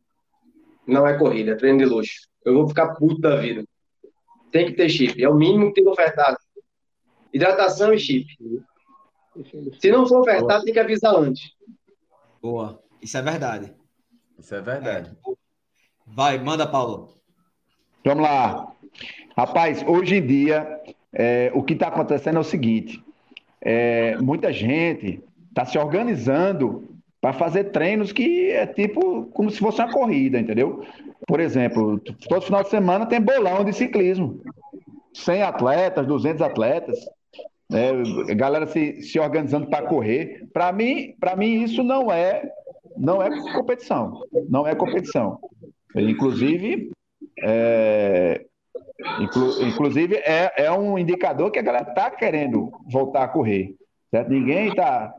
não 0.86 1.04
é 1.04 1.18
corrida, 1.18 1.50
é 1.50 1.54
treino 1.56 1.78
de 1.78 1.86
luxo. 1.86 2.28
Eu 2.44 2.54
vou 2.54 2.68
ficar 2.68 2.94
puto 2.94 3.20
da 3.20 3.34
vida. 3.34 3.64
Tem 4.52 4.66
que 4.66 4.74
ter 4.74 4.88
chip, 4.88 5.20
é 5.20 5.28
o 5.28 5.34
mínimo 5.34 5.66
que 5.68 5.74
tem 5.74 5.84
que 5.84 5.90
ofertar. 5.90 6.36
Hidratação 7.32 7.92
e 7.92 7.98
chip. 7.98 8.28
Se 9.80 9.90
não 9.90 10.06
for 10.06 10.20
ofertado, 10.20 10.46
Boa. 10.46 10.64
tem 10.64 10.72
que 10.72 10.78
avisar 10.78 11.16
antes. 11.16 11.50
Boa, 12.40 12.80
isso 13.02 13.18
é 13.18 13.22
verdade. 13.22 13.74
Isso 14.38 14.54
é 14.54 14.60
verdade. 14.60 15.10
É. 15.10 15.32
Vai, 16.06 16.38
manda, 16.38 16.64
Paulo. 16.64 17.12
Vamos 18.04 18.22
lá. 18.22 18.72
Rapaz, 19.36 19.82
hoje 19.82 20.14
em 20.14 20.24
dia, 20.24 20.80
é, 21.14 21.50
o 21.54 21.62
que 21.62 21.74
está 21.74 21.88
acontecendo 21.88 22.36
é 22.36 22.40
o 22.40 22.44
seguinte: 22.44 23.02
é, 23.60 24.16
muita 24.18 24.52
gente 24.52 25.20
está 25.48 25.64
se 25.64 25.78
organizando 25.78 26.88
para 27.20 27.32
fazer 27.32 27.64
treinos 27.64 28.12
que 28.12 28.50
é 28.50 28.66
tipo 28.66 29.26
como 29.32 29.50
se 29.50 29.58
fosse 29.58 29.80
uma 29.80 29.92
corrida, 29.92 30.38
entendeu? 30.38 30.84
Por 31.26 31.40
exemplo, 31.40 31.98
todo 32.28 32.42
final 32.42 32.62
de 32.62 32.68
semana 32.68 33.06
tem 33.06 33.20
bolão 33.20 33.64
de 33.64 33.72
ciclismo. 33.72 34.40
100 35.14 35.42
atletas, 35.42 36.06
200 36.06 36.42
atletas, 36.42 36.98
né? 37.70 37.92
galera 38.34 38.66
se, 38.66 39.00
se 39.00 39.18
organizando 39.18 39.68
para 39.68 39.86
correr. 39.86 40.46
Para 40.52 40.72
mim, 40.72 41.14
para 41.20 41.36
mim 41.36 41.62
isso 41.62 41.82
não 41.82 42.12
é 42.12 42.42
não 42.96 43.22
é 43.22 43.30
competição, 43.52 44.20
não 44.48 44.66
é 44.66 44.74
competição. 44.74 45.38
Inclusive, 45.96 46.90
é, 47.42 48.44
inclu, 49.20 49.62
inclusive 49.62 50.16
é, 50.16 50.52
é 50.56 50.72
um 50.72 50.98
indicador 50.98 51.50
que 51.50 51.58
a 51.58 51.62
galera 51.62 51.88
está 51.88 52.10
querendo 52.10 52.70
voltar 52.90 53.24
a 53.24 53.28
correr. 53.28 53.74
Certo? 54.10 54.30
Ninguém 54.30 54.68
está 54.68 55.12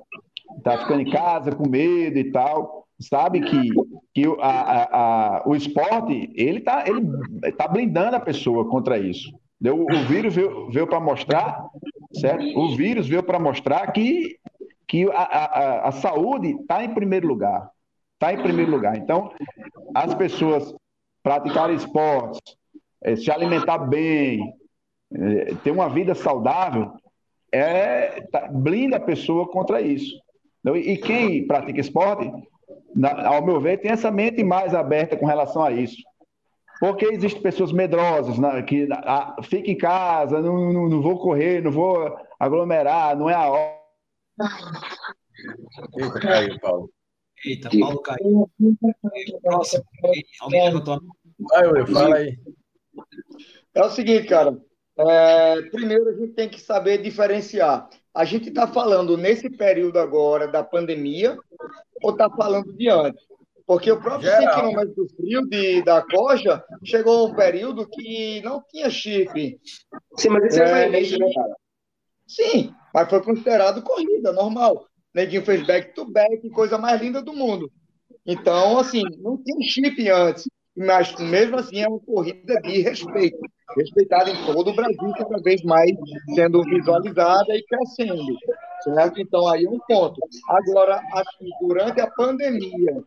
tá 0.64 0.78
ficando 0.80 1.02
em 1.02 1.10
casa 1.10 1.52
com 1.52 1.68
medo 1.68 2.18
e 2.18 2.32
tal. 2.32 2.86
Sabe 3.00 3.42
que, 3.42 3.70
que 4.14 4.26
a, 4.40 4.50
a, 4.50 4.84
a, 4.84 5.44
o 5.46 5.54
esporte 5.56 6.32
ele 6.34 6.60
está 6.60 6.86
ele 6.88 7.52
tá 7.54 7.68
blindando 7.68 8.16
a 8.16 8.22
pessoa 8.22 8.70
contra 8.70 8.98
isso. 8.98 9.30
O, 9.62 9.94
o 9.94 10.04
vírus 10.06 10.36
veio, 10.36 10.70
veio 10.70 10.88
para 10.88 11.00
mostrar, 11.00 11.66
certo? 12.14 12.44
O 12.58 12.76
vírus 12.76 13.08
veio 13.08 13.24
para 13.24 13.40
mostrar 13.40 13.92
que, 13.92 14.38
que 14.88 15.10
a, 15.12 15.24
a, 15.24 15.88
a 15.90 15.92
saúde 15.92 16.52
está 16.52 16.84
em 16.84 16.94
primeiro 16.94 17.28
lugar. 17.28 17.70
Está 18.14 18.34
em 18.34 18.42
primeiro 18.42 18.72
lugar. 18.72 18.98
Então, 18.98 19.32
as 19.94 20.14
pessoas 20.14 20.74
praticarem 21.22 21.76
esportes, 21.76 22.40
é, 23.06 23.16
se 23.16 23.30
alimentar 23.30 23.78
bem, 23.78 24.52
é, 25.14 25.54
ter 25.64 25.70
uma 25.70 25.88
vida 25.88 26.16
saudável, 26.16 26.92
é, 27.52 28.22
tá, 28.32 28.48
blinda 28.48 28.98
a 28.98 29.00
pessoa 29.00 29.48
contra 29.48 29.80
isso. 29.80 30.20
Então, 30.60 30.76
e 30.76 30.98
quem 30.98 31.46
pratica 31.46 31.80
esporte, 31.80 32.32
na, 32.96 33.28
ao 33.28 33.46
meu 33.46 33.62
ver, 33.62 33.78
tem 33.78 33.92
essa 33.92 34.10
mente 34.10 34.44
mais 34.44 34.74
aberta 34.74 35.16
com 35.16 35.28
relação 35.28 35.64
a 35.64 35.72
isso. 35.72 36.02
Porque 36.80 37.06
existem 37.06 37.44
pessoas 37.44 37.72
medrosas 37.72 38.40
né, 38.40 38.64
que 38.64 38.88
a, 38.92 39.36
fica 39.44 39.70
em 39.70 39.78
casa, 39.78 40.42
não, 40.42 40.74
não, 40.74 40.90
não, 40.90 41.02
vou 41.02 41.20
correr, 41.20 41.62
não 41.62 41.72
vou 41.72 42.18
aglomerar, 42.40 43.16
não 43.16 43.30
é 43.30 43.36
a 43.36 43.48
hora. 43.48 43.76
Eita, 45.96 46.20
caiu, 46.20 46.60
Paulo. 46.60 46.90
Eita, 47.46 47.70
Paulo 47.80 48.02
caiu. 48.02 48.50
Próximo. 49.44 49.84
Alguém 50.42 50.64
levantou 50.66 51.00
Vai, 51.52 51.68
Will, 51.68 51.88
fala 51.88 52.16
aí. 52.16 52.38
É 53.74 53.84
o 53.84 53.90
seguinte, 53.90 54.28
cara. 54.28 54.58
É, 54.98 55.62
primeiro, 55.64 56.10
a 56.10 56.14
gente 56.14 56.34
tem 56.34 56.48
que 56.48 56.60
saber 56.60 57.00
diferenciar. 57.00 57.90
A 58.14 58.24
gente 58.24 58.48
está 58.48 58.66
falando 58.66 59.18
nesse 59.18 59.50
período 59.50 60.00
agora 60.00 60.48
da 60.48 60.64
pandemia 60.64 61.38
ou 62.02 62.12
está 62.12 62.30
falando 62.30 62.72
de 62.74 62.90
antes? 62.90 63.22
Porque 63.68 63.92
o 63.92 64.00
próprio 64.00 64.30
100 64.30 64.48
km 64.48 64.94
do 64.96 65.08
frio 65.10 65.42
de, 65.48 65.82
da 65.82 66.02
Coja 66.02 66.64
chegou 66.84 67.28
um 67.28 67.34
período 67.34 67.88
que 67.88 68.42
não 68.42 68.64
tinha 68.70 68.90
chip. 68.90 69.60
Sim, 70.18 70.30
mas 70.30 70.54
isso 70.54 70.64
é, 70.64 70.84
é 70.84 70.88
início, 70.88 71.18
né, 71.18 71.30
cara? 71.34 71.56
Sim, 72.28 72.74
mas 72.94 73.10
foi 73.10 73.22
considerado 73.22 73.82
corrida, 73.82 74.32
normal. 74.32 74.88
Neguinho 75.14 75.44
fez 75.44 75.66
back-to-back, 75.66 76.50
coisa 76.52 76.78
mais 76.78 77.02
linda 77.02 77.22
do 77.22 77.34
mundo. 77.34 77.72
Então, 78.26 78.78
assim, 78.78 79.04
não 79.20 79.38
tinha 79.44 79.68
chip 79.68 80.10
antes 80.10 80.48
mas 80.76 81.16
mesmo 81.18 81.58
assim 81.58 81.82
é 81.82 81.88
uma 81.88 82.00
corrida 82.00 82.60
de 82.62 82.82
respeito, 82.82 83.40
respeitada 83.76 84.30
em 84.30 84.46
todo 84.46 84.72
o 84.72 84.76
Brasil, 84.76 85.14
cada 85.18 85.42
vez 85.42 85.62
mais 85.64 85.92
sendo 86.34 86.64
visualizada 86.64 87.56
e 87.56 87.64
crescendo, 87.64 88.38
certo? 88.84 89.22
Então 89.22 89.48
aí 89.48 89.66
é 89.66 89.70
um 89.70 89.80
ponto. 89.80 90.20
Agora, 90.50 91.02
aqui, 91.14 91.50
durante 91.62 92.02
a 92.02 92.08
pandemia, 92.12 93.04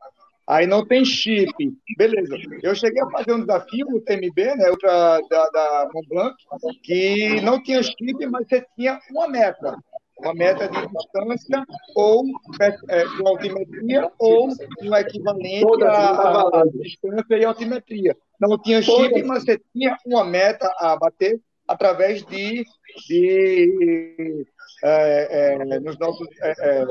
aí 0.47 0.67
não 0.67 0.87
tem 0.87 1.05
chip, 1.05 1.53
beleza. 1.97 2.37
Eu 2.63 2.75
cheguei 2.75 3.03
a 3.03 3.11
fazer 3.11 3.33
um 3.33 3.41
desafio 3.41 3.87
no 3.87 4.01
TMB, 4.01 4.57
né, 4.57 4.73
da, 4.83 5.21
da 5.51 5.91
Mont 5.93 6.09
Blanc, 6.09 6.37
que 6.83 7.41
não 7.43 7.63
tinha 7.63 7.83
chip, 7.83 8.27
mas 8.31 8.49
você 8.49 8.65
tinha 8.77 8.99
uma 9.11 9.29
meta 9.29 9.77
uma 10.21 10.35
meta 10.35 10.69
de 10.69 10.87
distância 10.89 11.65
ou 11.95 12.25
é, 12.61 13.05
com 13.05 13.29
altimetria 13.29 14.11
ou 14.19 14.49
um 14.83 14.97
equivalente 14.97 15.85
à 15.85 16.63
distância 16.75 17.37
e 17.37 17.45
altimetria. 17.45 18.17
Não 18.41 18.59
tinha 18.59 18.83
chip, 18.83 19.23
mas 19.23 19.45
você 19.45 19.61
tinha 19.73 19.97
uma 20.07 20.25
meta 20.25 20.71
a 20.79 20.97
bater 20.97 21.41
através 21.67 22.25
de, 22.25 22.65
de 23.07 24.47
é, 24.83 25.55
é, 25.55 25.81
nos 25.81 25.99
nossos 25.99 26.29
é, 26.41 26.53
é, 26.61 26.87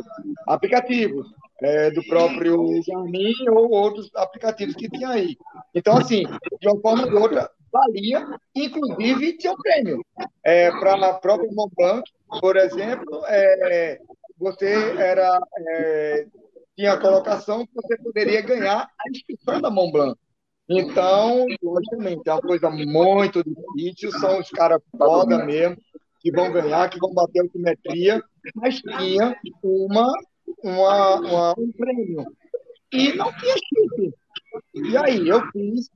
aplicativos. 0.47 1.27
É, 1.59 1.89
do 1.89 2.03
próprio 2.03 2.69
Garmin 2.87 3.33
ou 3.49 3.71
outros 3.71 4.11
aplicativos 4.13 4.75
que 4.75 4.87
tinha 4.87 5.09
aí. 5.09 5.35
Então, 5.73 5.97
assim, 5.97 6.21
de 6.61 6.67
uma 6.67 6.79
forma 6.79 7.05
ou 7.05 7.09
de 7.09 7.15
outra, 7.15 7.49
valia, 7.77 8.27
inclusive 8.55 9.37
um 9.47 9.55
prêmio. 9.55 10.05
É, 10.43 10.71
Para 10.71 10.93
a 11.09 11.13
própria 11.13 11.49
Mont 11.51 11.73
Blanc, 11.75 12.03
por 12.39 12.57
exemplo, 12.57 13.23
é, 13.27 13.99
você 14.37 14.95
era 14.97 15.39
é, 15.57 16.25
tinha 16.75 16.93
a 16.93 16.99
colocação 16.99 17.65
que 17.65 17.73
você 17.73 17.97
poderia 17.97 18.41
ganhar 18.41 18.87
a 18.99 19.09
inscrição 19.09 19.61
da 19.61 19.69
Mont 19.69 19.91
Blanc. 19.91 20.19
Então, 20.69 21.45
logicamente, 21.63 22.27
é 22.27 22.33
uma 22.33 22.41
coisa 22.41 22.69
muito 22.69 23.41
difícil, 23.43 24.11
são 24.19 24.39
os 24.39 24.49
caras 24.49 24.81
foda 24.97 25.45
mesmo, 25.45 25.77
que 26.19 26.29
vão 26.29 26.51
ganhar, 26.51 26.89
que 26.89 26.99
vão 26.99 27.13
bater 27.13 27.39
a 27.39 27.43
altimetria, 27.43 28.21
mas 28.53 28.81
tinha 28.81 29.35
uma, 29.63 30.11
uma, 30.63 31.15
uma, 31.15 31.55
um 31.57 31.71
prêmio. 31.71 32.25
E 32.91 33.13
não 33.13 33.31
tinha 33.37 33.53
chip. 33.53 34.13
E 34.73 34.97
aí, 34.97 35.27
eu 35.27 35.41
fiz, 35.51 35.89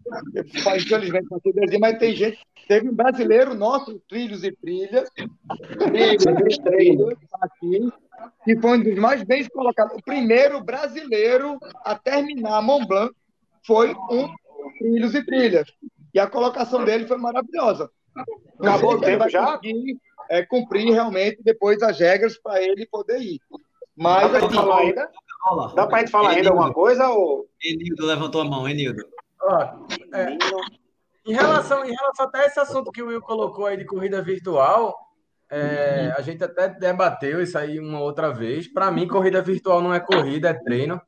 infelizmente 0.75 1.27
não 1.29 1.39
sei 1.39 1.53
dizer, 1.53 1.79
mas 1.79 1.97
tem 1.97 2.15
gente, 2.15 2.39
teve 2.67 2.89
um 2.89 2.93
brasileiro 2.93 3.53
nosso, 3.53 3.99
Trilhos 4.07 4.43
e 4.43 4.51
Trilhas, 4.51 5.09
trilhos, 5.87 7.15
aqui, 7.41 7.91
que 8.43 8.57
foi 8.59 8.77
um 8.77 8.83
dos 8.83 8.95
mais 8.95 9.23
bem 9.23 9.47
colocados. 9.49 9.97
O 9.97 10.03
primeiro 10.03 10.63
brasileiro 10.63 11.57
a 11.83 11.95
terminar 11.95 12.61
Mont 12.61 12.87
Blanc 12.87 13.13
foi 13.65 13.93
um 14.09 14.29
Trilhos 14.79 15.15
e 15.15 15.25
Trilhas. 15.25 15.71
E 16.13 16.19
a 16.19 16.27
colocação 16.27 16.83
dele 16.83 17.07
foi 17.07 17.17
maravilhosa. 17.17 17.89
Acabou 18.59 18.95
o 18.95 19.01
tempo 19.01 19.29
já? 19.29 19.59
É, 20.29 20.45
cumprir 20.45 20.91
realmente 20.91 21.41
depois 21.43 21.81
as 21.81 21.99
regras 21.99 22.37
para 22.37 22.61
ele 22.61 22.85
poder 22.85 23.19
ir. 23.19 23.39
Mas, 23.95 24.33
assim, 24.33 24.55
falar 24.55 24.83
Dá 25.75 25.87
para 25.87 25.97
a 25.97 25.99
gente 25.99 26.11
falar 26.11 26.31
ainda 26.31 26.49
alguma 26.49 26.73
coisa? 26.73 27.09
Ou... 27.09 27.47
Enildo 27.63 28.05
levantou 28.05 28.41
a 28.41 28.45
mão, 28.45 28.67
Enildo. 28.67 29.03
é, 30.13 30.37
em, 31.25 31.33
relação, 31.33 31.83
em 31.83 31.91
relação 31.91 32.25
até 32.25 32.45
esse 32.45 32.59
assunto 32.59 32.91
que 32.91 33.01
o 33.01 33.07
Will 33.07 33.21
colocou 33.21 33.65
aí 33.65 33.75
de 33.75 33.85
corrida 33.85 34.21
virtual, 34.21 34.95
é, 35.49 36.07
uhum. 36.07 36.13
a 36.17 36.21
gente 36.21 36.43
até 36.43 36.69
debateu 36.69 37.41
isso 37.41 37.57
aí 37.57 37.79
uma 37.79 37.99
outra 37.99 38.31
vez. 38.31 38.71
Para 38.71 38.91
mim, 38.91 39.07
corrida 39.07 39.41
virtual 39.41 39.81
não 39.81 39.93
é 39.93 39.99
corrida, 39.99 40.49
é 40.49 40.53
treino. 40.53 41.01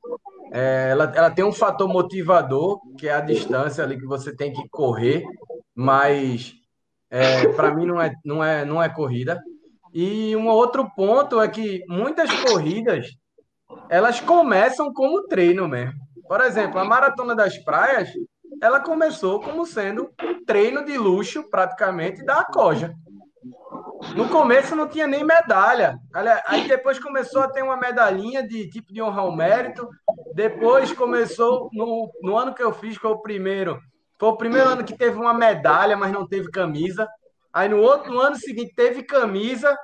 É, 0.52 0.90
ela, 0.92 1.12
ela 1.16 1.32
tem 1.32 1.46
um 1.46 1.54
fator 1.54 1.88
motivador, 1.88 2.80
que 2.98 3.08
é 3.08 3.14
a 3.14 3.22
distância 3.22 3.84
ali 3.84 3.98
que 3.98 4.06
você 4.06 4.36
tem 4.36 4.52
que 4.52 4.68
correr, 4.70 5.24
mas 5.74 6.54
é, 7.10 7.48
para 7.50 7.74
mim 7.74 7.86
não 7.86 8.02
é, 8.02 8.14
não, 8.26 8.44
é, 8.44 8.66
não 8.66 8.84
é 8.84 8.90
corrida. 8.90 9.42
E 9.94 10.36
um 10.36 10.48
outro 10.48 10.90
ponto 10.96 11.40
é 11.40 11.48
que 11.48 11.86
muitas 11.88 12.30
corridas 12.42 13.08
elas 13.90 14.20
começam 14.20 14.92
como 14.94 15.28
treino 15.28 15.68
mesmo. 15.68 16.00
Por 16.28 16.42
exemplo, 16.42 16.80
a 16.80 16.86
Maratona 16.86 17.36
das 17.36 17.58
Praias, 17.60 18.10
ela 18.62 18.80
começou 18.80 19.40
como 19.42 19.66
sendo 19.66 20.10
um 20.24 20.44
treino 20.46 20.86
de 20.86 20.98
luxo, 20.98 21.50
praticamente, 21.50 22.24
da 22.24 22.40
Acoja. 22.40 22.94
No 24.16 24.28
começo 24.30 24.76
não 24.76 24.88
tinha 24.88 25.08
nem 25.08 25.24
medalha. 25.24 25.98
Aí 26.46 26.68
depois 26.68 27.00
começou 27.00 27.42
a 27.42 27.48
ter 27.48 27.64
uma 27.64 27.78
medalhinha 27.78 28.46
de 28.46 28.70
tipo 28.70 28.94
de 28.94 29.02
honrar 29.02 29.28
o 29.28 29.36
mérito. 29.36 29.88
Depois 30.36 30.92
começou, 30.92 31.70
no, 31.74 32.12
no 32.22 32.38
ano 32.38 32.54
que 32.54 32.64
eu 32.64 32.74
fiz, 32.74 32.98
foi 32.98 33.12
o 33.12 33.22
primeiro. 33.22 33.80
Foi 34.20 34.30
o 34.30 34.38
primeiro 34.38 34.70
ano 34.70 34.84
que 34.84 34.98
teve 34.98 35.18
uma 35.18 35.34
medalha, 35.34 35.98
mas 35.98 36.12
não 36.12 36.28
teve 36.28 36.50
camisa. 36.50 37.08
Aí 37.52 37.70
no 37.70 37.78
outro 37.78 38.12
no 38.12 38.20
ano 38.20 38.36
seguinte 38.36 38.74
teve 38.76 39.04
camisa 39.04 39.78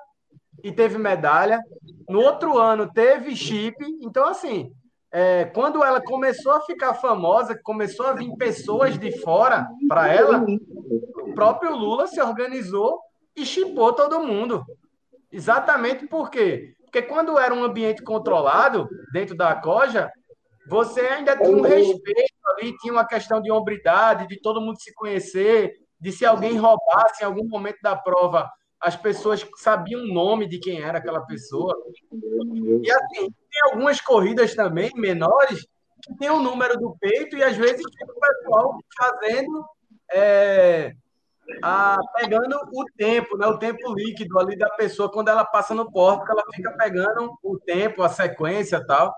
e 0.63 0.71
teve 0.71 0.97
medalha. 0.97 1.59
No 2.07 2.19
outro 2.21 2.57
ano 2.57 2.91
teve 2.91 3.35
chip. 3.35 3.75
Então, 4.01 4.27
assim, 4.27 4.71
é, 5.11 5.45
quando 5.45 5.83
ela 5.83 6.01
começou 6.01 6.51
a 6.53 6.61
ficar 6.61 6.93
famosa, 6.93 7.59
começou 7.63 8.05
a 8.05 8.13
vir 8.13 8.31
pessoas 8.37 8.97
de 8.97 9.11
fora 9.19 9.67
para 9.87 10.07
ela, 10.07 10.45
o 11.21 11.33
próprio 11.33 11.75
Lula 11.75 12.07
se 12.07 12.21
organizou 12.21 12.99
e 13.35 13.45
chipou 13.45 13.93
todo 13.93 14.23
mundo. 14.23 14.63
Exatamente 15.31 16.07
por 16.07 16.29
quê? 16.29 16.73
Porque 16.83 17.01
quando 17.01 17.37
era 17.37 17.53
um 17.53 17.63
ambiente 17.63 18.03
controlado 18.03 18.87
dentro 19.13 19.35
da 19.35 19.55
Coja, 19.55 20.11
você 20.67 21.01
ainda 21.01 21.37
tinha 21.37 21.55
um 21.55 21.61
respeito 21.61 22.33
ali, 22.55 22.75
tinha 22.77 22.93
uma 22.93 23.05
questão 23.05 23.41
de 23.41 23.51
hombridade, 23.51 24.27
de 24.27 24.39
todo 24.39 24.61
mundo 24.61 24.79
se 24.79 24.93
conhecer, 24.93 25.73
de 25.99 26.11
se 26.11 26.25
alguém 26.25 26.57
roubasse 26.57 27.21
em 27.23 27.25
algum 27.25 27.47
momento 27.47 27.77
da 27.81 27.95
prova, 27.95 28.49
as 28.81 28.95
pessoas 28.95 29.45
sabiam 29.57 30.01
o 30.01 30.13
nome 30.13 30.47
de 30.47 30.59
quem 30.59 30.81
era 30.81 30.97
aquela 30.97 31.21
pessoa. 31.21 31.75
E 32.11 32.91
assim, 32.91 33.29
tem 33.29 33.61
algumas 33.65 33.99
corridas 33.99 34.55
também 34.55 34.91
menores 34.95 35.67
que 36.01 36.15
tem 36.17 36.29
o 36.29 36.39
número 36.39 36.77
do 36.79 36.95
peito 36.99 37.35
e 37.35 37.43
às 37.43 37.57
vezes 37.57 37.81
tem 37.81 38.07
o 38.07 38.19
pessoal 38.19 38.77
fazendo 38.97 39.65
é, 40.13 40.93
a, 41.61 41.97
pegando 42.15 42.55
o 42.55 42.85
tempo, 42.97 43.37
né, 43.37 43.47
o 43.47 43.57
tempo 43.57 43.93
líquido 43.93 44.39
ali 44.39 44.57
da 44.57 44.69
pessoa 44.69 45.11
quando 45.11 45.27
ela 45.27 45.43
passa 45.43 45.73
no 45.73 45.91
porto, 45.91 46.31
ela 46.31 46.43
fica 46.53 46.71
pegando 46.77 47.37
o 47.43 47.59
tempo, 47.59 48.01
a 48.01 48.09
sequência 48.09 48.85
tal. 48.85 49.13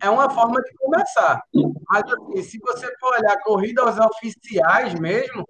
É 0.00 0.08
uma 0.08 0.30
forma 0.30 0.60
de 0.62 0.74
começar. 0.74 1.42
Mas 1.88 2.02
assim, 2.04 2.42
se 2.42 2.58
você 2.58 2.86
for 2.98 3.14
olhar 3.14 3.36
corridas 3.42 3.98
oficiais 3.98 4.94
mesmo, 4.94 5.46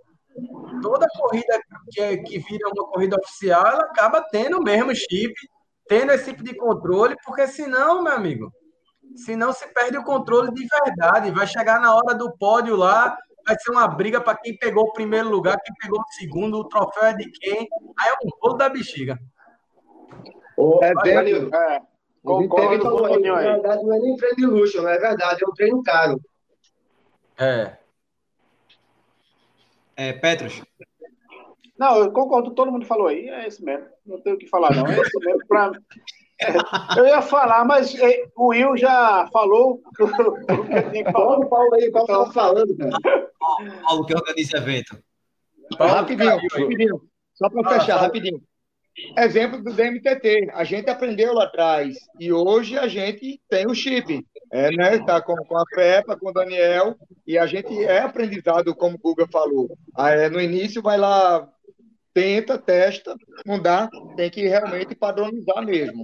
toda 0.82 1.06
corrida 1.16 1.60
que, 1.90 2.18
que 2.18 2.38
vira 2.38 2.68
uma 2.68 2.86
corrida 2.88 3.16
oficial, 3.16 3.66
ela 3.66 3.82
acaba 3.82 4.24
tendo 4.30 4.58
o 4.58 4.62
mesmo 4.62 4.94
chip, 4.94 5.34
tendo 5.88 6.12
esse 6.12 6.32
tipo 6.32 6.44
de 6.44 6.54
controle, 6.54 7.16
porque 7.24 7.46
senão, 7.46 8.02
meu 8.02 8.12
amigo, 8.12 8.52
senão 9.16 9.52
se 9.52 9.66
perde 9.72 9.98
o 9.98 10.04
controle 10.04 10.52
de 10.52 10.66
verdade. 10.66 11.30
Vai 11.30 11.46
chegar 11.46 11.80
na 11.80 11.94
hora 11.94 12.14
do 12.14 12.36
pódio 12.36 12.76
lá, 12.76 13.16
vai 13.46 13.56
ser 13.58 13.70
uma 13.70 13.86
briga 13.88 14.20
para 14.20 14.36
quem 14.36 14.56
pegou 14.56 14.84
o 14.84 14.92
primeiro 14.92 15.28
lugar, 15.28 15.58
quem 15.64 15.74
pegou 15.80 16.00
o 16.00 16.12
segundo, 16.18 16.58
o 16.58 16.68
troféu 16.68 17.04
é 17.04 17.14
de 17.14 17.30
quem. 17.30 17.68
Aí 17.98 18.08
é 18.08 18.12
um 18.24 18.30
rolo 18.40 18.56
da 18.56 18.68
bexiga. 18.68 19.18
Oh, 20.56 20.80
é, 20.82 20.94
Danilo, 20.94 21.54
é, 21.54 21.80
concordo 22.22 22.90
com 22.90 22.96
o 22.96 23.20
Na 23.20 23.40
verdade, 23.40 23.84
não 23.84 23.94
é 23.94 23.98
nem 23.98 24.16
treino 24.16 24.36
de 24.36 24.46
luxo, 24.46 24.82
não 24.82 24.88
é 24.88 24.98
verdade, 24.98 25.44
é 25.44 25.46
um 25.46 25.52
treino 25.52 25.82
caro. 25.82 26.20
É. 27.38 27.76
É, 29.96 30.12
Petros. 30.12 30.62
Não, 31.78 31.96
eu 31.98 32.12
concordo, 32.12 32.52
todo 32.52 32.72
mundo 32.72 32.86
falou 32.86 33.08
aí, 33.08 33.28
é 33.28 33.46
isso 33.46 33.64
mesmo. 33.64 33.86
Não 34.04 34.20
tenho 34.20 34.36
o 34.36 34.38
que 34.38 34.46
falar, 34.46 34.74
não. 34.74 34.86
É 34.86 35.00
isso 35.00 35.18
mesmo. 35.20 35.46
Pra... 35.46 35.72
É, 36.40 36.48
eu 36.98 37.06
ia 37.06 37.22
falar, 37.22 37.64
mas 37.64 37.94
é, 37.98 38.24
o 38.36 38.48
Will 38.48 38.76
já 38.76 39.28
falou 39.32 39.82
o 39.84 39.92
que 39.92 40.02
eu 40.02 40.90
tinha 40.90 41.04
que 41.04 41.12
falar. 41.12 41.38
o 41.38 41.48
Paulo 41.48 41.74
aí, 41.74 41.90
Paulo 41.90 42.06
estava 42.06 42.32
falando, 42.32 42.76
cara. 42.76 42.96
Paulo 43.82 44.06
que 44.06 44.14
organiza 44.14 44.58
evento. 44.58 44.98
rapidinho, 45.78 46.36
rapidinho. 46.36 47.02
Só 47.34 47.50
para 47.50 47.78
fechar, 47.78 47.96
rapidinho. 47.98 48.42
Exemplo 49.16 49.62
do 49.62 49.72
DMTT. 49.72 50.50
A 50.52 50.64
gente 50.64 50.88
aprendeu 50.88 51.34
lá 51.34 51.44
atrás 51.44 51.96
e 52.18 52.32
hoje 52.32 52.78
a 52.78 52.88
gente 52.88 53.40
tem 53.48 53.66
o 53.66 53.74
chip. 53.74 54.24
É, 54.52 54.70
né? 54.70 54.98
Tá 55.04 55.20
com, 55.20 55.34
com 55.36 55.56
a 55.56 55.64
Peppa, 55.74 56.16
com 56.16 56.28
o 56.28 56.32
Daniel 56.32 56.96
e 57.26 57.36
a 57.36 57.46
gente 57.46 57.84
é 57.84 57.98
aprendizado, 57.98 58.74
como 58.74 58.94
o 58.94 58.98
Guga 58.98 59.26
falou. 59.30 59.76
Ah, 59.94 60.10
é, 60.10 60.28
no 60.28 60.40
início 60.40 60.80
vai 60.80 60.96
lá, 60.96 61.48
tenta, 62.14 62.56
testa, 62.56 63.14
não 63.44 63.60
dá, 63.60 63.88
tem 64.16 64.30
que 64.30 64.46
realmente 64.46 64.94
padronizar 64.94 65.64
mesmo. 65.64 66.02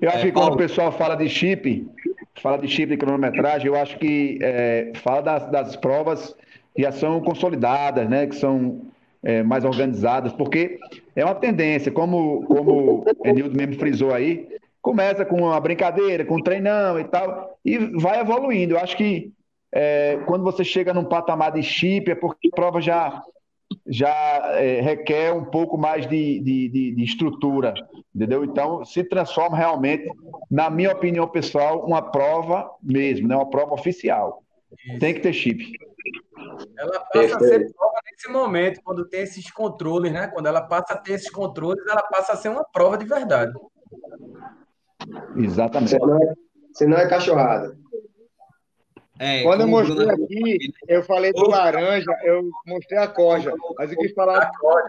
Eu 0.00 0.10
acho 0.10 0.18
é, 0.18 0.22
que 0.22 0.32
quando 0.32 0.54
o 0.54 0.56
pessoal 0.56 0.92
fala 0.92 1.14
de 1.14 1.28
chip, 1.28 1.88
fala 2.42 2.58
de 2.58 2.68
chip 2.68 2.90
de 2.90 2.96
cronometragem, 2.96 3.68
eu 3.68 3.76
acho 3.76 3.96
que 3.98 4.38
é, 4.42 4.92
fala 4.96 5.22
das, 5.22 5.50
das 5.50 5.76
provas 5.76 6.36
que 6.74 6.82
já 6.82 6.92
são 6.92 7.20
consolidadas, 7.20 8.08
né? 8.08 8.26
Que 8.26 8.34
são 8.34 8.82
é, 9.24 9.42
mais 9.42 9.64
organizadas, 9.64 10.32
porque 10.32 10.78
é 11.16 11.24
uma 11.24 11.34
tendência, 11.34 11.90
como, 11.90 12.44
como 12.46 13.04
o 13.18 13.26
Enildo 13.26 13.56
mesmo 13.56 13.76
frisou 13.76 14.12
aí, 14.12 14.46
começa 14.82 15.24
com 15.24 15.36
uma 15.36 15.58
brincadeira, 15.58 16.24
com 16.24 16.36
um 16.36 16.42
treinão 16.42 17.00
e 17.00 17.04
tal, 17.04 17.58
e 17.64 17.78
vai 17.78 18.20
evoluindo. 18.20 18.74
Eu 18.74 18.78
acho 18.78 18.96
que 18.96 19.32
é, 19.72 20.18
quando 20.26 20.44
você 20.44 20.62
chega 20.62 20.92
num 20.92 21.04
patamar 21.04 21.52
de 21.52 21.62
chip, 21.62 22.10
é 22.10 22.14
porque 22.14 22.48
a 22.52 22.54
prova 22.54 22.82
já, 22.82 23.22
já 23.86 24.12
é, 24.56 24.82
requer 24.82 25.32
um 25.32 25.44
pouco 25.44 25.78
mais 25.78 26.06
de, 26.06 26.38
de, 26.40 26.68
de, 26.68 26.94
de, 26.94 27.02
estrutura, 27.02 27.72
entendeu? 28.14 28.44
Então, 28.44 28.84
se 28.84 29.02
transforma 29.02 29.56
realmente, 29.56 30.06
na 30.50 30.68
minha 30.68 30.92
opinião 30.92 31.26
pessoal, 31.26 31.84
uma 31.84 32.02
prova 32.02 32.70
mesmo, 32.82 33.26
né? 33.26 33.34
uma 33.34 33.48
prova 33.48 33.72
oficial. 33.72 34.42
Tem 35.00 35.14
que 35.14 35.20
ter 35.20 35.32
chip. 35.32 35.64
Ela 36.78 37.00
passa 37.00 37.36
a 37.36 37.40
ser 37.40 37.72
prova 37.72 38.00
nesse 38.10 38.28
momento, 38.30 38.80
quando 38.82 39.08
tem 39.08 39.22
esses 39.22 39.50
controles, 39.50 40.12
né? 40.12 40.28
Quando 40.28 40.46
ela 40.46 40.62
passa 40.62 40.94
a 40.94 40.96
ter 40.96 41.12
esses 41.12 41.30
controles, 41.30 41.84
ela 41.86 42.02
passa 42.02 42.32
a 42.32 42.36
ser 42.36 42.48
uma 42.48 42.64
prova 42.64 42.98
de 42.98 43.04
verdade. 43.04 43.52
Exatamente. 45.36 45.90
Você 45.90 45.98
não 45.98 46.16
é, 46.16 46.34
você 46.72 46.86
não 46.86 46.96
é 46.96 47.08
cachorrada. 47.08 47.76
É, 49.18 49.42
Quando 49.44 49.60
eu 49.60 49.68
mostrei 49.68 50.10
aqui, 50.10 50.74
eu 50.88 51.02
falei 51.04 51.32
do 51.32 51.48
laranja, 51.48 52.10
eu 52.24 52.50
mostrei 52.66 52.98
a 52.98 53.06
coja. 53.06 53.52
Mas 53.78 53.92
eu 53.92 53.98
quis 53.98 54.12
falar. 54.12 54.38
A 54.42 54.58
coja. 54.58 54.88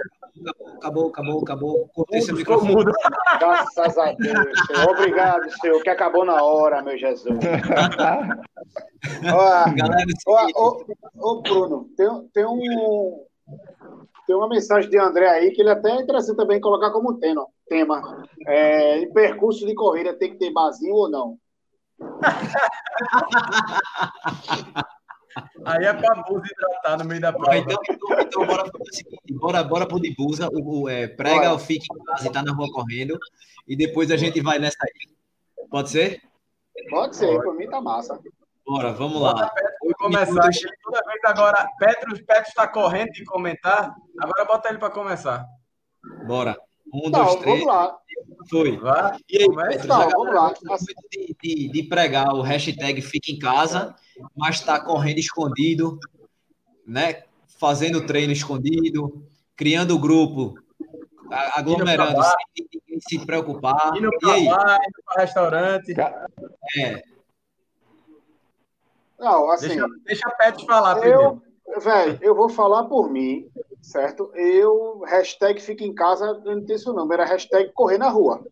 Acabou, 0.77 1.09
acabou, 1.09 1.41
acabou. 1.41 1.89
Cortei 1.93 2.21
seu 2.21 2.35
microfone. 2.35 2.91
Graças 3.39 3.97
a 3.97 4.13
Deus, 4.13 4.67
Senhor. 4.67 4.89
Obrigado, 4.89 5.49
Senhor, 5.61 5.81
que 5.81 5.89
acabou 5.89 6.25
na 6.25 6.43
hora, 6.43 6.81
meu 6.81 6.97
Jesus. 6.97 7.37
Ó, 9.31 9.75
Galera, 9.75 10.05
ó, 10.27 10.81
ô, 11.17 11.41
Bruno, 11.41 11.89
tem, 11.95 12.07
tem 12.33 12.45
um. 12.45 13.23
Tem 14.25 14.35
uma 14.35 14.49
mensagem 14.49 14.89
de 14.89 14.97
André 14.97 15.29
aí 15.29 15.51
que 15.51 15.61
ele 15.61 15.69
até 15.69 15.91
é 15.91 16.01
interessante 16.01 16.35
também 16.35 16.59
colocar 16.59 16.89
como 16.89 17.19
tema. 17.19 17.45
tema. 17.67 18.25
É, 18.47 18.97
em 18.97 19.13
percurso 19.13 19.67
de 19.67 19.75
corrida 19.75 20.15
tem 20.15 20.31
que 20.31 20.39
ter 20.39 20.51
basinho 20.51 20.95
ou 20.95 21.09
não? 21.09 21.37
Aí 25.65 25.83
é 25.83 25.93
para 25.93 26.23
Busa 26.23 26.45
hidratar 26.49 26.97
no 26.97 27.05
meio 27.05 27.19
da 27.19 27.33
prova. 27.33 27.57
Então, 27.57 27.77
então, 27.89 28.19
então 28.19 28.45
bora 28.45 28.65
fazer 28.65 28.77
o 28.79 28.95
seguinte: 28.95 29.33
bora, 29.33 29.63
bora 29.63 29.87
pro 29.87 29.99
de 29.99 30.15
Busa, 30.15 30.47
o, 30.51 30.83
o, 30.83 30.89
é, 30.89 31.07
prega 31.07 31.53
o 31.53 31.59
fique 31.59 31.85
em 31.93 32.03
casa 32.05 32.27
e 32.27 32.31
tá 32.31 32.41
na 32.41 32.53
rua 32.53 32.71
correndo, 32.71 33.19
e 33.67 33.75
depois 33.75 34.09
a 34.11 34.17
gente 34.17 34.41
vai 34.41 34.59
nessa 34.59 34.77
aí. 34.81 35.13
Pode 35.69 35.89
ser? 35.89 36.21
Pode 36.89 37.15
ser, 37.15 37.41
por 37.41 37.55
mim 37.55 37.69
tá 37.69 37.81
massa. 37.81 38.19
Bora, 38.65 38.93
vamos 38.93 39.21
lá. 39.21 39.51
Vou 39.81 39.93
começar. 39.95 40.49
Toda 40.83 41.03
vez 41.05 41.19
agora, 41.23 41.69
Petros, 41.77 42.21
Petros 42.21 42.47
está 42.47 42.67
correndo 42.67 43.11
de 43.11 43.23
comentar. 43.25 43.93
Agora 44.19 44.45
bota 44.45 44.69
ele 44.69 44.79
para 44.79 44.89
começar. 44.89 45.45
Bora. 46.25 46.57
Um, 46.95 47.11
dois, 47.11 47.27
Não, 47.27 47.39
três. 47.39 47.59
Vamos 47.59 47.65
lá. 47.65 47.97
Foi. 48.49 48.77
Vai. 48.77 49.17
E 49.29 49.41
aí, 49.41 49.55
Petros, 49.55 49.85
Não, 49.85 50.09
vamos 50.09 50.33
lá. 50.33 50.53
De, 51.11 51.35
de, 51.41 51.67
de, 51.69 51.83
pregar 51.83 52.33
o 52.33 52.41
hashtag 52.41 53.01
Fica 53.01 53.31
em 53.31 53.39
Casa, 53.39 53.93
mas 54.35 54.55
está 54.55 54.79
correndo 54.79 55.19
escondido, 55.19 55.99
né? 56.87 57.23
Fazendo 57.59 58.05
treino 58.05 58.31
escondido, 58.31 59.25
criando 59.55 59.99
grupo, 59.99 60.55
aglomerando, 61.53 62.21
sem 62.53 63.19
se 63.19 63.25
preocupar. 63.25 63.93
Indo 63.97 64.09
para 64.19 64.79
o 65.15 65.19
restaurante. 65.19 65.93
É. 66.77 67.03
Não, 69.19 69.51
assim. 69.51 69.67
Deixa, 69.67 69.87
deixa 70.05 70.27
a 70.27 70.31
Pet 70.31 70.65
falar 70.65 71.05
eu, 71.05 71.41
Velho, 71.81 72.19
eu 72.21 72.35
vou 72.35 72.49
falar 72.49 72.85
por 72.85 73.09
mim, 73.09 73.49
certo? 73.85 74.31
Eu, 74.35 75.01
hashtag 75.05 75.61
fica 75.61 75.83
em 75.83 75.93
casa, 75.93 76.41
eu 76.45 76.55
não 76.55 76.65
tenho 76.65 76.75
isso 76.75 76.93
não, 76.93 77.11
era 77.11 77.25
hashtag 77.25 77.71
correr 77.73 77.97
na 77.97 78.09
rua. 78.09 78.45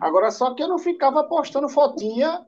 Agora, 0.00 0.30
só 0.30 0.54
que 0.54 0.62
eu 0.62 0.68
não 0.68 0.78
ficava 0.78 1.24
postando 1.24 1.68
fotinha 1.68 2.44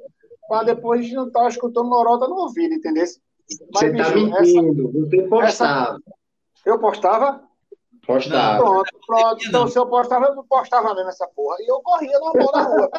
para 0.49 0.65
depois 0.65 1.11
não 1.13 1.27
estar 1.27 1.43
tá 1.43 1.49
escutando 1.49 1.89
lorota 1.89 2.27
no 2.29 2.37
ouvido, 2.37 2.75
entendeu? 2.75 3.05
Mas, 3.05 3.19
você 3.49 3.97
tá 3.97 4.11
bicho, 4.11 4.31
tá 4.31 4.41
mentindo, 4.43 4.89
essa, 4.89 5.09
você 5.09 5.23
postava. 5.23 5.45
Essa, 5.45 5.99
eu 6.65 6.79
postava? 6.79 7.47
Postava. 8.07 8.59
Pronto, 8.59 9.01
pronto. 9.07 9.47
Então, 9.47 9.69
se 9.69 9.79
eu 9.79 9.87
postava, 9.87 10.27
eu 10.27 10.35
não 10.37 10.45
postava 10.45 10.95
mesmo 10.95 11.11
essa 11.11 11.27
porra. 11.29 11.57
E 11.61 11.71
eu 11.71 11.81
corria 11.81 12.19
normal 12.21 12.53
na 12.55 12.63
rua. 12.63 12.91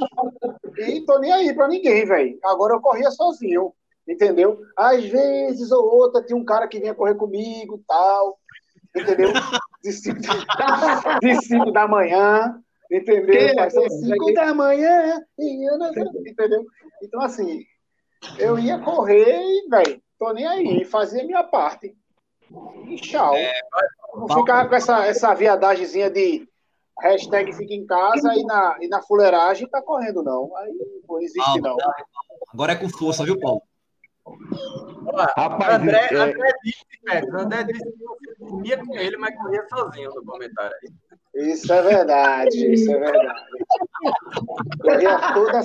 E 0.80 1.02
tô 1.06 1.18
nem 1.20 1.32
aí 1.32 1.54
pra 1.54 1.68
ninguém, 1.68 2.06
velho. 2.06 2.38
Agora 2.44 2.74
eu 2.76 2.82
corria 2.82 3.10
sozinho, 3.12 3.74
entendeu? 4.08 4.60
Às 4.76 5.06
vezes 5.06 5.72
ou 5.72 5.86
outra 5.96 6.22
tinha 6.22 6.38
um 6.38 6.44
cara 6.44 6.68
que 6.68 6.80
vinha 6.80 6.94
correr 6.94 7.16
comigo 7.16 7.82
tal, 7.88 8.38
entendeu? 9.02 9.32
De 9.84 9.92
cinco, 9.92 10.20
de 11.22 11.36
cinco 11.42 11.72
da 11.72 11.88
manhã, 11.88 12.62
entendeu? 12.92 13.36
É? 13.36 13.54
Mas 13.54 13.74
são 13.74 13.86
é? 13.86 13.90
cinco 13.90 14.34
da 14.34 14.54
manhã, 14.54 15.22
e 15.38 15.70
eu 15.70 15.78
não 15.78 15.94
sei, 15.94 16.04
entendeu? 16.26 16.66
Então, 17.02 17.22
assim, 17.22 17.64
eu 18.38 18.58
ia 18.58 18.80
correr 18.80 19.40
e, 19.40 19.70
velho, 19.70 20.02
tô 20.20 20.34
nem 20.34 20.48
aí, 20.48 20.86
fazia 20.86 21.24
minha 21.24 21.44
parte. 21.44 21.96
E 22.88 22.96
tchau. 22.96 23.34
não 24.16 24.28
ficava 24.28 24.70
com 24.70 24.76
essa, 24.76 25.06
essa 25.06 25.34
viadagemzinha 25.34 26.10
de 26.10 26.48
hashtag 27.00 27.54
fica 27.54 27.74
em 27.74 27.86
casa 27.86 28.34
e 28.34 28.44
na, 28.44 28.78
e 28.82 28.88
na 28.88 29.02
fuleiragem 29.02 29.70
tá 29.70 29.82
correndo, 29.82 30.24
não. 30.24 30.56
Aí 30.58 30.74
não 31.08 31.22
existe, 31.22 31.62
não. 31.62 31.78
Agora 32.54 32.74
é 32.74 32.76
com 32.76 32.90
força, 32.90 33.24
viu, 33.24 33.40
Paulo? 33.40 33.62
Rapaz, 35.38 35.82
André, 35.82 36.08
é- 36.12 36.16
André 36.16 36.52
disse, 36.64 36.84
Pedro, 37.04 37.40
André 37.40 37.64
disse 37.64 37.84
que 37.84 37.98
você 37.98 38.36
dormia 38.40 38.78
com 38.86 38.96
ele, 38.96 39.18
mas 39.18 39.36
corria 39.38 39.64
sozinho 39.70 40.10
no 40.14 40.26
comentário 40.26 40.76
aí. 40.84 40.90
Isso 41.52 41.72
é 41.72 41.82
verdade, 41.82 42.74
isso 42.74 42.92
é 42.92 42.98
verdade. 43.00 43.46
Corria 44.82 45.34
toda, 45.34 45.62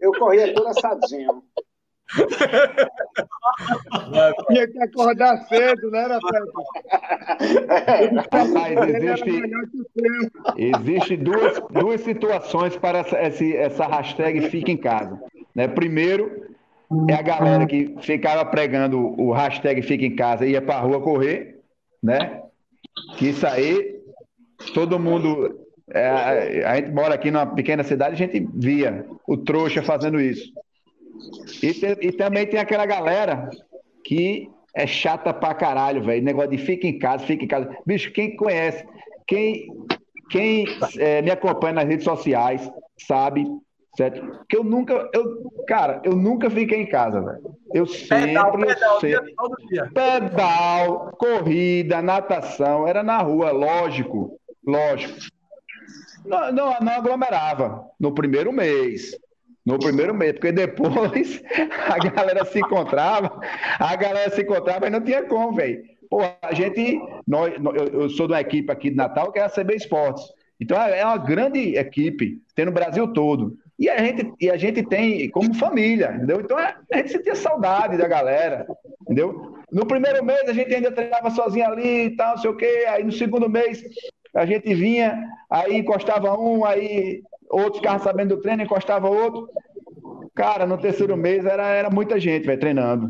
eu 0.00 0.12
corria 0.12 0.54
toda 0.54 0.70
assadinho. 0.70 1.42
Tinha 4.48 4.68
que 4.68 4.82
acordar 4.82 5.36
cedo, 5.48 5.90
né, 5.90 6.02
Rafael? 6.06 6.44
Rapaz, 8.32 8.88
existe, 8.88 9.42
existe 10.56 11.16
duas, 11.16 11.60
duas 11.70 12.00
situações 12.02 12.76
para 12.76 12.98
essa, 12.98 13.20
esse- 13.22 13.56
essa 13.56 13.86
hashtag 13.86 14.48
Fica 14.50 14.70
em 14.70 14.76
Casa. 14.76 15.20
Né? 15.54 15.66
Primeiro, 15.68 16.54
é 17.08 17.14
a 17.14 17.22
galera 17.22 17.66
que 17.66 17.94
ficava 18.00 18.44
pregando 18.44 18.98
o 19.20 19.32
hashtag 19.32 19.82
Fica 19.82 20.04
em 20.04 20.14
Casa 20.16 20.46
e 20.46 20.52
ia 20.52 20.62
para 20.62 20.76
a 20.76 20.80
rua 20.80 21.00
correr, 21.00 21.60
né? 22.02 22.42
Que 23.16 23.28
isso 23.28 23.46
aí, 23.46 24.00
todo 24.74 24.98
mundo. 24.98 25.60
é, 25.90 26.64
a 26.64 26.76
gente 26.76 26.90
mora 26.92 27.14
aqui 27.14 27.30
numa 27.30 27.46
pequena 27.46 27.82
cidade, 27.82 28.14
a 28.14 28.16
gente 28.26 28.46
via 28.54 29.04
o 29.26 29.36
trouxa 29.36 29.82
fazendo 29.82 30.20
isso. 30.20 30.52
E, 31.62 31.72
te- 31.72 31.98
e 32.06 32.12
também 32.12 32.46
tem 32.46 32.60
aquela 32.60 32.86
galera 32.86 33.48
que 34.04 34.48
é 34.74 34.86
chata 34.86 35.32
pra 35.32 35.54
caralho, 35.54 36.02
velho. 36.02 36.22
Negócio 36.22 36.50
de 36.50 36.58
fica 36.58 36.86
em 36.86 36.98
casa, 36.98 37.24
fica 37.24 37.44
em 37.44 37.48
casa. 37.48 37.68
Bicho, 37.86 38.12
quem 38.12 38.36
conhece, 38.36 38.84
quem, 39.26 39.68
quem 40.30 40.66
é, 40.98 41.22
me 41.22 41.30
acompanha 41.30 41.74
nas 41.74 41.88
redes 41.88 42.04
sociais, 42.04 42.70
sabe, 42.98 43.44
certo? 43.96 44.44
Que 44.48 44.56
eu 44.56 44.62
nunca, 44.62 45.08
eu, 45.14 45.50
cara, 45.66 46.00
eu 46.04 46.14
nunca 46.14 46.50
fiquei 46.50 46.80
em 46.80 46.86
casa, 46.86 47.20
velho. 47.20 47.56
Eu 47.72 47.86
Pedal, 47.86 48.52
sempre, 48.52 48.66
pedal, 48.66 49.00
sempre 49.00 49.34
dia, 49.68 49.90
pedal, 49.92 51.16
corrida, 51.18 52.02
natação, 52.02 52.86
era 52.86 53.02
na 53.02 53.18
rua, 53.18 53.50
lógico, 53.50 54.38
lógico. 54.64 55.18
Não, 56.24 56.52
não, 56.52 56.80
não 56.80 56.92
aglomerava 56.92 57.84
no 57.98 58.12
primeiro 58.12 58.52
mês. 58.52 59.16
No 59.64 59.80
primeiro 59.80 60.14
mês, 60.14 60.32
porque 60.34 60.52
depois 60.52 61.42
a 61.90 61.98
galera 61.98 62.44
se 62.44 62.60
encontrava, 62.60 63.40
a 63.80 63.96
galera 63.96 64.30
se 64.30 64.42
encontrava 64.42 64.86
e 64.86 64.90
não 64.90 65.00
tinha 65.00 65.24
como, 65.24 65.56
velho. 65.56 65.82
Pô, 66.08 66.20
a 66.40 66.54
gente, 66.54 67.00
nós, 67.26 67.52
eu, 67.74 68.02
eu 68.02 68.10
sou 68.10 68.28
de 68.28 68.34
uma 68.34 68.40
equipe 68.40 68.70
aqui 68.70 68.90
de 68.90 68.96
Natal 68.96 69.32
que 69.32 69.40
é 69.40 69.42
a 69.42 69.50
CB 69.50 69.74
Esportes. 69.74 70.24
Então 70.60 70.80
é 70.80 71.04
uma 71.04 71.18
grande 71.18 71.76
equipe, 71.76 72.40
tem 72.54 72.64
no 72.64 72.72
Brasil 72.72 73.12
todo. 73.12 73.58
E 73.78 73.90
a 73.90 73.98
gente, 73.98 74.32
e 74.40 74.50
a 74.50 74.56
gente 74.56 74.82
tem 74.82 75.28
como 75.30 75.54
família, 75.54 76.14
entendeu? 76.16 76.40
Então 76.40 76.58
é- 76.58 76.76
a 76.92 76.96
gente 76.96 77.12
sentia 77.12 77.34
saudade 77.34 77.98
da 77.98 78.08
galera, 78.08 78.66
entendeu? 79.02 79.54
No 79.70 79.86
primeiro 79.86 80.24
mês 80.24 80.48
a 80.48 80.52
gente 80.52 80.74
ainda 80.74 80.90
treinava 80.90 81.30
sozinho 81.30 81.66
ali 81.66 82.06
e 82.06 82.16
tal, 82.16 82.36
não 82.36 82.42
sei 82.42 82.50
o 82.50 82.56
quê. 82.56 82.86
Aí 82.88 83.04
no 83.04 83.12
segundo 83.12 83.50
mês 83.50 83.82
a 84.34 84.46
gente 84.46 84.74
vinha, 84.74 85.22
aí 85.50 85.76
encostava 85.76 86.38
um, 86.38 86.64
aí 86.64 87.22
outros 87.50 87.78
ficavam 87.78 88.00
sabendo 88.00 88.36
do 88.36 88.40
treino, 88.42 88.62
encostava 88.62 89.08
outro. 89.08 89.48
Cara, 90.34 90.66
no 90.66 90.78
terceiro 90.78 91.16
mês 91.16 91.44
era, 91.44 91.66
era 91.68 91.90
muita 91.90 92.18
gente, 92.20 92.46
velho, 92.46 92.60
treinando. 92.60 93.08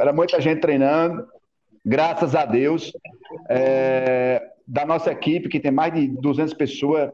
Era 0.00 0.12
muita 0.12 0.40
gente 0.40 0.60
treinando, 0.60 1.26
graças 1.84 2.34
a 2.34 2.44
Deus. 2.44 2.92
É, 3.48 4.42
da 4.66 4.84
nossa 4.84 5.12
equipe, 5.12 5.48
que 5.48 5.60
tem 5.60 5.70
mais 5.70 5.92
de 5.94 6.08
200 6.08 6.54
pessoas, 6.54 7.10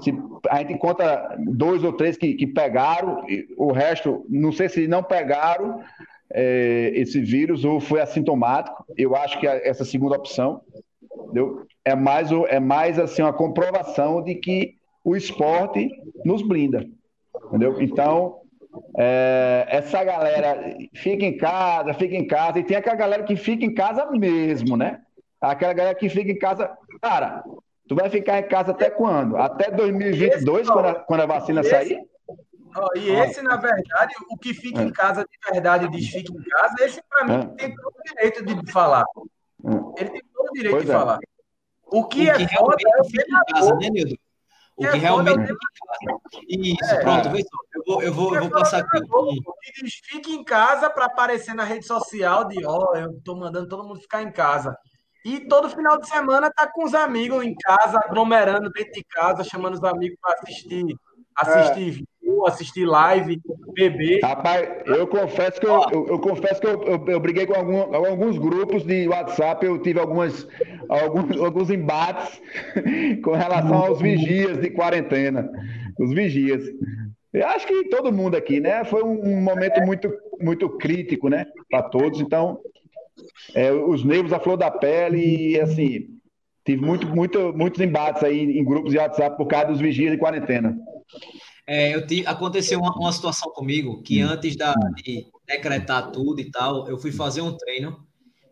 se 0.00 0.14
a 0.48 0.58
gente 0.58 0.72
encontra 0.74 1.36
dois 1.38 1.82
ou 1.84 1.92
três 1.92 2.16
que, 2.16 2.34
que 2.34 2.46
pegaram, 2.46 3.24
o 3.56 3.72
resto, 3.72 4.24
não 4.28 4.52
sei 4.52 4.68
se 4.68 4.86
não 4.86 5.02
pegaram 5.02 5.80
é, 6.32 6.92
esse 6.94 7.20
vírus 7.20 7.64
ou 7.64 7.80
foi 7.80 8.00
assintomático. 8.00 8.84
Eu 8.96 9.14
acho 9.16 9.38
que 9.38 9.46
é 9.46 9.68
essa 9.68 9.84
segunda 9.84 10.16
opção 10.16 10.60
entendeu? 11.24 11.66
é 11.84 11.94
mais, 11.94 12.30
é 12.48 12.60
mais 12.60 12.98
assim, 12.98 13.22
uma 13.22 13.32
comprovação 13.32 14.22
de 14.22 14.36
que 14.36 14.76
o 15.04 15.14
esporte 15.14 15.90
nos 16.24 16.40
blinda. 16.42 16.86
Entendeu? 17.48 17.80
Então, 17.82 18.40
é, 18.96 19.66
essa 19.68 20.02
galera 20.02 20.76
fica 20.94 21.24
em 21.24 21.36
casa, 21.36 21.92
fica 21.92 22.14
em 22.14 22.26
casa, 22.26 22.58
e 22.58 22.64
tem 22.64 22.76
aquela 22.76 22.96
galera 22.96 23.22
que 23.24 23.36
fica 23.36 23.64
em 23.64 23.74
casa 23.74 24.10
mesmo, 24.12 24.76
né? 24.76 25.00
Aquela 25.40 25.74
galera 25.74 25.94
que 25.94 26.08
fica 26.08 26.30
em 26.30 26.38
casa. 26.38 26.70
Cara, 27.02 27.44
tu 27.88 27.94
vai 27.94 28.08
ficar 28.10 28.38
em 28.38 28.48
casa 28.48 28.72
até 28.72 28.90
quando? 28.90 29.36
Até 29.36 29.70
2022, 29.70 30.68
quando 30.68 30.86
a, 30.86 30.94
quando 30.94 31.20
a 31.20 31.26
vacina 31.26 31.60
Esse- 31.60 31.70
sair? 31.70 31.98
Ó, 32.76 32.88
e 32.96 33.08
esse, 33.10 33.40
na 33.40 33.56
verdade, 33.56 34.12
o 34.30 34.36
que 34.36 34.52
fica 34.52 34.82
em 34.82 34.90
casa 34.90 35.22
de 35.24 35.52
verdade 35.52 35.88
diz 35.90 36.08
fica 36.08 36.32
em 36.32 36.42
casa, 36.42 36.74
esse 36.80 37.00
para 37.08 37.24
mim 37.24 37.34
É. 37.34 37.46
tem 37.56 37.74
todo 37.76 37.94
o 37.96 38.02
direito 38.02 38.44
de 38.44 38.72
falar. 38.72 39.04
Ele 39.96 40.10
tem 40.10 40.22
todo 40.34 40.48
o 40.48 40.52
direito 40.52 40.72
Pois 40.74 40.84
de 40.84 40.90
é. 40.90 40.94
falar. 40.94 41.18
O 41.86 42.04
que 42.08 42.26
o 42.26 42.30
é 42.30 42.34
que 42.36 42.48
foda 42.56 42.76
realmente 42.76 42.86
é 42.86 43.00
o 43.00 43.04
fica 43.04 43.24
em 43.28 43.52
casa, 43.54 43.74
né, 43.76 43.88
Nildo? 43.90 44.16
O 44.76 44.84
É 44.84 44.90
que 44.90 44.92
foda 44.94 45.06
realmente 45.06 45.38
é 45.38 45.42
o 45.42 45.46
fica 45.46 45.68
em 46.02 46.74
casa. 46.74 46.82
Isso, 46.82 46.94
É. 46.94 47.00
pronto, 47.00 47.30
vê 47.30 47.42
só. 47.42 47.48
Eu 47.76 47.82
vou, 47.86 48.02
eu 48.02 48.12
vou, 48.12 48.34
eu 48.34 48.40
vou 48.42 48.50
passar 48.50 48.78
aqui. 48.80 48.98
O 49.12 49.52
que 49.62 49.82
diz 49.84 49.94
fica 50.02 50.30
em 50.30 50.42
casa 50.42 50.90
para 50.90 51.04
aparecer 51.04 51.54
na 51.54 51.62
rede 51.62 51.86
social 51.86 52.48
de 52.48 52.66
ó, 52.66 52.92
eu 52.96 53.20
tô 53.22 53.36
mandando 53.36 53.68
todo 53.68 53.84
mundo 53.86 54.00
ficar 54.00 54.22
em 54.24 54.32
casa. 54.32 54.76
E 55.24 55.40
todo 55.40 55.70
final 55.70 55.98
de 55.98 56.06
semana 56.08 56.50
tá 56.54 56.66
com 56.70 56.84
os 56.84 56.94
amigos 56.94 57.42
em 57.44 57.54
casa, 57.54 57.98
aglomerando 58.04 58.70
dentro 58.70 58.92
de 58.92 59.04
casa, 59.04 59.42
chamando 59.42 59.74
os 59.74 59.84
amigos 59.84 60.18
para 60.20 60.34
assistir, 60.34 60.84
assistir 61.34 61.90
vídeo, 61.90 62.46
assistir 62.46 62.84
live, 62.84 63.40
beber. 63.72 64.20
Rapaz, 64.22 64.68
eu 64.84 65.06
confesso 65.06 65.58
que 65.58 65.66
eu, 65.66 65.82
eu, 65.92 66.06
eu 66.08 66.18
confesso 66.18 66.60
que 66.60 66.66
eu, 66.66 66.82
eu, 66.82 67.04
eu 67.08 67.20
briguei 67.20 67.46
com 67.46 67.54
algum- 67.54 67.94
alguns 67.94 68.36
grupos 68.36 68.84
de 68.84 69.08
WhatsApp, 69.08 69.64
eu 69.64 69.78
tive 69.80 69.98
algumas, 69.98 70.46
alguns, 70.90 71.40
alguns 71.40 71.70
embates 71.70 72.42
com 73.24 73.32
relação 73.32 73.74
aos 73.76 74.00
vigias 74.02 74.58
de 74.58 74.68
quarentena. 74.70 75.50
Os 75.98 76.12
vigias. 76.12 76.64
Eu 77.32 77.46
acho 77.48 77.66
que 77.66 77.84
todo 77.88 78.12
mundo 78.12 78.36
aqui, 78.36 78.60
né? 78.60 78.84
Foi 78.84 79.02
um 79.02 79.40
momento 79.40 79.80
muito, 79.80 80.12
muito 80.40 80.68
crítico, 80.76 81.28
né? 81.28 81.46
Para 81.70 81.82
todos. 81.82 82.20
Então, 82.20 82.60
é, 83.54 83.72
os 83.72 84.04
nervos 84.04 84.32
à 84.32 84.40
flor 84.40 84.56
da 84.56 84.70
pele 84.70 85.52
e 85.52 85.60
assim. 85.60 86.14
Tive 86.64 86.80
muito, 86.80 87.06
muito, 87.06 87.52
muitos 87.52 87.78
embates 87.80 88.22
aí 88.22 88.40
em 88.40 88.64
grupos 88.64 88.92
de 88.92 88.98
WhatsApp 88.98 89.36
por 89.36 89.46
causa 89.46 89.66
dos 89.66 89.80
vigias 89.80 90.12
de 90.12 90.18
quarentena. 90.18 90.74
É, 91.66 91.94
eu 91.94 92.04
aconteceu 92.26 92.78
uma, 92.78 92.94
uma 92.96 93.12
situação 93.12 93.50
comigo 93.52 94.02
que 94.02 94.20
antes 94.22 94.56
da, 94.56 94.74
de 94.96 95.26
decretar 95.46 96.10
tudo 96.10 96.40
e 96.40 96.50
tal, 96.50 96.88
eu 96.88 96.98
fui 96.98 97.12
fazer 97.12 97.42
um 97.42 97.56
treino. 97.56 98.06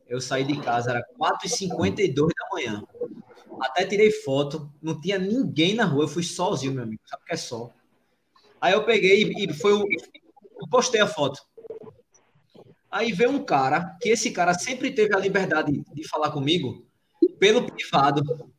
Eu 0.07 0.21
saí 0.21 0.45
de 0.45 0.61
casa, 0.61 0.91
era 0.91 1.03
4h52 1.19 2.15
da 2.15 2.49
manhã. 2.53 2.83
Até 3.63 3.87
tirei 3.87 4.11
foto, 4.11 4.71
não 4.83 5.01
tinha 5.01 5.19
ninguém 5.19 5.75
na 5.75 5.85
rua, 5.85 6.05
eu 6.05 6.09
fui 6.09 6.23
sozinho, 6.23 6.75
meu 6.75 6.83
amigo. 6.83 7.01
Sabe 7.07 7.23
o 7.23 7.27
que 7.27 7.33
é 7.33 7.37
só? 7.37 7.71
Aí 8.61 8.75
eu 8.75 8.85
peguei 8.85 9.23
e, 9.23 9.45
e 9.45 9.53
foi 9.55 9.73
o. 9.73 9.87
postei 10.71 11.01
a 11.01 11.07
foto. 11.07 11.41
Aí 12.93 13.11
veio 13.11 13.30
um 13.30 13.43
cara, 13.43 13.97
que 14.03 14.11
esse 14.11 14.30
cara 14.30 14.53
sempre 14.53 14.93
teve 14.93 15.16
a 15.16 15.18
liberdade 15.18 15.82
de 15.95 16.09
falar 16.09 16.30
comigo 16.30 16.86
pelo 17.38 17.64
privado. 17.64 18.53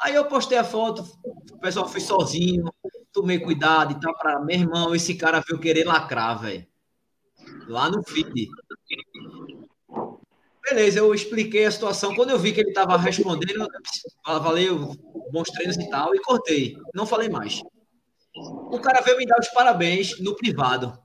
Aí 0.00 0.14
eu 0.14 0.26
postei 0.26 0.56
a 0.56 0.62
foto, 0.62 1.04
o 1.52 1.58
pessoal 1.58 1.88
foi 1.88 2.00
sozinho, 2.00 2.72
tomei 3.12 3.40
cuidado 3.40 3.92
e 3.92 4.00
tal, 4.00 4.16
para 4.16 4.38
meu 4.38 4.56
irmão, 4.56 4.94
esse 4.94 5.16
cara 5.16 5.42
veio 5.46 5.60
querer 5.60 5.84
lacrar, 5.84 6.40
velho. 6.40 6.64
Lá 7.66 7.90
no 7.90 8.04
feed. 8.04 8.48
Beleza, 10.62 11.00
eu 11.00 11.12
expliquei 11.12 11.64
a 11.64 11.72
situação. 11.72 12.14
Quando 12.14 12.30
eu 12.30 12.38
vi 12.38 12.52
que 12.52 12.60
ele 12.60 12.68
estava 12.68 12.96
respondendo, 12.96 13.66
ah, 14.24 14.38
valeu, 14.38 14.94
bons 15.32 15.50
treinos 15.50 15.76
e 15.76 15.90
tal, 15.90 16.14
e 16.14 16.20
cortei. 16.20 16.76
Não 16.94 17.04
falei 17.04 17.28
mais. 17.28 17.60
O 18.36 18.78
cara 18.78 19.00
veio 19.00 19.16
me 19.16 19.26
dar 19.26 19.40
os 19.40 19.48
parabéns 19.48 20.20
no 20.20 20.36
privado. 20.36 20.96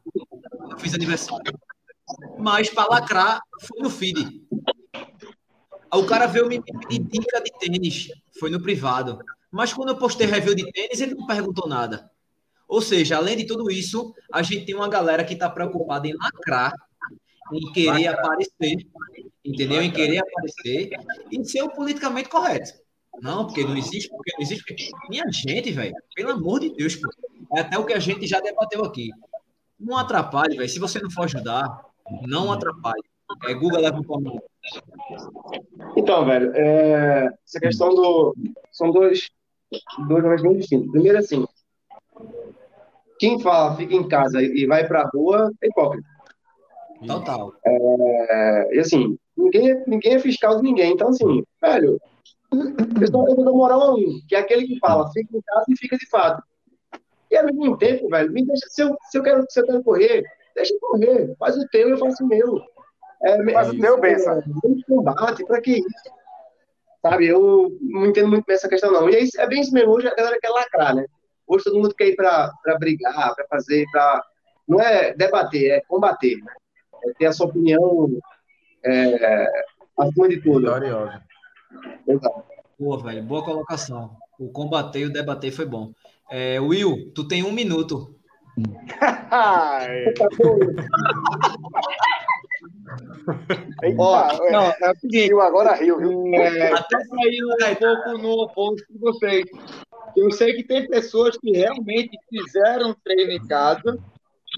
Eu 0.70 0.78
fiz 0.78 0.94
aniversário. 0.94 1.52
Mas 2.38 2.70
para 2.70 2.90
lacrar, 2.90 3.42
foi 3.62 3.82
no 3.82 3.90
feed. 3.90 4.42
O 5.94 6.06
cara 6.06 6.26
veio 6.26 6.48
me 6.48 6.62
pedir 6.62 7.00
dica 7.00 7.42
de 7.42 7.52
tênis, 7.60 8.08
foi 8.40 8.50
no 8.50 8.62
privado. 8.62 9.20
Mas 9.52 9.72
quando 9.72 9.90
eu 9.90 9.98
postei 9.98 10.26
review 10.26 10.56
de 10.56 10.72
tênis, 10.72 11.00
ele 11.00 11.14
não 11.14 11.28
perguntou 11.28 11.68
nada. 11.68 12.10
Ou 12.68 12.82
seja, 12.82 13.18
além 13.18 13.38
de 13.38 13.46
tudo 13.46 13.70
isso, 13.70 14.14
a 14.32 14.42
gente 14.42 14.66
tem 14.66 14.74
uma 14.74 14.90
galera 14.90 15.24
que 15.24 15.34
está 15.34 15.48
preocupada 15.50 16.08
em 16.08 16.16
lacrar, 16.16 16.74
em 17.52 17.72
querer 17.72 18.08
aparecer, 18.08 18.78
entendeu? 19.46 19.84
Em 19.84 19.92
querer 19.92 20.20
aparecer 20.20 20.90
e 21.32 21.46
ser 21.46 21.62
o 21.62 21.70
politicamente 21.70 22.30
correto. 22.30 22.72
Não, 23.22 23.46
porque 23.46 23.64
não 23.64 23.78
existe, 23.78 24.10
porque 24.10 24.32
não 24.34 24.42
existe. 24.42 24.92
Minha 25.08 25.26
gente, 25.32 25.72
velho, 25.72 25.94
pelo 26.16 26.32
amor 26.32 26.62
de 26.62 26.74
Deus, 26.74 26.96
pô. 26.96 27.08
É 27.56 27.60
até 27.60 27.78
o 27.78 27.86
que 27.86 27.94
a 27.94 28.00
gente 28.00 28.26
já 28.26 28.40
debateu 28.40 28.84
aqui. 28.84 29.12
Não 29.80 29.96
atrapalhe, 29.96 30.58
velho. 30.58 30.70
Se 30.70 30.80
você 30.80 31.00
não 31.00 31.12
for 31.12 31.26
ajudar, 31.26 31.68
não 32.22 32.52
atrapalhe. 32.52 33.04
É, 33.46 33.54
Google 33.54 33.82
leva 33.82 34.02
mão. 34.02 34.42
Então, 35.98 36.26
velho, 36.26 36.52
é... 36.56 37.30
essa 37.46 37.60
questão 37.60 37.90
do. 37.94 38.36
São 38.72 38.92
dois, 38.92 39.30
dois 40.08 40.24
momentos 40.24 40.44
bem 40.44 40.58
distintos. 40.58 40.92
Primeiro, 40.92 41.18
assim, 41.18 41.46
quem 43.20 43.40
fala 43.40 43.76
fica 43.76 43.94
em 43.94 44.08
casa 44.08 44.42
e 44.42 44.66
vai 44.66 44.88
pra 44.88 45.10
rua 45.14 45.52
é 45.62 45.68
hipócrita. 45.68 46.08
Total. 47.08 47.54
É... 47.66 48.76
E 48.76 48.80
assim, 48.80 49.18
ninguém, 49.36 49.84
ninguém 49.88 50.14
é 50.14 50.20
fiscal 50.20 50.58
de 50.58 50.64
ninguém. 50.64 50.94
Então, 50.94 51.10
assim, 51.10 51.44
velho, 51.62 52.00
eu 52.52 53.04
estou 53.04 53.26
dando 53.36 53.56
moral 53.56 53.82
a 53.82 53.96
um, 53.96 54.22
que 54.28 54.36
é 54.36 54.40
aquele 54.40 54.68
que 54.68 54.80
fala 54.80 55.12
fica 55.12 55.36
em 55.36 55.42
casa 55.42 55.66
e 55.70 55.78
fica 55.78 55.98
de 55.98 56.08
fato. 56.08 56.44
E 57.32 57.38
ao 57.38 57.46
mesmo 57.46 57.78
tempo, 57.78 58.08
velho, 58.10 58.32
me 58.32 58.46
deixa, 58.46 58.68
se 58.70 58.84
eu, 58.84 58.96
se 59.10 59.18
eu, 59.18 59.24
quero, 59.24 59.44
se 59.50 59.60
eu 59.60 59.66
quero 59.66 59.84
correr, 59.84 60.24
deixa 60.56 60.74
eu 60.74 60.80
correr. 60.80 61.36
Faz 61.38 61.58
o 61.58 61.68
teu, 61.70 61.90
eu 61.90 61.98
faço 61.98 62.24
o 62.24 62.28
meu. 62.28 62.62
É, 63.24 63.54
Faz 63.54 63.70
o 63.70 63.80
teu, 63.80 64.00
benção. 64.00 64.40
É, 64.40 64.44
combate, 64.88 65.46
pra 65.46 65.62
que 65.62 65.80
isso? 65.80 66.14
Sabe, 67.02 67.28
eu 67.28 67.78
não 67.82 68.06
entendo 68.06 68.30
muito 68.30 68.46
bem 68.46 68.56
essa 68.56 68.70
questão, 68.70 68.92
não. 68.92 69.10
E 69.10 69.16
aí, 69.16 69.30
é 69.38 69.48
bem 69.48 69.62
isso 69.62 69.74
mesmo, 69.74 69.92
hoje 69.92 70.08
a 70.08 70.16
galera 70.16 70.40
quer 70.40 70.50
lacrar, 70.50 70.96
né? 70.96 71.06
Hoje 71.46 71.66
todo 71.66 71.78
mundo 71.78 71.94
quer 71.96 72.08
ir 72.08 72.16
pra, 72.16 72.52
pra 72.64 72.78
brigar, 72.78 73.36
pra 73.36 73.46
fazer, 73.50 73.86
pra... 73.92 74.24
Não 74.68 74.80
é 74.80 75.14
debater, 75.14 75.72
é 75.72 75.82
combater, 75.82 76.38
né? 76.38 76.54
É 77.06 77.14
ter 77.14 77.26
a 77.26 77.34
sua 77.34 77.48
opinião 77.48 78.10
é, 78.86 79.48
acima 79.98 80.30
de 80.30 80.42
tudo. 80.42 80.62
Gloriosa. 80.62 81.22
Exato. 82.08 82.44
Boa, 82.80 83.04
velho, 83.04 83.24
boa 83.24 83.44
colocação. 83.44 84.16
O 84.40 84.50
combater 84.50 85.00
e 85.00 85.06
o 85.06 85.14
debater 85.14 85.52
foi 85.52 85.66
bom. 85.66 85.92
É, 86.30 86.60
Will, 86.60 87.12
tu 87.14 87.28
tem 87.28 87.44
um 87.44 87.52
minuto. 87.52 88.16
Ó, 93.98 94.52
não, 94.52 94.66
é 94.66 94.92
o 94.92 94.96
seguinte, 95.00 95.34
agora 95.34 95.76
riu, 95.76 95.98
viu? 95.98 96.34
É, 96.36 96.74
até 96.74 96.98
saiu 97.06 97.48
um 97.48 97.76
pouco 97.76 98.18
no 98.20 98.50
post 98.50 98.86
de 98.92 99.00
vocês. 99.00 99.46
Eu 100.16 100.30
sei 100.32 100.54
que 100.54 100.64
tem 100.64 100.88
pessoas 100.88 101.38
que 101.38 101.52
realmente 101.52 102.18
fizeram 102.30 102.96
treino 103.04 103.32
em 103.32 103.48
casa 103.48 103.98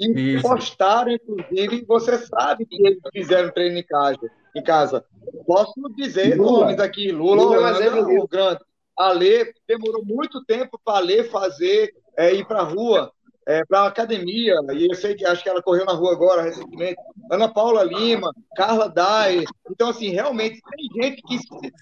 e 0.02 0.36
Isso. 0.36 0.44
postaram, 0.44 1.12
inclusive, 1.12 1.86
você 1.88 2.18
sabe 2.18 2.66
que 2.66 2.86
eles 2.86 3.00
fizeram 3.14 3.52
treino 3.52 3.78
em 3.78 3.84
casa. 3.84 4.30
Em 4.54 4.62
casa. 4.64 5.06
Posso 5.46 5.74
dizer 5.96 6.36
Lula. 6.38 6.66
nomes 6.66 6.80
aqui, 6.80 7.12
Lula, 7.12 7.44
Lula 7.44 7.58
Holanda, 7.58 8.22
o 8.22 8.28
grande. 8.28 8.60
A 8.98 9.12
Lê 9.12 9.54
demorou 9.68 10.04
muito 10.06 10.44
tempo 10.46 10.80
para 10.84 11.00
Lê 11.00 11.24
fazer, 11.24 11.94
é, 12.18 12.34
ir 12.34 12.46
para 12.46 12.60
a 12.60 12.64
rua, 12.64 13.12
é, 13.48 13.64
para 13.66 13.82
a 13.82 13.88
academia, 13.88 14.56
e 14.74 14.88
eu 14.90 14.96
sei 14.96 15.16
que 15.16 15.26
acho 15.26 15.44
que 15.44 15.50
ela 15.50 15.62
correu 15.62 15.86
na 15.86 15.94
rua 15.94 16.14
agora 16.14 16.42
recentemente. 16.42 16.96
Ana 17.32 17.48
Paula 17.48 17.84
Lima, 17.84 18.34
Carla 18.56 18.90
Dai. 18.90 19.44
Então, 19.70 19.90
assim, 19.90 20.10
realmente 20.10 20.60
tem 20.62 21.04
gente 21.04 21.22
que 21.22 21.40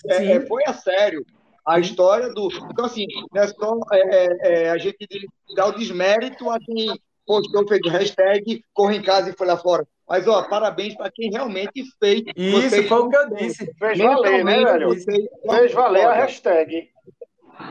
é, 0.08 0.32
é 0.34 0.42
foi 0.46 0.64
a 0.66 0.74
sério 0.74 1.26
a 1.66 1.80
história 1.80 2.30
do. 2.30 2.50
Então, 2.72 2.86
assim, 2.86 3.06
não 3.34 3.42
é 3.42 3.48
só 3.48 3.80
é, 3.94 4.66
é, 4.66 4.70
a 4.70 4.78
gente 4.78 5.08
dar 5.56 5.68
o 5.68 5.76
desmérito 5.76 6.50
a 6.50 6.60
quem 6.60 7.00
postou, 7.26 7.68
fez 7.68 7.82
hashtag, 7.90 8.62
corre 8.74 8.98
em 8.98 9.02
casa 9.02 9.30
e 9.30 9.38
foi 9.38 9.48
lá 9.48 9.58
fora. 9.58 9.88
Mas, 10.08 10.28
ó, 10.28 10.44
parabéns 10.44 10.96
para 10.96 11.10
quem 11.10 11.32
realmente 11.32 11.84
fez. 12.00 12.22
Isso, 12.36 12.84
foi 12.84 13.00
o 13.00 13.10
que 13.10 13.16
eu 13.16 13.36
disse. 13.36 13.74
Fez 13.80 13.98
valer, 13.98 14.44
né, 14.44 14.64
velho? 14.64 14.90
Fez 14.92 15.74
valer 15.74 16.06
a 16.06 16.14
hashtag. 16.14 16.90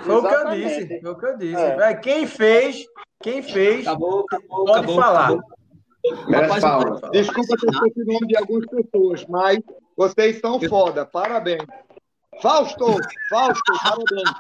Foi 0.03 0.17
o 0.17 0.23
que 0.23 0.35
eu 0.35 0.51
disse. 0.51 1.01
Foi 1.01 1.11
o 1.11 1.19
que 1.19 1.27
eu 1.27 1.39
disse. 1.39 1.63
É. 1.63 1.95
Quem 1.95 2.27
fez, 2.27 2.85
quem 3.23 3.43
fez, 3.43 3.87
acabou, 3.87 4.21
acabou, 4.21 4.65
pode 4.65 4.79
acabou, 4.79 4.97
falar. 4.97 5.25
Acabou. 5.27 5.63
Rapaz, 6.29 7.11
desculpa 7.13 7.57
ter 7.57 7.71
esquecido 7.71 8.11
o 8.11 8.13
nome 8.15 8.27
de 8.27 8.37
algumas 8.37 8.67
pessoas, 8.67 9.25
mas 9.29 9.59
vocês 9.97 10.41
são 10.41 10.61
foda. 10.61 11.07
Parabéns. 11.07 11.65
Fausto, 12.41 12.97
Fausto, 13.31 13.73
parabéns. 13.83 14.35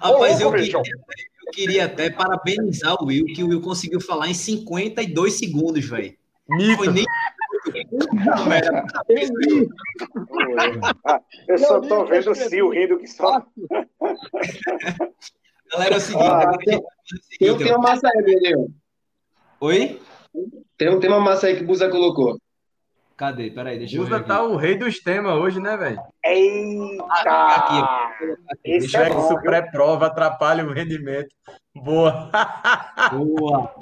Rapaz, 0.00 0.40
eu 0.40 0.52
queria, 0.52 0.76
eu 0.76 1.52
queria 1.52 1.84
até 1.86 2.10
parabenizar 2.10 3.02
o 3.02 3.06
Will, 3.06 3.24
que 3.26 3.42
o 3.42 3.48
Will 3.48 3.62
conseguiu 3.62 4.00
falar 4.00 4.28
em 4.28 4.34
52 4.34 5.38
segundos, 5.38 5.84
velho. 5.86 6.14
Foi 6.76 6.88
nem. 6.88 7.04
Eu 11.48 11.58
só 11.58 11.80
tô 11.80 12.04
vendo 12.06 12.30
o 12.30 12.34
Sil 12.34 12.70
rindo 12.70 12.98
que 12.98 13.06
só. 13.06 13.44
Galera, 15.70 15.94
é 15.94 15.96
o 15.96 16.00
seguinte. 16.00 16.24
Ah, 16.24 16.58
tem, 16.58 16.82
tem 17.38 17.50
um 17.50 17.58
tema 17.58 17.78
massa 17.78 18.08
aí, 18.08 18.22
Benil. 18.22 18.68
Oi? 19.60 20.00
Tem 20.76 20.88
um 20.90 21.00
tema 21.00 21.20
massa 21.20 21.46
aí 21.46 21.56
que 21.56 21.62
o 21.62 21.66
Buza 21.66 21.88
colocou. 21.88 22.38
Cadê? 23.16 23.50
Peraí, 23.50 23.78
deixa 23.78 23.96
Buza 23.96 24.16
eu 24.16 24.18
ver. 24.18 24.22
Buza 24.24 24.34
tá 24.34 24.42
o 24.42 24.56
rei 24.56 24.76
dos 24.76 24.98
temas 24.98 25.34
hoje, 25.34 25.60
né, 25.60 25.76
velho? 25.76 26.02
Eita! 26.24 27.30
Aqui, 27.54 27.78
aqui. 28.50 28.60
Esse 28.64 28.96
é 28.96 29.10
bom, 29.10 29.40
pré-prova 29.40 30.06
atrapalha 30.06 30.64
o 30.66 30.72
rendimento. 30.72 31.32
Boa! 31.74 32.30
Boa! 33.12 33.74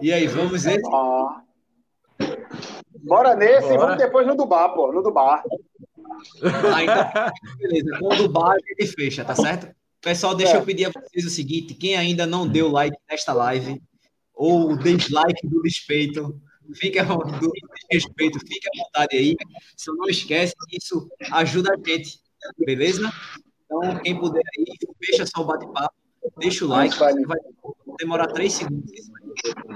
E 0.00 0.12
aí, 0.12 0.26
vamos 0.26 0.64
ver? 0.64 0.80
Ah. 0.92 1.42
Bora 3.02 3.34
nesse 3.34 3.68
Bora. 3.68 3.74
e 3.74 3.78
vamos 3.78 3.96
depois 3.98 4.26
no 4.26 4.36
do 4.36 4.46
bar, 4.46 4.70
pô, 4.70 4.92
no 4.92 5.02
do 5.02 5.12
bar. 5.12 5.42
Ah, 6.74 6.82
então, 6.82 7.32
beleza. 7.58 7.98
Com 7.98 8.06
o 8.06 8.16
do 8.16 8.28
bar 8.28 8.54
a 8.54 8.82
gente 8.82 8.92
fecha, 8.92 9.24
tá 9.24 9.34
certo? 9.34 9.74
Pessoal, 10.00 10.34
deixa 10.34 10.54
é. 10.54 10.56
eu 10.56 10.64
pedir 10.64 10.86
a 10.86 10.90
vocês 10.90 11.24
o 11.24 11.30
seguinte: 11.30 11.74
quem 11.74 11.96
ainda 11.96 12.26
não 12.26 12.46
deu 12.46 12.68
like 12.68 12.96
nesta 13.10 13.32
live, 13.32 13.80
ou 14.34 14.72
o 14.72 14.78
dislike 14.78 15.46
do 15.46 15.60
despeito, 15.62 16.40
fica 16.74 17.04
do 17.04 17.52
respeito, 17.90 18.38
fique 18.40 18.68
à 18.68 18.84
vontade 18.84 19.16
aí. 19.16 19.36
Só 19.76 19.92
não 19.92 20.08
esquece 20.08 20.54
que 20.68 20.76
isso 20.76 21.08
ajuda 21.32 21.74
a 21.74 21.76
gente, 21.76 22.20
beleza? 22.58 23.10
Então, 23.64 23.98
quem 24.02 24.18
puder 24.18 24.42
aí, 24.58 24.64
fecha 25.04 25.26
só 25.26 25.42
o 25.42 25.46
bate-papo, 25.46 25.94
deixa 26.38 26.64
o 26.64 26.68
like, 26.68 26.96
vai 26.98 27.12
demorar 27.98 28.28
três 28.28 28.52
segundos. 28.54 28.90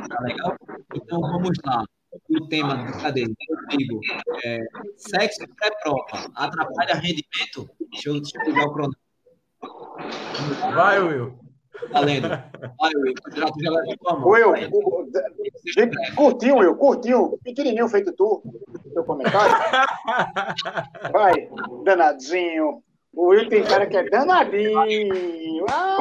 Tá 0.09 0.21
legal? 0.23 0.57
Então 0.95 1.21
vamos 1.21 1.59
lá. 1.65 1.85
O 2.29 2.47
tema, 2.47 2.93
cadê? 3.01 3.25
Digo, 3.71 4.01
é, 4.45 4.59
sexo 4.97 5.41
pré-prova 5.57 6.31
atrapalha 6.35 6.95
rendimento? 6.95 7.71
Deixa 7.91 8.11
eu, 8.11 8.21
deixa 8.21 8.39
eu 8.39 8.45
ligar 8.45 8.67
o 8.67 8.73
cronômetro. 8.73 9.01
Vai, 10.75 11.01
Will. 11.01 11.39
Valendo. 11.91 12.29
Vai, 12.29 12.93
Will. 12.97 13.15
Já, 13.35 13.47
já 13.47 13.97
tua 13.99 14.19
mão. 14.19 14.29
Will, 14.29 14.53
curtinho, 16.15 16.57
Will, 16.57 16.77
curtinho. 16.77 17.39
Pequenininho 17.43 17.89
feito 17.89 18.13
tu. 18.13 18.43
Teu 18.93 19.05
comentário. 19.05 19.55
Vai, 21.13 21.49
danadinho. 21.85 22.83
O 23.15 23.29
Will 23.29 23.49
tem 23.49 23.65
cara 23.65 23.87
que 23.87 23.97
é 23.97 24.09
danadinho. 24.09 25.65
Ah, 25.71 25.97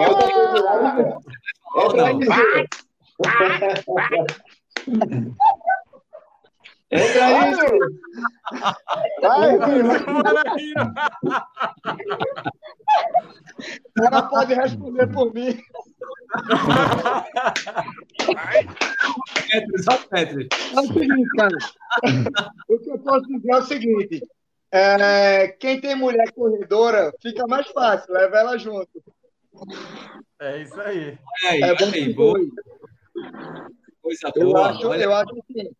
Entra 6.92 7.26
aí, 7.26 7.56
Vai, 9.22 9.56
O 13.58 13.94
cara 13.96 14.24
pode 14.24 14.54
responder 14.54 15.08
por 15.08 15.34
mim. 15.34 15.58
Petri, 19.48 19.84
só 19.84 19.98
Petri. 20.10 20.50
É 20.76 20.80
o 20.80 20.88
seguinte, 20.88 21.30
cara. 21.38 21.58
O 22.68 22.80
que 22.80 22.89
eu 22.89 23.00
posso 23.00 23.28
dizer 23.28 23.52
é 23.52 23.58
o 23.58 23.62
seguinte. 23.62 24.22
É, 24.74 25.48
quem 25.60 25.80
tem 25.82 25.96
mulher 25.96 26.32
corredora, 26.34 27.14
fica 27.22 27.46
mais 27.48 27.68
fácil, 27.68 28.14
leva 28.14 28.38
ela 28.38 28.58
junto. 28.58 29.04
É 30.39 30.62
isso 30.62 30.80
aí. 30.82 31.18
aí 31.46 31.62
é 31.62 31.76
bom 31.76 31.92
aí, 31.94 32.14
boa. 32.14 32.39
Coisa 34.02 34.32
eu 34.36 34.47
boa. 34.47 34.70
Acho, 34.70 34.93
eu 34.93 35.14
acho 35.14 35.36
que 35.47 35.72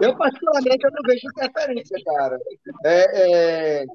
eu 0.00 0.16
particularmente 0.16 0.84
eu 0.84 0.90
não 0.90 1.02
vejo 1.06 1.28
interferência, 1.28 1.96
cara. 2.04 2.38
É, 2.84 3.80
é, 3.82 3.86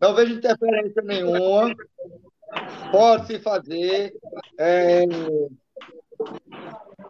não 0.00 0.14
vejo 0.14 0.34
interferência 0.34 1.02
nenhuma. 1.02 1.74
Pode 2.90 3.26
se 3.26 3.38
fazer. 3.38 4.14
É, 4.58 5.04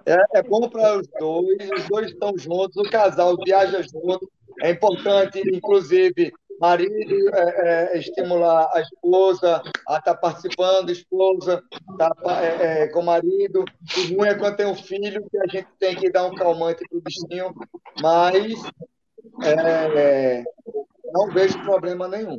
é, 0.07 0.17
é 0.35 0.43
bom 0.43 0.69
para 0.69 0.99
os 0.99 1.07
dois. 1.19 1.71
Os 1.79 1.89
dois 1.89 2.11
estão 2.11 2.37
juntos. 2.37 2.77
O 2.77 2.91
casal 2.91 3.37
viaja 3.45 3.83
junto. 3.83 4.29
É 4.63 4.71
importante, 4.71 5.43
inclusive, 5.53 6.33
marido 6.61 7.35
é, 7.35 7.95
é, 7.95 7.99
estimular 7.99 8.71
a 8.75 8.81
esposa 8.81 9.63
a 9.89 9.99
estar 9.99 10.03
tá 10.03 10.15
participando, 10.15 10.91
esposa 10.91 11.63
tá, 11.99 12.11
é, 12.41 12.83
é, 12.83 12.89
com 12.89 13.01
o 13.01 13.05
marido. 13.05 13.65
O 13.97 14.15
ruim 14.15 14.29
é 14.29 14.35
quando 14.35 14.57
tem 14.57 14.67
um 14.67 14.75
filho 14.75 15.25
que 15.31 15.39
a 15.39 15.47
gente 15.47 15.69
tem 15.79 15.97
que 15.97 16.11
dar 16.11 16.27
um 16.27 16.35
calmante 16.35 16.83
para 16.89 16.99
o 16.99 17.03
bichinho, 17.03 17.55
mas 18.01 18.53
é, 19.43 20.45
não 21.13 21.29
vejo 21.31 21.63
problema 21.63 22.09
nenhum. 22.09 22.39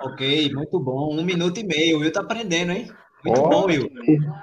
Ok, 0.00 0.52
muito 0.52 0.78
bom. 0.80 1.14
Um 1.14 1.24
minuto 1.24 1.58
e 1.60 1.64
meio. 1.64 1.96
O 1.96 2.00
Will 2.00 2.12
tá 2.12 2.20
aprendendo, 2.20 2.72
hein? 2.72 2.90
Muito 3.24 3.40
oh. 3.40 3.48
bom, 3.48 3.66
Will. 3.66 3.90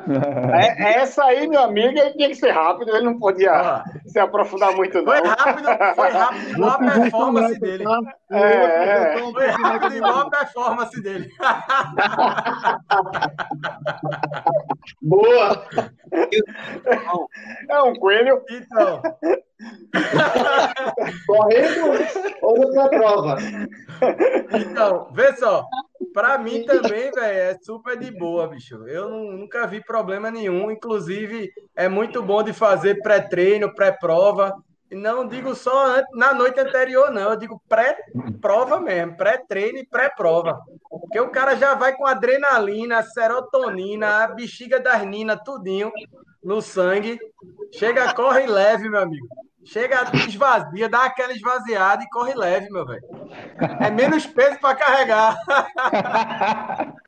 É, 0.53 0.99
essa 1.01 1.23
aí, 1.25 1.47
meu 1.47 1.61
amigo, 1.61 1.97
ele 1.97 2.13
tinha 2.13 2.27
que 2.27 2.35
ser 2.35 2.49
rápido, 2.49 2.89
ele 2.89 3.05
não 3.05 3.19
podia 3.19 3.51
ah. 3.51 3.83
se 4.07 4.19
aprofundar 4.19 4.75
muito, 4.75 4.99
não. 5.01 5.05
Foi 5.05 5.21
rápido, 5.21 5.67
foi 5.95 6.09
rápido 6.09 6.49
igual 6.49 6.71
a 6.71 6.77
performance 6.79 7.59
dele. 7.59 7.83
É, 8.31 8.41
é. 8.41 9.17
Foi 9.31 9.47
rápido 9.47 9.95
igual 9.95 10.19
a 10.21 10.29
performance 10.29 11.01
dele. 11.01 11.31
Boa! 15.01 15.65
É 17.69 17.81
um 17.83 17.95
coelho. 17.95 18.41
Então. 18.49 19.01
Correndo 21.27 21.91
ou 22.41 22.59
outra 22.59 22.89
prova? 22.89 23.37
Então, 24.53 25.11
vê 25.13 25.33
só. 25.35 25.65
Para 26.13 26.37
mim 26.37 26.63
também, 26.65 27.11
velho, 27.11 27.21
é 27.21 27.57
super 27.61 27.97
de 27.97 28.11
boa, 28.11 28.47
bicho. 28.47 28.85
Eu 28.87 29.09
nunca 29.09 29.65
vi 29.65 29.83
problema 29.83 30.29
nenhum. 30.29 30.69
Inclusive, 30.69 31.51
é 31.75 31.87
muito 31.87 32.21
bom 32.21 32.43
de 32.43 32.51
fazer 32.53 33.01
pré-treino, 33.01 33.73
pré-prova. 33.73 34.53
Não 34.91 35.25
digo 35.25 35.55
só 35.55 36.03
na 36.13 36.33
noite 36.33 36.59
anterior, 36.59 37.11
não. 37.11 37.31
Eu 37.31 37.37
digo 37.37 37.61
pré-prova 37.69 38.81
mesmo, 38.81 39.15
pré-treino 39.15 39.77
e 39.77 39.87
pré-prova. 39.87 40.59
Porque 40.89 41.17
o 41.17 41.29
cara 41.29 41.55
já 41.55 41.73
vai 41.75 41.95
com 41.95 42.05
adrenalina, 42.05 43.01
serotonina, 43.01 44.25
a 44.25 44.27
bexiga 44.27 44.81
das 44.81 45.01
ninas, 45.05 45.39
tudinho 45.45 45.89
no 46.43 46.61
sangue. 46.61 47.17
Chega, 47.71 48.13
corre 48.13 48.45
leve, 48.47 48.89
meu 48.89 48.99
amigo. 48.99 49.25
Chega, 49.63 50.11
esvazia, 50.27 50.89
dá 50.89 51.05
aquela 51.05 51.33
esvaziada 51.33 52.03
e 52.03 52.09
corre 52.09 52.33
leve, 52.33 52.69
meu 52.69 52.85
velho. 52.85 53.03
É 53.79 53.89
menos 53.91 54.25
peso 54.25 54.59
para 54.59 54.75
carregar. 54.75 55.37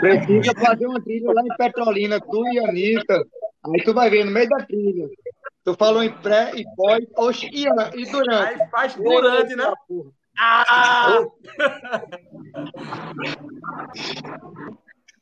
Precisa 0.00 0.54
fazer 0.54 0.86
uma 0.86 1.02
trilha 1.02 1.32
lá 1.32 1.42
em 1.42 1.56
Petrolina, 1.56 2.20
tu 2.20 2.46
e 2.52 2.60
a 2.60 2.68
Anitta. 2.68 3.26
Aí 3.66 3.82
tu 3.84 3.92
vai 3.92 4.08
ver 4.10 4.24
no 4.24 4.30
meio 4.30 4.48
da 4.48 4.64
trilha. 4.64 5.08
Tu 5.64 5.74
falou 5.74 6.02
em 6.02 6.12
pré 6.20 6.52
e 6.54 6.64
pós, 6.76 7.04
oxe, 7.16 7.50
e, 7.52 7.66
e 7.66 8.10
durante. 8.10 8.62
Aí 8.62 8.68
faz 8.70 8.94
durante, 8.94 9.56
né? 9.56 9.72
Ah! 10.38 11.24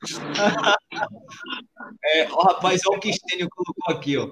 é, 2.04 2.28
ó, 2.30 2.42
rapaz, 2.42 2.82
olha 2.86 2.98
o 2.98 3.00
que 3.00 3.12
Stênio 3.12 3.48
colocou 3.50 3.96
aqui, 3.96 4.16
ó. 4.16 4.30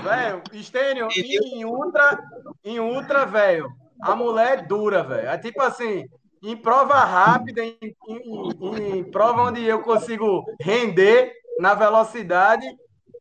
Velho, 0.00 0.42
Stênio, 0.62 1.08
em 1.16 1.64
ultra, 1.64 2.18
em 2.64 2.80
ultra, 2.80 3.24
velho, 3.26 3.70
a 4.00 4.14
mulher 4.14 4.58
é 4.58 4.62
dura, 4.62 5.02
velho. 5.02 5.28
É 5.28 5.38
tipo 5.38 5.62
assim, 5.62 6.04
em 6.42 6.56
prova 6.56 6.94
rápida, 7.04 7.62
em, 7.62 7.78
em, 8.08 8.98
em, 8.98 9.10
prova 9.10 9.42
onde 9.42 9.64
eu 9.64 9.80
consigo 9.82 10.44
render 10.60 11.32
na 11.58 11.74
velocidade, 11.74 12.66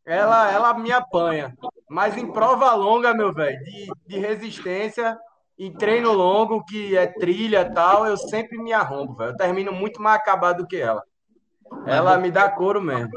ela, 0.06 0.52
ela 0.52 0.74
me 0.74 0.92
apanha. 0.92 1.54
Mas 1.90 2.18
em 2.18 2.32
prova 2.32 2.74
longa, 2.74 3.14
meu 3.14 3.34
velho, 3.34 3.64
de, 3.64 3.88
de 4.08 4.20
resistência, 4.20 5.18
em 5.60 5.72
treino 5.72 6.12
longo, 6.12 6.66
que 6.66 6.98
é 6.98 7.06
trilha 7.06 7.62
e 7.62 7.74
tal, 7.74 8.08
eu 8.08 8.18
sempre 8.18 8.58
me 8.58 8.74
arrombo, 8.74 9.16
velho. 9.16 9.32
Eu 9.32 9.38
termino 9.38 9.72
muito 9.72 10.02
mais 10.02 10.18
acabado 10.18 10.64
do 10.64 10.68
que 10.68 10.78
ela. 10.78 11.04
Ela 11.86 12.18
me 12.18 12.32
dá 12.32 12.50
couro 12.50 12.82
mesmo. 12.82 13.12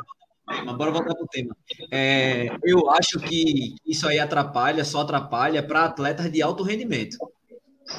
Mas 0.47 0.77
bora 0.77 0.91
voltar 0.91 1.15
para 1.15 1.25
o 1.25 1.29
tema. 1.29 1.57
É, 1.91 2.49
eu 2.65 2.91
acho 2.91 3.19
que 3.21 3.77
isso 3.87 4.07
aí 4.07 4.19
atrapalha, 4.19 4.85
só 4.85 5.01
atrapalha 5.01 5.63
para 5.63 5.85
atletas 5.85 6.31
de 6.31 6.43
alto 6.43 6.63
rendimento, 6.63 7.17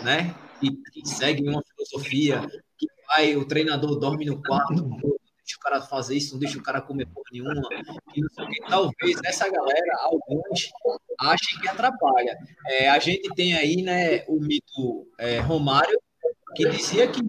né? 0.03 0.35
Que, 0.59 0.71
que 0.91 1.07
seguem 1.07 1.49
uma 1.49 1.63
filosofia, 1.63 2.41
que 2.77 2.87
vai, 3.07 3.35
o 3.35 3.45
treinador 3.45 3.97
dorme 3.99 4.25
no 4.25 4.41
quarto, 4.43 4.83
deixa 5.37 5.57
o 5.57 5.59
cara 5.59 5.81
fazer 5.81 6.15
isso, 6.15 6.33
não 6.33 6.39
deixa 6.39 6.57
o 6.57 6.63
cara 6.63 6.81
comer 6.81 7.07
porra 7.07 7.25
nenhuma, 7.31 7.61
que. 8.13 8.21
Talvez 8.69 9.19
essa 9.25 9.49
galera, 9.49 9.97
alguns, 10.01 10.71
achem 11.19 11.59
que 11.59 11.67
atrapalha. 11.67 12.37
É, 12.67 12.89
a 12.89 12.99
gente 12.99 13.27
tem 13.35 13.55
aí, 13.55 13.81
né, 13.81 14.23
o 14.27 14.39
mito 14.39 15.07
é, 15.17 15.39
Romário, 15.39 15.99
que 16.55 16.69
dizia 16.69 17.07
que 17.07 17.21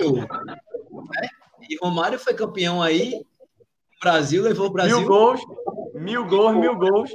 né? 0.00 1.28
E 1.68 1.76
Romário 1.80 2.18
foi 2.18 2.34
campeão 2.34 2.82
aí 2.82 3.24
Brasil 4.02 4.42
levou 4.42 4.66
o 4.66 4.70
Brasil. 4.70 4.98
Mil 4.98 5.08
gols, 5.08 5.40
mil 5.94 6.26
gols, 6.26 6.56
mil 6.56 6.76
gols. 6.76 7.10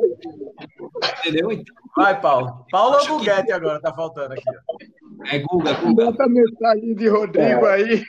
Entendeu? 1.19 1.51
Então, 1.51 1.75
Vai, 1.97 2.21
Paulo. 2.21 2.63
Paulo 2.71 2.97
ou 2.97 3.07
Guguete 3.07 3.47
que... 3.47 3.51
agora? 3.51 3.81
Tá 3.81 3.91
faltando 3.91 4.33
aqui. 4.33 4.43
Ó. 4.47 4.77
É 5.31 5.39
Guga, 5.39 5.73
Guga. 5.73 6.05
Bota 6.05 6.25
a 6.25 6.29
mensagem 6.29 6.93
de 6.93 7.07
Rodrigo 7.09 7.65
é. 7.65 7.73
aí. 7.73 8.03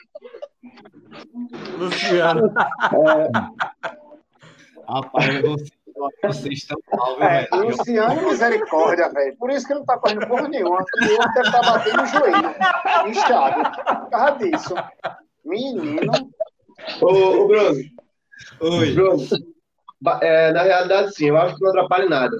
Luciano. 1.79 2.53
É. 2.53 3.29
Rapaz, 4.87 5.41
você, 5.41 5.71
vocês 6.23 6.59
estão 6.59 6.77
mal, 6.91 7.15
viu, 7.15 7.25
é, 7.25 7.47
Luciano, 7.51 8.29
misericórdia, 8.29 9.09
velho. 9.09 9.37
Por 9.37 9.49
isso 9.51 9.65
que 9.65 9.73
ele 9.73 9.79
não 9.79 9.85
tá 9.85 9.97
correndo 9.97 10.27
porra 10.27 10.47
nenhuma. 10.47 10.75
O 10.75 10.79
outro 10.79 10.99
deve 10.99 11.13
estar 11.13 11.51
tá 11.51 11.71
batendo 11.71 12.03
o 12.03 12.05
joelho. 12.05 12.55
Inchado. 13.07 13.71
Por 14.01 14.09
causa 14.09 14.37
disso. 14.37 14.75
Menino. 15.43 16.11
Ô, 17.01 17.07
ô 17.07 17.47
Bruno. 17.47 17.79
Oi. 18.61 18.93
Bruno, 18.93 19.25
é, 20.21 20.51
na 20.51 20.63
realidade, 20.63 21.13
sim, 21.13 21.27
eu 21.27 21.37
acho 21.37 21.55
que 21.55 21.61
não 21.61 21.69
atrapalha 21.69 22.09
nada. 22.09 22.37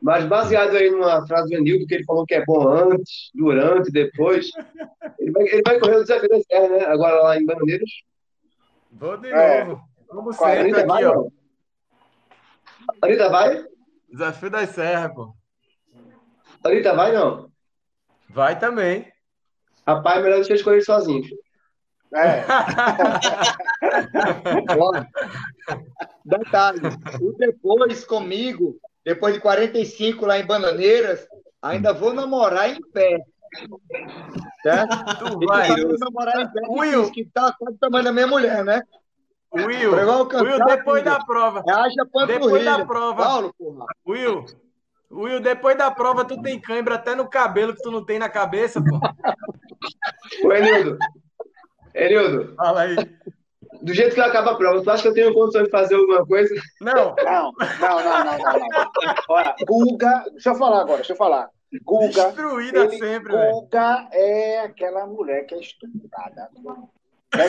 Mas 0.00 0.24
baseado 0.24 0.76
aí 0.76 0.90
numa 0.90 1.24
frase 1.26 1.50
do 1.50 1.56
Enildo, 1.56 1.86
que 1.86 1.94
ele 1.94 2.04
falou 2.04 2.26
que 2.26 2.34
é 2.34 2.44
bom 2.44 2.66
antes, 2.68 3.30
durante, 3.34 3.90
depois, 3.90 4.50
ele 5.18 5.30
vai, 5.30 5.42
ele 5.44 5.62
vai 5.64 5.78
correr 5.78 5.96
o 5.96 6.02
desafio 6.02 6.28
da 6.28 6.40
Serra, 6.40 6.68
né? 6.68 6.84
Agora 6.86 7.22
lá 7.22 7.38
em 7.38 7.46
Bananeiras. 7.46 7.90
Vou 8.90 9.16
de 9.16 9.28
é. 9.28 9.64
novo. 9.64 9.80
Vamos 10.08 10.36
sempre 10.36 10.72
aqui, 10.72 10.86
vai, 10.86 11.04
ó. 11.04 11.28
Anitta 13.00 13.30
vai? 13.30 13.64
Desafio 14.10 14.50
da 14.50 14.66
Serra, 14.66 15.08
pô. 15.08 15.34
Anitta 16.64 16.94
vai, 16.94 17.12
não? 17.12 17.50
Vai 18.28 18.58
também. 18.58 19.10
Rapaz, 19.86 20.18
é 20.18 20.22
melhor 20.22 20.36
deixar 20.36 20.54
escolher 20.54 20.82
sozinho. 20.82 21.22
É. 22.14 22.44
detalhe, 26.24 26.80
o 27.20 27.32
depois 27.32 28.04
comigo, 28.04 28.76
depois 29.04 29.34
de 29.34 29.40
45 29.40 30.26
lá 30.26 30.38
em 30.38 30.46
Bananeiras, 30.46 31.26
ainda 31.60 31.92
vou 31.92 32.12
namorar 32.12 32.70
em 32.70 32.80
pé. 32.92 33.18
Certo? 34.62 34.96
Tu 35.18 35.46
vai. 35.46 35.68
Vou 35.68 35.98
namorar 35.98 36.40
em 36.40 36.52
pé, 36.52 36.60
Will. 36.68 37.10
que 37.10 37.24
tá 37.24 37.54
quase 37.58 37.76
o 37.76 37.78
tamanho 37.78 38.04
da 38.04 38.12
minha 38.12 38.26
mulher, 38.26 38.64
né? 38.64 38.82
Will, 39.54 39.92
Will 39.92 40.64
depois 40.64 41.04
da 41.04 41.22
prova. 41.24 41.62
Haja 41.68 42.26
depois 42.26 42.64
da 42.64 42.86
prova. 42.86 43.22
Paulo, 43.22 43.54
porra. 43.58 43.84
Will, 44.06 44.46
Will, 45.10 45.40
depois 45.40 45.76
da 45.76 45.90
prova, 45.90 46.24
tu 46.24 46.40
tem 46.40 46.58
cãibra 46.58 46.94
até 46.94 47.14
no 47.14 47.28
cabelo 47.28 47.74
que 47.74 47.82
tu 47.82 47.90
não 47.90 48.02
tem 48.02 48.18
na 48.18 48.30
cabeça, 48.30 48.82
pô. 48.82 48.98
Ô, 50.48 50.52
Enildo, 50.52 50.96
Enildo. 52.04 52.54
Fala 52.56 52.82
aí. 52.82 52.96
Do 53.82 53.92
jeito 53.92 54.14
que 54.14 54.20
acaba 54.20 54.52
a 54.52 54.56
prova, 54.56 54.82
tu 54.82 54.90
acha 54.90 55.02
que 55.02 55.08
eu 55.08 55.14
tenho 55.14 55.34
condições 55.34 55.64
de 55.64 55.70
fazer 55.70 55.96
alguma 55.96 56.24
coisa? 56.24 56.54
Não. 56.80 57.14
Não, 57.16 57.52
não, 57.80 58.04
não, 58.04 58.24
não, 58.24 58.38
não. 58.38 58.58
não. 58.58 58.92
Olha, 59.28 59.56
Guga, 59.66 60.24
deixa 60.30 60.50
eu 60.50 60.54
falar 60.54 60.82
agora, 60.82 60.98
deixa 60.98 61.12
eu 61.12 61.16
falar. 61.16 61.48
Guga. 61.82 62.26
Destruída 62.26 62.84
ele, 62.84 62.98
sempre, 62.98 63.32
Guga 63.32 64.08
é 64.12 64.60
aquela 64.60 65.06
mulher 65.06 65.46
que 65.46 65.54
é 65.54 65.60
estuprada. 65.60 66.50
É 67.34 67.48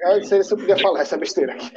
Eu 0.00 0.16
não 0.16 0.24
sei 0.24 0.42
se 0.42 0.52
eu 0.52 0.58
podia 0.58 0.78
falar 0.78 1.00
essa 1.00 1.16
besteira 1.18 1.52
aqui. 1.52 1.70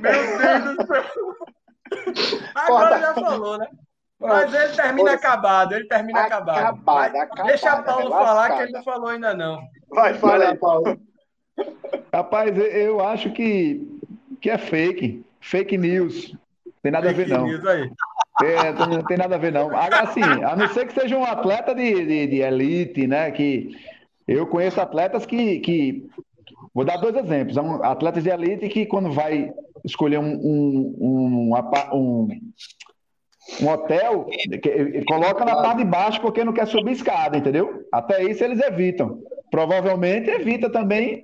Meu 0.00 0.38
Deus 0.38 0.76
do 0.76 0.86
céu. 0.86 1.04
Agora 2.54 3.00
já 3.00 3.14
falou, 3.14 3.58
né? 3.58 3.66
Mas 4.20 4.52
ele 4.52 4.74
termina 4.74 5.12
acabado, 5.12 5.74
ele 5.74 5.84
termina 5.84 6.22
acabado. 6.22 6.58
acabado, 6.58 7.16
acabado 7.16 7.46
Deixa 7.46 7.82
Paulo 7.82 8.10
falar 8.10 8.50
que 8.50 8.62
ele 8.64 8.72
não 8.72 8.82
falou 8.82 9.08
ainda 9.08 9.32
não. 9.32 9.60
Vai, 9.90 10.14
fala 10.14 10.50
aí, 10.50 10.56
Paulo. 10.56 11.00
Rapaz, 12.12 12.56
eu 12.58 13.00
acho 13.00 13.30
que, 13.30 13.86
que 14.40 14.50
é 14.50 14.58
fake. 14.58 15.24
Fake 15.40 15.78
news. 15.78 16.34
Tem 16.82 16.90
nada 16.90 17.12
fake 17.12 17.22
a 17.22 17.24
ver, 17.24 17.38
não. 17.38 17.46
News 17.46 17.66
aí. 17.66 17.90
É, 18.42 18.72
não 18.72 19.02
tem 19.04 19.16
nada 19.16 19.36
a 19.36 19.38
ver, 19.38 19.52
não. 19.52 19.70
Assim, 19.76 20.22
a 20.22 20.56
não 20.56 20.68
ser 20.68 20.86
que 20.86 21.00
seja 21.00 21.16
um 21.16 21.24
atleta 21.24 21.74
de, 21.74 22.04
de, 22.04 22.26
de 22.26 22.40
elite, 22.40 23.06
né? 23.06 23.30
Que 23.30 23.76
eu 24.26 24.46
conheço 24.46 24.80
atletas 24.80 25.24
que, 25.26 25.60
que. 25.60 26.08
Vou 26.74 26.84
dar 26.84 26.96
dois 26.96 27.16
exemplos. 27.16 27.56
Atletas 27.82 28.24
de 28.24 28.30
elite 28.30 28.68
que, 28.68 28.86
quando 28.86 29.12
vai 29.12 29.52
escolher 29.84 30.18
um, 30.18 30.34
um, 30.34 30.96
um, 31.00 31.54
um 31.92 32.28
um 33.60 33.68
hotel, 33.68 34.26
que, 34.62 35.04
coloca 35.06 35.44
na 35.44 35.62
parte 35.62 35.78
de 35.78 35.84
baixo 35.84 36.20
porque 36.20 36.44
não 36.44 36.52
quer 36.52 36.66
subir 36.66 36.92
escada, 36.92 37.36
entendeu? 37.36 37.86
Até 37.92 38.22
isso 38.22 38.44
eles 38.44 38.60
evitam. 38.60 39.20
Provavelmente 39.50 40.30
evita 40.30 40.70
também 40.70 41.22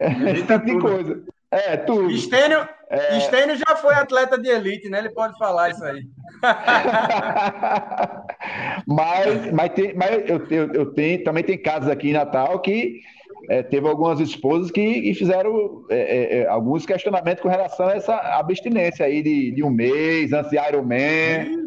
esse 0.00 0.44
tipo 0.44 0.64
de 0.64 0.78
coisa. 0.78 1.22
É, 1.50 1.76
tudo. 1.76 2.10
Estênio, 2.10 2.66
é... 2.90 3.18
Estênio 3.18 3.56
já 3.56 3.76
foi 3.76 3.94
atleta 3.94 4.38
de 4.38 4.48
elite, 4.48 4.88
né? 4.88 4.98
Ele 4.98 5.10
pode 5.10 5.38
falar 5.38 5.70
isso 5.70 5.84
aí. 5.84 6.02
mas 8.86 9.52
mas, 9.52 9.72
tem, 9.72 9.94
mas 9.94 10.28
eu, 10.28 10.44
eu, 10.50 10.72
eu, 10.72 10.92
tenho, 10.92 11.24
também 11.24 11.44
tem 11.44 11.56
casos 11.56 11.88
aqui 11.88 12.10
em 12.10 12.12
Natal 12.12 12.58
que 12.60 13.00
é, 13.48 13.62
teve 13.62 13.88
algumas 13.88 14.20
esposas 14.20 14.70
que, 14.70 15.00
que 15.02 15.14
fizeram 15.14 15.84
é, 15.88 15.96
é, 15.96 16.38
é 16.38 16.46
alguns 16.48 16.84
questionamentos 16.84 17.42
com 17.42 17.48
relação 17.48 17.88
a 17.88 17.94
essa 17.94 18.14
abstinência 18.14 19.06
aí 19.06 19.22
de, 19.22 19.52
de 19.52 19.62
um 19.62 19.70
mês 19.70 20.32
antes 20.32 20.50
de 20.50 20.56
Iron 20.56 20.82
Man. 20.82 21.66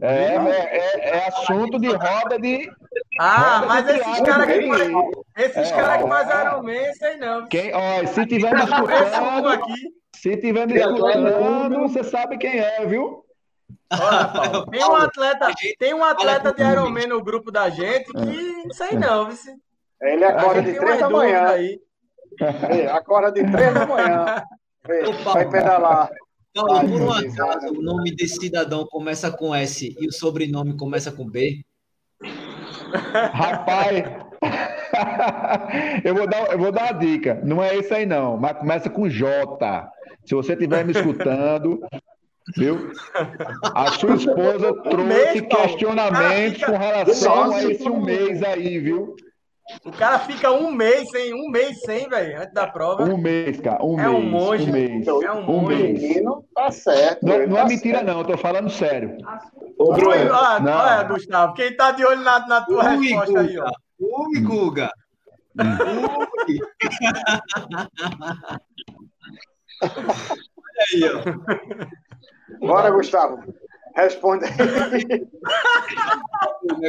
É, 0.00 0.34
é, 0.36 1.16
é, 1.16 1.28
assunto 1.28 1.78
de 1.78 1.88
roda 1.88 2.38
de. 2.38 2.68
Ah, 3.18 3.58
roda 3.58 3.66
mas 3.66 3.86
de 3.86 3.92
esses 3.92 4.20
caras 4.20 4.46
que, 4.46 4.68
faz, 4.68 4.90
esses 5.36 5.70
é, 5.70 5.74
cara 5.74 5.98
que 5.98 6.08
fazem 6.08 6.40
Iron 6.40 6.62
Man, 6.62 6.92
sei 6.94 7.16
não. 7.16 7.46
Quem, 7.46 7.72
ó, 7.72 8.06
se 8.06 8.26
tiver 8.26 8.54
me 8.54 8.64
escutando, 8.64 9.48
aqui, 9.48 9.74
se 10.16 10.36
tiver 10.36 10.66
me 10.66 10.74
escutando, 10.74 11.80
você 11.80 12.04
sabe 12.04 12.38
quem 12.38 12.58
é, 12.58 12.84
viu? 12.84 13.24
Olha, 13.92 14.28
Paulo, 14.28 14.66
tem 14.66 14.84
um 14.84 14.96
atleta, 14.96 15.52
tem 15.78 15.94
um 15.94 16.04
atleta 16.04 16.52
de 16.52 16.62
Iron 16.62 16.90
Man 16.90 17.06
no 17.06 17.22
grupo 17.22 17.50
da 17.52 17.70
gente 17.70 18.12
que 18.12 18.64
não 18.64 18.74
sei 18.74 18.98
não, 18.98 19.28
viu? 19.28 19.36
Ele 20.04 20.24
acorda 20.24 20.62
de 20.62 20.74
três 20.74 21.00
da 21.00 21.10
manhã. 21.10 21.46
Aí. 21.48 21.80
É, 22.40 22.86
acorda 22.88 23.32
de 23.32 23.50
três 23.50 23.74
da 23.74 23.86
manhã. 23.86 24.44
vai 25.24 25.48
pedalar. 25.48 26.10
Não, 26.54 26.72
Ai, 26.72 26.86
por 26.86 27.02
um 27.02 27.10
acaso 27.10 27.66
o 27.68 27.82
nome 27.82 28.14
desse 28.14 28.36
cidadão 28.36 28.86
começa 28.86 29.30
com 29.32 29.52
S 29.52 29.96
e 29.98 30.06
o 30.06 30.12
sobrenome 30.12 30.76
começa 30.76 31.10
com 31.10 31.28
B? 31.28 31.64
Rapaz, 33.32 34.04
eu, 36.04 36.14
vou 36.14 36.28
dar, 36.28 36.52
eu 36.52 36.58
vou 36.58 36.70
dar 36.70 36.92
uma 36.92 37.00
dica. 37.00 37.40
Não 37.42 37.62
é 37.62 37.76
esse 37.76 37.92
aí, 37.92 38.06
não, 38.06 38.36
mas 38.36 38.56
começa 38.58 38.88
com 38.88 39.08
J. 39.08 39.90
Se 40.24 40.34
você 40.34 40.52
estiver 40.52 40.84
me 40.84 40.92
escutando, 40.92 41.80
viu? 42.56 42.92
A 43.74 43.90
sua 43.92 44.14
esposa 44.16 44.72
trouxe 44.82 45.06
mês, 45.06 45.40
questionamentos 45.40 46.64
com 46.64 46.76
relação 46.76 47.52
a 47.52 47.64
esse 47.64 47.88
um 47.88 48.00
mês 48.00 48.42
aí, 48.42 48.78
viu? 48.78 49.16
O 49.84 49.92
cara 49.92 50.18
fica 50.18 50.50
um 50.50 50.70
mês 50.70 51.08
sem, 51.10 51.32
um 51.32 51.48
mês 51.50 51.80
sem, 51.80 52.06
velho, 52.08 52.38
antes 52.40 52.52
da 52.52 52.66
prova. 52.66 53.04
Um 53.04 53.16
mês, 53.16 53.58
cara. 53.60 53.82
Um 53.82 53.98
é 53.98 54.08
mês. 54.08 54.14
Um 54.18 54.30
monge, 54.30 54.68
um 54.68 54.72
mês. 54.72 55.06
É 55.06 55.12
um 55.32 55.42
monge. 55.42 55.50
Um 55.50 55.66
mês. 55.68 56.24
Tá 56.54 56.70
certo. 56.70 57.24
Não, 57.24 57.38
não 57.46 57.56
tá 57.56 57.62
é 57.62 57.66
mentira, 57.68 57.98
certo. 57.98 58.06
não. 58.06 58.18
Eu 58.18 58.26
tô 58.26 58.36
falando 58.36 58.68
sério. 58.70 59.16
Ô, 59.78 59.92
Bruno. 59.94 60.10
Olha, 60.10 60.76
olha, 60.76 61.02
Gustavo. 61.04 61.54
Quem 61.54 61.74
tá 61.74 61.92
de 61.92 62.04
olho 62.04 62.20
na, 62.20 62.46
na 62.46 62.60
tua 62.62 62.90
Ui, 62.94 63.06
resposta 63.06 63.32
Guga. 63.32 63.40
aí, 63.40 63.58
ó. 63.58 63.70
Ui, 64.00 64.40
Guga. 64.40 64.90
Ui. 66.46 66.58
Olha 69.82 70.84
aí, 70.92 71.10
ó. 72.60 72.66
Bora, 72.66 72.90
Gustavo. 72.90 73.42
Responde 73.96 74.44
aí. 74.44 75.26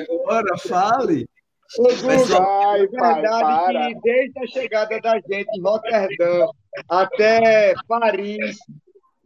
Agora, 0.01 0.57
fale. 0.57 1.29
Ô, 1.77 1.83
Guga, 1.83 2.77
é 2.77 2.87
verdade 2.87 3.93
que 3.93 3.99
desde 4.01 4.39
a 4.39 4.47
chegada 4.47 4.97
da 5.01 5.19
gente 5.19 5.57
em 5.57 5.61
Roterdã 5.61 6.47
até 6.89 7.73
Paris, 7.87 8.57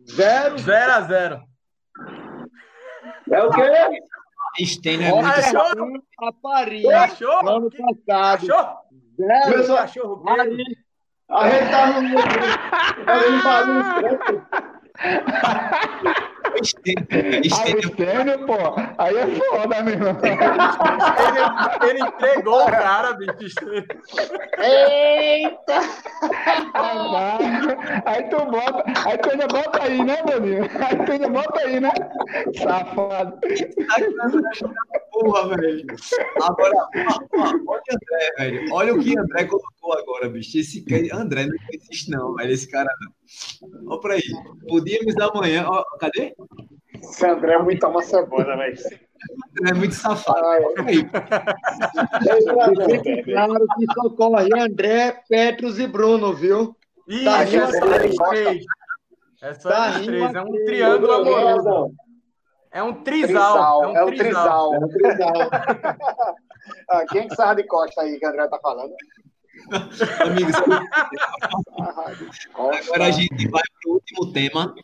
zero. 0.10 0.58
Zero 0.58 0.92
a 0.92 1.02
zero. 1.02 1.44
É 3.32 3.44
o 3.44 3.52
quê? 3.52 4.02
Estênio 4.60 5.08
é 5.08 5.12
muito... 5.12 5.28
Achou? 5.28 5.62
A 6.22 6.34
Paris, 6.42 6.86
Achou? 6.86 7.44
no 7.44 7.50
ano 7.50 7.70
passado. 7.70 8.52
Achou? 8.52 8.68
Zero. 9.16 9.68
Cachorro 9.68 10.24
Paris. 10.24 10.64
A 11.30 11.50
gente 11.50 11.70
tá 11.70 11.88
no... 11.88 12.00
Estênio, 16.56 18.46
pô. 18.46 18.58
Aí 18.98 19.16
é 19.16 19.28
foda, 19.28 19.84
meu 19.84 19.94
irmão. 19.94 20.18
Ele, 21.84 21.90
ele 21.90 22.00
entregou 22.00 22.64
o 22.64 22.66
cara, 22.66 23.14
bicho. 23.14 23.56
Eita! 24.58 25.80
Aí 28.06 28.24
tu 28.30 28.46
bota. 28.46 28.84
Aí 29.06 29.18
tu 29.18 29.30
ainda 29.32 29.48
bota 29.48 29.84
aí, 29.84 30.04
né, 30.04 30.18
maninho? 30.24 30.64
Aí 30.64 31.06
tu 31.06 31.12
ainda 31.12 31.30
bota 31.30 31.60
aí, 31.62 31.80
né? 31.80 31.92
Safado. 32.62 33.40
Porra, 35.12 35.58
velho. 35.58 35.86
Agora, 36.42 36.76
olha 37.38 37.60
o 37.66 37.74
André, 37.74 38.34
velho. 38.38 38.74
Olha 38.74 38.94
o 38.94 39.00
que 39.00 39.18
André 39.18 39.46
colocou 39.46 39.94
agora, 39.94 40.30
bicho. 40.30 40.58
Esse 40.58 40.84
André 41.12 41.46
não 41.46 41.56
existe, 41.74 42.12
não, 42.12 42.36
velho. 42.36 42.52
Esse 42.52 42.70
cara 42.70 42.90
não. 43.02 43.19
Olha 43.88 44.00
pra 44.00 44.14
aí. 44.14 44.22
Podíamos 44.68 45.16
amanhã. 45.18 45.66
Ó, 45.68 45.84
cadê? 46.00 46.36
Esse 47.02 47.26
André 47.26 47.54
é 47.54 47.60
muito 47.60 47.88
uma 47.88 48.02
cebola, 48.02 48.58
velho. 48.58 48.78
É 49.68 49.74
muito 49.74 49.96
safado. 49.96 50.40
Ah, 50.46 50.58
é. 50.58 50.64
claro 53.24 53.68
que 53.78 53.86
socorre 53.94 54.50
André, 54.60 55.24
Petros 55.28 55.80
e 55.80 55.88
Bruno, 55.88 56.34
viu? 56.34 56.76
Ih, 57.08 57.26
tá 57.26 57.44
é 57.44 57.48
eles 57.48 58.16
três. 58.16 58.64
É 59.42 59.54
só 59.54 59.70
tá 59.70 59.96
eles 59.96 60.06
três. 60.06 60.36
É 60.36 60.42
um 60.42 60.66
triângulo 60.66 61.12
amoroso. 61.12 61.94
É 62.72 62.84
um 62.84 63.04
trisal. 63.04 63.96
É 63.96 64.06
um 64.06 64.16
trisal. 64.16 64.76
É 64.76 64.80
um 64.80 64.88
trisal. 64.88 65.50
ah, 66.90 67.06
quem 67.10 67.28
que 67.28 67.36
sabe 67.36 67.64
de 67.64 67.68
costa 67.68 68.02
aí 68.02 68.18
que 68.20 68.26
o 68.26 68.30
André 68.30 68.48
tá 68.48 68.60
falando? 68.62 68.94
Amigos, 70.26 70.56
agora 72.54 73.06
a 73.06 73.12
gente 73.12 73.48
vai 73.48 73.62
para 73.62 73.92
o 73.92 73.94
último 73.94 74.32
tema, 74.32 74.76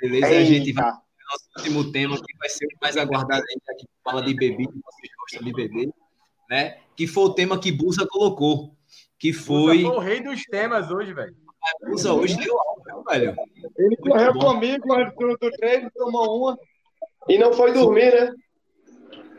beleza? 0.00 0.26
Eita. 0.26 0.38
A 0.38 0.44
gente 0.44 0.72
vai 0.72 0.84
para 0.84 0.92
o 0.92 1.32
nosso 1.32 1.48
último 1.58 1.92
tema, 1.92 2.16
que 2.16 2.38
vai 2.38 2.48
ser 2.48 2.66
o 2.66 2.78
mais 2.80 2.96
aguardado 2.96 3.42
ainda, 3.48 3.78
que 3.78 3.86
fala 4.04 4.22
de 4.22 4.34
bebida, 4.34 4.72
vocês 4.72 5.12
gostam 5.18 5.42
de 5.42 5.52
beber, 5.52 5.90
né? 6.50 6.78
Que 6.96 7.06
foi 7.06 7.24
o 7.24 7.34
tema 7.34 7.58
que 7.58 7.72
Busa 7.72 8.06
colocou, 8.06 8.74
que 9.18 9.32
foi... 9.32 9.78
Busa 9.78 9.88
foi 9.88 9.96
o 9.96 10.00
rei 10.00 10.20
dos 10.20 10.42
temas 10.44 10.90
hoje, 10.90 11.12
velho. 11.12 11.36
Busa 11.88 12.12
hoje 12.12 12.36
deu 12.36 12.56
algo, 12.58 13.04
velho. 13.10 13.36
Ele 13.78 13.96
correu 13.96 14.34
comigo 14.34 14.92
antes 14.94 15.14
do, 15.16 15.36
do 15.36 15.50
treino, 15.52 15.90
tomou 15.94 16.38
uma. 16.38 16.58
E 17.28 17.38
não 17.38 17.52
foi 17.52 17.72
dormir, 17.72 18.12
né? 18.12 18.32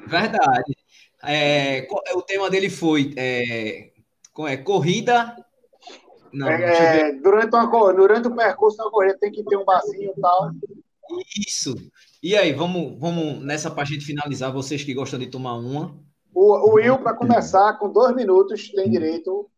Verdade. 0.05 0.75
É, 1.23 1.87
o 2.13 2.21
tema 2.21 2.49
dele 2.49 2.69
foi 2.69 3.13
é, 3.17 3.91
é, 4.45 4.57
corrida. 4.57 5.35
Não, 6.33 6.49
é, 6.49 7.13
durante, 7.13 7.55
uma, 7.55 7.93
durante 7.93 8.27
o 8.27 8.35
percurso 8.35 8.77
da 8.77 8.89
corrida 8.89 9.17
tem 9.19 9.31
que 9.31 9.43
ter 9.43 9.55
um 9.55 9.63
barzinho 9.63 10.11
e 10.15 10.21
tal. 10.21 10.51
Isso. 11.47 11.75
E 12.21 12.35
aí, 12.35 12.51
vamos, 12.51 12.99
vamos 12.99 13.43
nessa 13.43 13.71
para 13.71 13.83
a 13.83 13.85
gente 13.85 14.05
finalizar, 14.05 14.51
vocês 14.51 14.83
que 14.83 14.93
gostam 14.93 15.19
de 15.19 15.27
tomar 15.27 15.55
uma. 15.55 15.95
O, 16.33 16.69
o 16.69 16.73
Will, 16.73 16.97
para 16.99 17.13
começar, 17.13 17.73
com 17.79 17.91
dois 17.91 18.15
minutos, 18.15 18.69
tem 18.71 18.89
direito. 18.89 19.49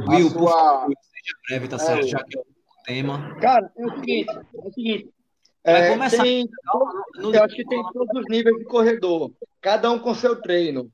Will, 0.00 0.30
sua... 0.30 0.40
por 0.40 0.50
favor, 0.50 0.94
seja 1.00 1.36
breve, 1.48 1.68
tá 1.68 1.78
certo? 1.78 2.04
É, 2.04 2.08
já 2.08 2.24
que 2.24 2.36
é 2.36 2.40
o 2.40 2.44
tema. 2.84 3.36
Cara, 3.40 3.72
é 3.76 3.86
o 3.86 3.90
seguinte, 3.94 4.30
é 4.30 4.68
o 4.68 4.72
seguinte. 4.72 5.10
É, 5.64 5.90
começar. 5.90 6.22
Tem, 6.22 6.48
eu 7.20 7.42
acho 7.42 7.56
que 7.56 7.66
tem 7.66 7.82
todos 7.92 8.20
os 8.20 8.24
níveis 8.28 8.56
de 8.58 8.64
corredor, 8.64 9.32
cada 9.60 9.90
um 9.90 9.98
com 9.98 10.14
seu 10.14 10.40
treino. 10.40 10.90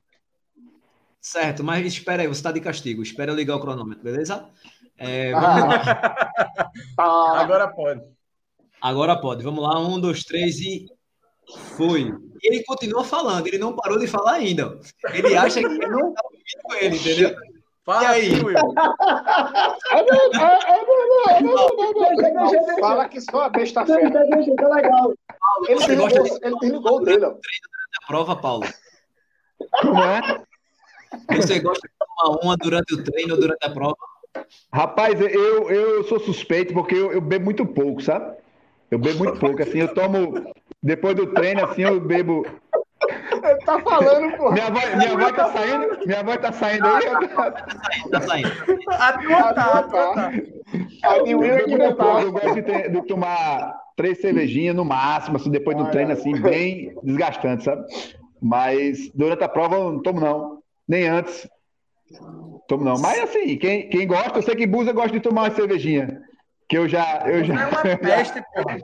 Certo, 1.23 1.63
mas 1.63 1.85
espera 1.85 2.21
aí, 2.21 2.27
você 2.27 2.39
está 2.39 2.51
de 2.51 2.59
castigo. 2.59 3.01
Espera 3.01 3.31
eu 3.31 3.35
ligar 3.35 3.55
o 3.55 3.59
cronômetro, 3.61 4.03
beleza? 4.03 4.49
É, 4.97 5.31
ah. 5.33 6.15
Agora 7.39 7.69
pode. 7.69 8.01
Agora 8.81 9.15
pode. 9.15 9.41
Vamos 9.41 9.63
lá, 9.63 9.79
um, 9.79 10.01
dois, 10.01 10.25
três 10.25 10.59
e 10.59 10.85
foi. 11.77 12.13
E 12.41 12.47
ele 12.47 12.61
continua 12.65 13.05
falando, 13.05 13.47
ele 13.47 13.57
não 13.57 13.73
parou 13.73 13.97
de 13.97 14.05
falar 14.05 14.33
ainda. 14.33 14.77
Ele 15.13 15.33
acha 15.37 15.61
que 15.61 15.65
eu 15.65 15.89
não 15.89 16.09
está 16.09 16.21
ouvindo 16.25 16.61
com 16.63 16.73
ele, 16.75 16.97
entendeu? 16.97 17.35
Fala 17.85 18.03
e 18.03 18.05
aí, 18.05 18.43
Will. 18.43 18.57
Fala 22.81 23.07
que 23.07 23.21
só 23.21 23.43
a 23.43 23.49
besta 23.49 23.85
feia. 23.85 24.09
legal. 24.09 25.13
Ele 25.69 25.79
desligou 26.59 26.97
o 26.97 26.99
dele. 26.99 27.25
A 27.25 28.07
prova, 28.07 28.35
Paulo. 28.35 28.65
Como 29.81 30.03
é? 30.03 30.43
Você 31.35 31.59
gosta 31.59 31.87
de 31.87 31.93
tomar 31.99 32.39
uma 32.43 32.57
durante 32.57 32.93
o 32.93 33.03
treino 33.03 33.35
ou 33.35 33.39
durante 33.39 33.65
a 33.65 33.69
prova? 33.69 33.97
Rapaz, 34.71 35.19
eu, 35.21 35.69
eu 35.69 36.03
sou 36.05 36.19
suspeito 36.19 36.73
porque 36.73 36.95
eu, 36.95 37.11
eu 37.11 37.21
bebo 37.21 37.45
muito 37.45 37.65
pouco, 37.65 38.01
sabe? 38.01 38.35
Eu 38.89 38.99
bebo 38.99 39.19
muito 39.19 39.39
pouco, 39.39 39.61
assim, 39.61 39.79
eu 39.79 39.93
tomo. 39.93 40.53
Depois 40.81 41.15
do 41.15 41.27
treino, 41.27 41.63
assim, 41.65 41.83
eu 41.83 41.99
bebo. 41.99 42.45
Tá 43.65 43.79
falando, 43.79 44.37
pô. 44.37 44.51
Minha 44.51 44.69
voz, 44.69 44.95
minha 44.95 45.17
voz 45.17 45.35
tá 45.35 45.51
saindo? 45.51 46.05
Minha 46.05 46.23
voz 46.23 46.37
tá 46.37 46.51
saindo 46.51 46.87
aí? 46.87 47.03
Tá 47.03 47.51
saindo, 47.81 48.09
tá 48.09 48.21
saindo. 48.21 48.51
A 48.89 49.13
tua 49.13 49.53
tá, 49.53 49.79
a 49.79 49.83
tua 49.83 50.13
tá. 50.13 50.31
A 51.03 51.19
de 51.19 51.35
Will 51.35 51.53
é 51.53 51.63
que 51.63 51.77
não 51.77 51.95
tá. 51.95 52.21
Eu 52.21 52.31
gosto 52.31 52.61
de, 52.61 52.89
de 52.89 53.07
tomar 53.07 53.75
três 53.95 54.21
cervejinhas 54.21 54.75
no 54.75 54.85
máximo, 54.85 55.37
assim, 55.37 55.51
depois 55.51 55.77
do 55.77 55.89
treino, 55.91 56.13
assim, 56.13 56.39
bem 56.39 56.95
desgastante, 57.03 57.63
sabe? 57.65 57.85
Mas 58.41 59.09
durante 59.13 59.43
a 59.43 59.49
prova 59.49 59.75
eu 59.75 59.91
não 59.91 60.01
tomo, 60.01 60.19
não. 60.19 60.62
Nem 60.87 61.07
antes. 61.07 61.47
Tomo, 62.67 62.83
não. 62.83 62.97
Mas 62.99 63.19
assim, 63.19 63.57
quem, 63.57 63.89
quem 63.89 64.07
gosta, 64.07 64.37
eu 64.37 64.43
sei 64.43 64.55
que 64.55 64.67
Busa 64.67 64.91
gosta 64.91 65.11
de 65.11 65.19
tomar 65.19 65.43
uma 65.43 65.55
cervejinha. 65.55 66.21
Que 66.69 66.77
eu 66.77 66.87
já. 66.87 67.23
Eu 67.25 67.43
já... 67.43 67.61
É 67.61 67.67
uma 67.67 67.81
peste, 67.97 68.41
porra. 68.53 68.77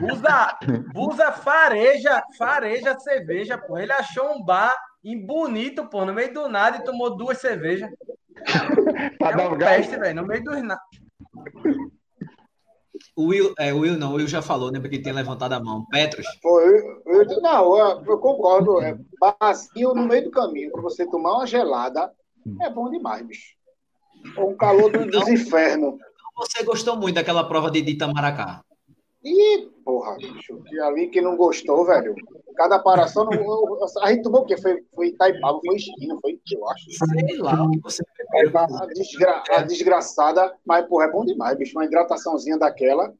Busa, 0.00 0.58
Busa 0.92 1.32
fareja, 1.32 2.22
fareja 2.38 2.98
cerveja, 2.98 3.58
pô. 3.58 3.78
Ele 3.78 3.92
achou 3.92 4.32
um 4.32 4.44
bar 4.44 4.74
em 5.04 5.24
bonito, 5.24 5.86
pô, 5.86 6.04
no 6.04 6.12
meio 6.12 6.32
do 6.32 6.48
nada 6.48 6.78
e 6.78 6.84
tomou 6.84 7.16
duas 7.16 7.38
cervejas. 7.38 7.90
pra 9.18 9.30
É 9.30 9.36
dar 9.36 9.48
uma 9.48 9.56
um 9.56 9.58
peste, 9.58 9.96
velho, 9.96 10.16
no 10.16 10.26
meio 10.26 10.44
do 10.44 10.62
nada. 10.62 10.80
O 13.16 13.28
Will, 13.28 13.54
é, 13.58 13.72
o 13.72 13.78
Will 13.80 13.96
não, 13.98 14.12
o 14.12 14.16
Will 14.16 14.28
já 14.28 14.42
falou, 14.42 14.70
né? 14.70 14.78
Porque 14.78 14.96
ele 14.96 15.02
tem 15.02 15.12
levantado 15.12 15.54
a 15.54 15.60
mão. 15.60 15.86
Petros, 15.90 16.26
Pô, 16.42 16.60
eu, 16.60 17.02
eu- 17.06 17.40
não, 17.40 17.76
eu, 17.78 18.04
eu 18.04 18.18
concordo. 18.18 18.78
É 18.82 18.96
vazio 19.40 19.94
no 19.94 20.06
meio 20.06 20.24
do 20.24 20.30
caminho, 20.30 20.70
pra 20.70 20.82
você 20.82 21.06
tomar 21.06 21.32
uma 21.38 21.46
gelada, 21.46 22.12
é 22.60 22.68
bom 22.68 22.90
demais, 22.90 23.26
bicho. 23.26 23.56
Ou 24.36 24.50
um 24.50 24.56
calor 24.56 24.90
do- 24.92 25.06
dos 25.10 25.28
infernos. 25.28 25.94
você 26.36 26.62
gostou 26.62 26.96
muito 26.96 27.14
daquela 27.14 27.42
prova 27.48 27.70
de 27.70 27.78
Itamaracá. 27.78 28.62
Ih, 29.24 29.70
porra, 29.84 30.14
bicho, 30.16 30.62
que 30.68 30.78
ali 30.80 31.08
que 31.08 31.20
não 31.22 31.36
gostou, 31.36 31.86
velho. 31.86 32.14
Cada 32.54 32.78
paração, 32.78 33.24
não, 33.24 33.78
a 34.02 34.12
gente 34.12 34.22
tomou 34.22 34.42
o 34.42 34.44
quê? 34.44 34.56
Foi, 34.56 34.82
foi 34.94 35.08
Itaipava, 35.08 35.58
foi 35.64 35.76
esquina, 35.76 36.16
foi, 36.20 36.38
eu 36.52 36.68
acho. 36.68 36.84
Sei 36.90 37.36
lá 37.38 37.64
o 37.64 37.70
que 37.70 37.80
você 37.80 38.02
A, 38.32 38.86
desgra- 38.86 39.42
a 39.50 39.62
desgraçada, 39.62 40.54
mas, 40.64 40.86
porra, 40.86 41.04
é 41.04 41.10
bom 41.10 41.24
demais, 41.24 41.56
bicho. 41.56 41.76
Uma 41.76 41.84
hidrataçãozinha 41.84 42.58
daquela, 42.58 43.12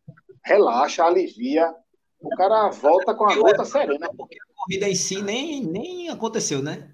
relaxa, 0.44 1.04
alivia. 1.04 1.74
O 2.20 2.28
cara 2.30 2.68
volta 2.70 3.14
com 3.14 3.24
a 3.24 3.34
gota 3.36 3.64
serena. 3.64 4.08
Porque 4.16 4.36
a 4.36 4.54
corrida 4.54 4.88
em 4.88 4.94
si 4.94 5.22
nem, 5.22 5.64
nem 5.64 6.08
aconteceu, 6.08 6.62
né? 6.62 6.90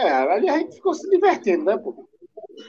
É, 0.00 0.10
ali 0.10 0.48
a 0.48 0.58
gente 0.58 0.76
ficou 0.76 0.94
se 0.94 1.08
divertindo, 1.10 1.64
né, 1.64 1.76
pô? 1.76 2.08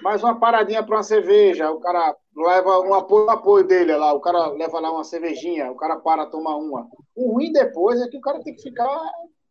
Mais 0.01 0.23
uma 0.23 0.39
paradinha 0.39 0.83
para 0.83 0.97
uma 0.97 1.03
cerveja, 1.03 1.69
o 1.69 1.79
cara 1.79 2.15
leva 2.35 2.79
um 2.81 2.93
apoio, 2.93 3.29
apoio 3.29 3.65
dele 3.65 3.95
lá, 3.95 4.13
o 4.13 4.19
cara 4.19 4.47
leva 4.47 4.79
lá 4.79 4.91
uma 4.91 5.03
cervejinha, 5.03 5.71
o 5.71 5.75
cara 5.75 5.97
para 5.97 6.25
tomar 6.25 6.55
uma. 6.57 6.87
O 7.15 7.33
ruim 7.33 7.51
depois 7.51 8.01
é 8.01 8.07
que 8.07 8.17
o 8.17 8.21
cara 8.21 8.41
tem 8.41 8.55
que 8.55 8.61
ficar 8.61 8.87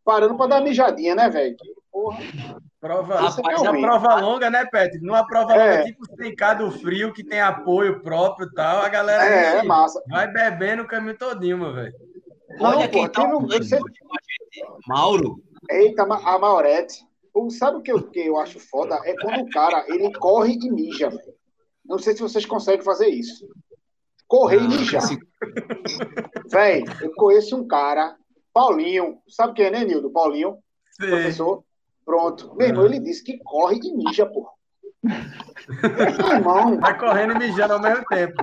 parando 0.03 0.35
para 0.35 0.47
dar 0.47 0.61
mijadinha, 0.61 1.15
né, 1.15 1.29
velho? 1.29 1.55
Que 1.55 1.73
Porra, 1.91 2.19
Prova, 2.83 3.13
é 3.13 3.17
Rapaz, 3.17 3.61
ruim. 3.61 3.81
a 3.85 3.87
prova 3.87 4.15
longa, 4.19 4.49
né, 4.49 4.65
Pet? 4.65 4.99
Numa 4.99 5.25
prova 5.25 5.53
É. 5.55 5.77
longa, 5.77 5.85
tipo 5.85 6.05
100k 6.17 6.57
do 6.57 6.69
frio, 6.69 7.13
que 7.13 7.23
tem 7.23 7.39
apoio 7.39 8.01
próprio 8.01 8.45
e 8.45 8.53
tal, 8.53 8.81
a 8.81 8.89
galera 8.89 9.23
é, 9.23 9.59
é 9.59 9.63
massa. 9.63 10.03
vai 10.09 10.27
bebendo 10.29 10.83
o 10.83 10.87
caminho 10.87 11.17
todinho, 11.17 11.57
meu 11.57 11.73
velho. 11.73 11.93
Olha 12.59 12.85
quem 12.89 13.07
tá 13.09 13.21
aqui 13.23 13.31
não- 13.31 13.39
você-. 13.47 13.79
Mauro. 14.85 15.41
Eita, 15.69 16.03
a 16.03 16.37
Maurete. 16.37 17.05
Sabe 17.51 17.77
o 17.77 17.81
que 17.81 17.89
eu, 17.91 18.03
que 18.11 18.19
eu 18.19 18.37
acho 18.37 18.59
foda? 18.59 18.99
É 19.05 19.15
quando 19.15 19.43
o 19.43 19.49
cara, 19.49 19.85
ele 19.87 20.11
corre 20.19 20.53
e 20.61 20.69
mija, 20.69 21.09
velho. 21.09 21.33
Não 21.85 21.97
sei 21.97 22.13
se 22.13 22.21
vocês 22.21 22.45
conseguem 22.45 22.83
fazer 22.83 23.07
isso. 23.07 23.47
Correr 24.27 24.57
e 24.57 24.67
mijar. 24.67 25.03
Velho, 26.51 26.85
eu 27.01 27.11
conheço 27.15 27.55
um 27.55 27.65
cara, 27.65 28.15
Paulinho. 28.53 29.19
Sabe 29.29 29.53
quem 29.53 29.65
é, 29.67 29.71
né, 29.71 29.85
Nildo? 29.85 30.11
Paulinho, 30.11 30.57
Sei. 30.91 31.09
professor. 31.09 31.63
Pronto. 32.05 32.53
Meu 32.55 32.67
irmão, 32.67 32.85
ele 32.85 32.99
disse 32.99 33.23
que 33.23 33.37
corre 33.43 33.79
e 33.83 33.93
mija, 33.95 34.25
porra. 34.25 34.51
Meu 35.03 36.31
irmão, 36.37 36.79
Vai 36.79 36.97
correndo 36.97 37.33
e 37.33 37.37
mijando 37.39 37.73
ao 37.73 37.81
mesmo 37.81 38.05
tempo. 38.05 38.35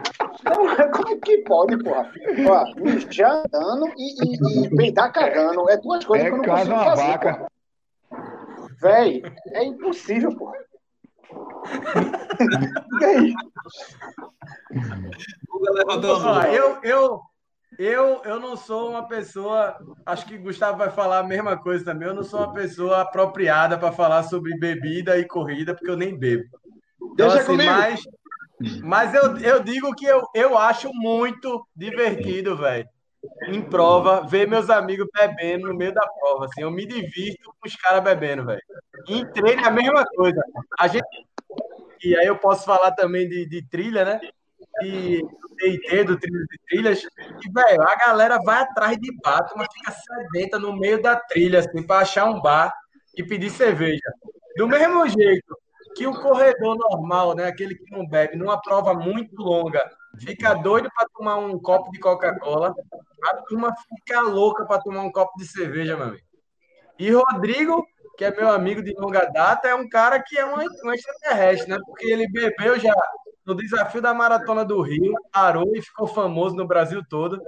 não, 0.45 0.91
como 0.93 1.09
é 1.09 1.17
que 1.17 1.39
pode, 1.39 1.79
porra? 1.83 2.11
Ó, 2.49 2.81
mijar 2.81 3.45
andando 3.47 3.87
e, 3.97 4.15
e, 4.25 4.65
e 4.67 4.77
peidar 4.77 5.13
cagando. 5.13 5.69
É 5.71 5.77
duas 5.79 6.05
coisas 6.05 6.27
É 6.27 6.31
que 6.31 6.35
eu 6.35 6.39
não 6.39 6.45
quase 6.45 6.71
consigo 6.71 6.75
uma 6.75 6.97
fazer, 6.97 7.07
vaca. 7.13 7.35
porra. 7.35 7.51
Véi, 8.83 9.23
é 9.53 9.65
impossível, 9.65 10.37
porra. 10.37 10.57
E 13.01 13.05
aí? 13.05 13.35
Eu, 16.55 16.79
eu, 16.83 17.21
eu, 17.83 18.21
eu 18.27 18.39
não 18.39 18.59
sou 18.59 18.91
uma 18.91 19.09
pessoa. 19.09 19.75
Acho 20.05 20.27
que 20.27 20.37
Gustavo 20.37 20.77
vai 20.77 20.91
falar 20.91 21.21
a 21.21 21.27
mesma 21.27 21.57
coisa 21.57 21.83
também. 21.83 22.07
Eu 22.07 22.15
não 22.15 22.23
sou 22.23 22.41
uma 22.41 22.53
pessoa 22.53 23.01
apropriada 23.01 23.79
para 23.79 23.91
falar 23.91 24.23
sobre 24.25 24.55
bebida 24.59 25.19
e 25.19 25.27
corrida, 25.27 25.75
porque 25.75 25.91
eu 25.91 25.97
nem 25.97 26.15
bebo. 26.15 26.45
Então, 27.03 27.29
Deixa 27.29 27.39
assim, 27.39 27.47
comigo. 27.53 27.71
mas, 27.71 28.03
mas 28.83 29.15
eu, 29.15 29.39
eu 29.39 29.63
digo 29.63 29.95
que 29.95 30.05
eu, 30.05 30.23
eu 30.35 30.59
acho 30.59 30.91
muito 30.93 31.67
divertido, 31.75 32.55
velho. 32.55 32.87
Em 33.49 33.63
prova, 33.63 34.27
ver 34.27 34.47
meus 34.47 34.69
amigos 34.69 35.07
bebendo 35.15 35.69
no 35.69 35.75
meio 35.75 35.95
da 35.95 36.07
prova. 36.07 36.45
Assim, 36.45 36.61
eu 36.61 36.71
me 36.71 36.85
divirto 36.87 37.51
com 37.59 37.67
os 37.67 37.77
caras 37.77 38.05
bebendo, 38.05 38.45
velho. 38.45 38.63
Em 39.09 39.25
treino 39.33 39.63
é 39.63 39.67
a 39.67 39.71
mesma 39.71 40.05
coisa. 40.05 40.43
A 40.79 40.87
gente. 40.87 41.07
E 42.05 42.15
aí 42.15 42.27
eu 42.27 42.37
posso 42.37 42.67
falar 42.67 42.91
também 42.93 43.27
de, 43.27 43.47
de 43.47 43.67
trilha, 43.67 44.05
né? 44.05 44.21
E 44.83 45.21
do 45.21 45.57
TIT, 45.57 46.05
do 46.05 46.17
de 46.19 46.61
trilhas. 46.69 47.03
E, 47.03 47.53
velho, 47.53 47.83
a 47.83 47.97
galera 47.97 48.39
vai 48.43 48.63
atrás 48.63 48.97
de 48.99 49.15
bar, 49.23 49.47
mas 49.57 49.69
fica 49.73 49.93
sedenta 49.93 50.59
no 50.59 50.77
meio 50.77 51.03
da 51.03 51.17
trilha, 51.17 51.61
assim, 51.61 51.83
para 51.83 52.03
achar 52.03 52.27
um 52.27 52.41
bar 52.41 52.73
e 53.17 53.23
pedir 53.23 53.51
cerveja. 53.51 54.13
Do 54.57 54.67
mesmo 54.69 55.07
jeito 55.09 55.57
que 55.95 56.07
o 56.07 56.15
corredor 56.15 56.77
normal, 56.77 57.35
né? 57.35 57.47
Aquele 57.47 57.75
que 57.75 57.91
não 57.91 58.07
bebe, 58.07 58.37
numa 58.37 58.61
prova 58.61 58.95
muito 58.95 59.43
longa, 59.43 59.83
fica 60.19 60.55
doido 60.55 60.89
para 60.95 61.09
tomar 61.15 61.37
um 61.37 61.59
copo 61.59 61.91
de 61.91 61.99
Coca-Cola, 61.99 62.75
a 63.25 63.37
turma 63.49 63.75
fica 63.89 64.21
louca 64.23 64.65
para 64.65 64.81
tomar 64.81 65.03
um 65.03 65.13
copo 65.13 65.37
de 65.39 65.47
cerveja, 65.47 65.97
meu 65.97 66.07
amigo. 66.07 66.25
E 66.99 67.11
Rodrigo, 67.11 67.87
que 68.17 68.25
é 68.25 68.31
meu 68.31 68.51
amigo 68.51 68.83
de 68.83 68.95
longa 68.95 69.25
data, 69.27 69.69
é 69.69 69.75
um 69.75 69.89
cara 69.89 70.23
que 70.23 70.39
é 70.39 70.45
um 70.45 70.93
extraterrestre, 70.93 71.71
né? 71.71 71.79
Porque 71.85 72.07
ele 72.07 72.31
bebeu 72.31 72.79
já 72.79 72.95
no 73.51 73.57
desafio 73.57 74.01
da 74.01 74.15
Maratona 74.15 74.65
do 74.65 74.81
Rio, 74.81 75.15
parou 75.33 75.75
e 75.75 75.83
ficou 75.83 76.07
famoso 76.07 76.55
no 76.55 76.67
Brasil 76.67 77.03
todo. 77.09 77.41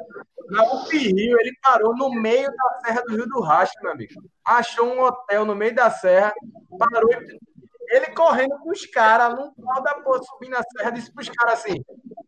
Na 0.51 0.63
UP 0.65 0.97
Rio, 0.97 1.39
ele 1.41 1.57
parou 1.63 1.97
no 1.97 2.11
meio 2.11 2.51
da 2.51 2.81
Serra 2.85 3.03
do 3.03 3.17
Rio 3.17 3.27
do 3.27 3.41
Rastro, 3.41 3.83
meu 3.83 3.93
amigo. 3.93 4.13
Achou 4.45 4.87
um 4.87 5.01
hotel 5.01 5.45
no 5.45 5.55
meio 5.55 5.75
da 5.75 5.91
serra, 5.91 6.33
parou 6.79 7.11
e 7.13 7.97
ele 7.97 8.07
correndo 8.07 8.59
com 8.59 8.71
os 8.71 8.87
caras, 8.87 9.35
num 9.35 9.53
pau 9.53 9.83
da 9.83 9.95
porra, 9.97 10.23
subindo 10.23 10.57
a 10.57 10.63
serra, 10.63 10.91
disse 10.91 11.13
pros 11.13 11.29
caras 11.29 11.61
assim: 11.61 11.83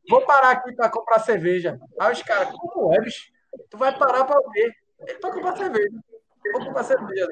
vou 0.08 0.20
parar 0.26 0.50
aqui 0.50 0.74
para 0.74 0.90
comprar 0.90 1.18
cerveja. 1.20 1.78
Aí 1.98 2.12
os 2.12 2.22
caras, 2.22 2.50
como 2.50 2.94
é, 2.94 3.00
bicho? 3.00 3.32
Tu 3.70 3.76
vai 3.76 3.96
parar 3.98 4.24
para 4.24 4.40
quê? 4.52 4.70
Ele 5.06 5.18
para 5.18 5.32
comprar 5.32 5.56
cerveja. 5.56 5.98
Vou 6.52 6.66
comprar 6.66 6.84
cerveja. 6.84 7.26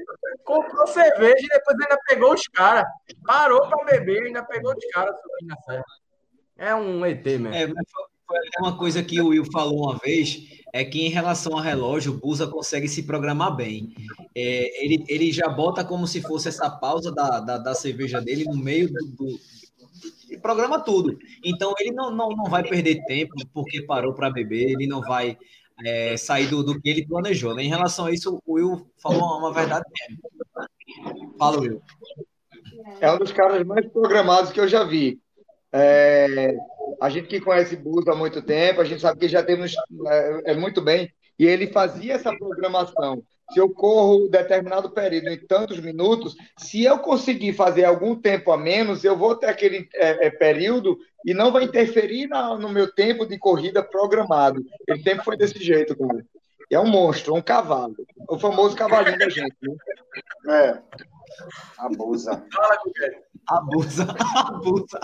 Comprou 0.45 0.87
cerveja 0.87 1.45
e 1.45 1.49
depois 1.49 1.77
ainda 1.83 1.99
pegou 2.09 2.33
os 2.33 2.43
caras. 2.49 2.85
Parou 3.27 3.61
para 3.69 3.85
beber 3.85 4.23
e 4.23 4.27
ainda 4.29 4.45
pegou 4.45 4.73
os 4.73 4.85
caras 4.93 5.15
subindo 5.21 5.53
a 5.53 5.63
serra. 5.63 5.85
É 6.57 6.75
um 6.75 7.05
ET 7.07 7.25
mesmo. 7.25 7.49
É, 7.49 7.67
foi- 7.67 7.77
uma 8.61 8.77
coisa 8.79 9.03
que 9.03 9.21
o 9.21 9.29
Will 9.29 9.45
falou 9.53 9.85
uma 9.91 9.99
vez, 9.99 10.39
é 10.73 10.83
que 10.85 11.03
em 11.03 11.11
relação 11.11 11.53
ao 11.53 11.59
relógio, 11.61 12.13
o 12.13 12.17
Busa 12.19 12.47
consegue 12.47 12.89
se 12.89 13.03
programar 13.03 13.55
bem. 13.55 13.93
É, 14.35 14.85
ele, 14.85 15.05
ele 15.07 15.31
já 15.31 15.49
bota 15.51 15.85
como 15.85 16.07
se 16.07 16.23
fosse 16.23 16.49
essa 16.49 16.71
pausa 16.71 17.13
da, 17.13 17.41
da, 17.41 17.59
da 17.59 17.75
cerveja 17.75 18.21
dele 18.23 18.45
no 18.45 18.57
meio 18.57 18.89
do, 18.91 19.07
do- 19.17 19.39
e 20.31 20.39
programa 20.39 20.81
tudo. 20.81 21.19
Então 21.45 21.75
ele 21.79 21.91
não, 21.93 22.11
não, 22.11 22.31
não 22.31 22.45
vai 22.45 22.63
perder 22.67 23.05
tempo 23.05 23.35
porque 23.53 23.83
parou 23.83 24.15
para 24.15 24.31
beber, 24.31 24.71
ele 24.71 24.87
não 24.87 25.03
vai 25.03 25.37
é, 25.85 26.17
sair 26.17 26.47
do, 26.49 26.63
do 26.63 26.81
que 26.81 26.89
ele 26.89 27.07
planejou. 27.07 27.55
né? 27.55 27.63
Em 27.65 27.69
relação 27.69 28.07
a 28.07 28.13
isso, 28.13 28.41
o 28.47 28.55
Will 28.55 28.87
falou 29.03 29.39
uma 29.39 29.53
verdade 29.53 29.85
mesmo. 30.09 31.37
Fala, 31.39 31.61
Will. 31.61 31.83
É 32.99 33.13
um 33.13 33.19
dos 33.19 33.31
caras 33.33 33.63
mais 33.67 33.87
programados 33.93 34.53
que 34.53 34.61
eu 34.61 34.67
já 34.69 34.85
vi. 34.85 35.21
É, 35.73 36.55
a 37.01 37.09
gente 37.09 37.29
que 37.29 37.41
conhece 37.41 37.77
Bus 37.77 38.07
há 38.07 38.15
muito 38.15 38.43
tempo, 38.43 38.81
a 38.81 38.85
gente 38.85 39.01
sabe 39.01 39.21
que 39.21 39.29
já 39.29 39.43
temos 39.43 39.75
é, 40.07 40.53
é 40.53 40.55
muito 40.55 40.81
bem. 40.81 41.11
E 41.39 41.47
ele 41.47 41.67
fazia 41.69 42.15
essa 42.15 42.35
programação. 42.37 43.23
Se 43.53 43.59
eu 43.59 43.69
corro 43.69 44.29
determinado 44.29 44.91
período 44.91 45.29
em 45.29 45.39
tantos 45.39 45.79
minutos, 45.81 46.37
se 46.59 46.85
eu 46.85 46.99
conseguir 46.99 47.53
fazer 47.53 47.85
algum 47.85 48.15
tempo 48.15 48.53
a 48.53 48.57
menos, 48.57 49.03
eu 49.05 49.17
vou 49.17 49.35
ter 49.35 49.47
aquele 49.47 49.89
é, 49.95 50.27
é, 50.27 50.31
período 50.31 50.99
e 51.25 51.35
não 51.35 51.53
vai 51.53 51.65
interferir 51.65 52.29
na- 52.29 52.57
no 52.57 52.69
meu 52.69 52.91
tempo 52.93 53.27
de 53.27 53.39
corrida 53.39 53.83
programado. 53.83 54.65
Ele 54.89 55.03
sempre 55.03 55.25
foi 55.25 55.37
desse 55.37 55.63
jeito, 55.63 55.97
cara. 55.97 56.25
É 56.71 56.79
um 56.79 56.87
monstro, 56.87 57.35
um 57.35 57.43
cavalo. 57.43 57.95
O 58.29 58.39
famoso 58.39 58.75
cavalinho 58.75 59.19
da 59.19 59.29
gente. 59.29 59.55
Né? 59.61 59.75
É. 60.49 60.79
Abusa. 61.79 62.47
Abusa, 63.49 64.07
abusa. 64.35 64.99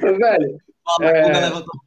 Velho, 0.00 0.58
É. 1.02 1.80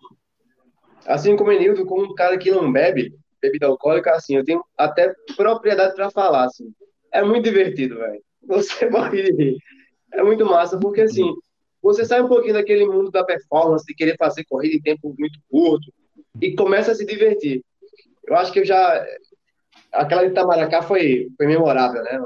Assim 1.06 1.36
como 1.36 1.50
o 1.50 1.54
Enildo, 1.54 1.86
como 1.86 2.06
um 2.06 2.16
cara 2.16 2.38
que 2.38 2.52
não 2.52 2.72
bebe 2.72 3.14
bebida 3.44 3.66
alcoólica, 3.66 4.12
assim, 4.12 4.38
eu 4.38 4.46
tenho 4.46 4.64
até 4.78 5.14
propriedade 5.36 5.94
para 5.96 6.10
falar, 6.10 6.46
assim. 6.46 6.72
É 7.12 7.22
muito 7.22 7.44
divertido, 7.44 7.98
velho. 7.98 8.22
Você 8.48 8.88
morre 8.90 9.24
de 9.24 9.32
rir. 9.34 9.58
É 10.14 10.24
muito 10.24 10.46
massa, 10.46 10.80
porque, 10.80 11.02
assim, 11.02 11.30
você 11.82 12.06
sai 12.06 12.22
um 12.22 12.28
pouquinho 12.30 12.54
daquele 12.54 12.86
mundo 12.86 13.12
da 13.12 13.24
performance, 13.24 13.86
de 13.86 13.94
querer 13.94 14.16
fazer 14.18 14.46
corrida 14.46 14.76
em 14.76 14.82
tempo 14.82 15.14
muito 15.20 15.38
curto, 15.52 15.92
e 16.42 16.56
começa 16.56 16.94
a 16.94 16.96
se 16.96 17.06
divertir. 17.06 17.62
Eu 18.26 18.36
acho 18.38 18.52
que 18.54 18.60
eu 18.60 18.66
já. 18.66 19.06
Aquela 19.94 20.24
de 20.24 20.32
Itamaracá 20.32 20.82
foi, 20.82 21.30
foi 21.38 21.46
memorável, 21.46 22.02
né? 22.04 22.20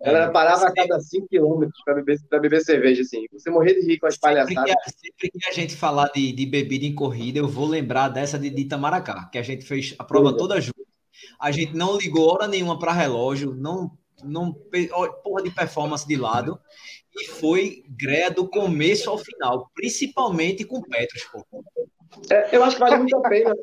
Ela 0.00 0.30
parava 0.30 0.68
a 0.68 0.72
cada 0.72 1.00
5 1.00 1.26
quilômetros 1.26 1.82
para 1.84 1.94
beber, 1.94 2.18
beber 2.40 2.60
cerveja, 2.60 3.02
assim. 3.02 3.26
Você 3.32 3.50
morrer 3.50 3.74
de 3.74 3.86
rir 3.86 3.98
com 3.98 4.06
as 4.06 4.16
palhaçadas. 4.16 4.70
Sempre 4.70 4.82
que, 4.84 4.90
sempre 4.90 5.30
que 5.30 5.48
a 5.48 5.52
gente 5.52 5.74
falar 5.74 6.08
de, 6.08 6.32
de, 6.32 6.46
bebida 6.46 6.84
em 6.84 6.94
corrida, 6.94 7.38
eu 7.38 7.48
vou 7.48 7.66
lembrar 7.66 8.08
dessa 8.08 8.38
de, 8.38 8.50
de 8.50 8.62
Itamaracá, 8.62 9.28
que 9.32 9.38
a 9.38 9.42
gente 9.42 9.64
fez 9.64 9.94
a 9.98 10.04
prova 10.04 10.30
Sim. 10.30 10.36
toda 10.36 10.60
junto. 10.60 10.86
A 11.40 11.50
gente 11.50 11.74
não 11.74 11.96
ligou 11.98 12.32
hora 12.32 12.46
nenhuma 12.46 12.78
para 12.78 12.92
relógio, 12.92 13.54
não, 13.54 13.90
não 14.22 14.52
porra 15.24 15.42
de 15.42 15.50
performance 15.50 16.06
de 16.06 16.16
lado, 16.16 16.58
e 17.14 17.26
foi 17.26 17.82
greia 17.88 18.30
do 18.30 18.48
começo 18.48 19.10
ao 19.10 19.18
final, 19.18 19.70
principalmente 19.74 20.64
com 20.64 20.82
Petros, 20.82 21.24
pô. 21.24 21.44
É, 22.30 22.56
eu 22.56 22.62
acho 22.62 22.76
que 22.76 22.80
vale 22.80 22.98
muito 22.98 23.16
a 23.16 23.28
pena. 23.28 23.54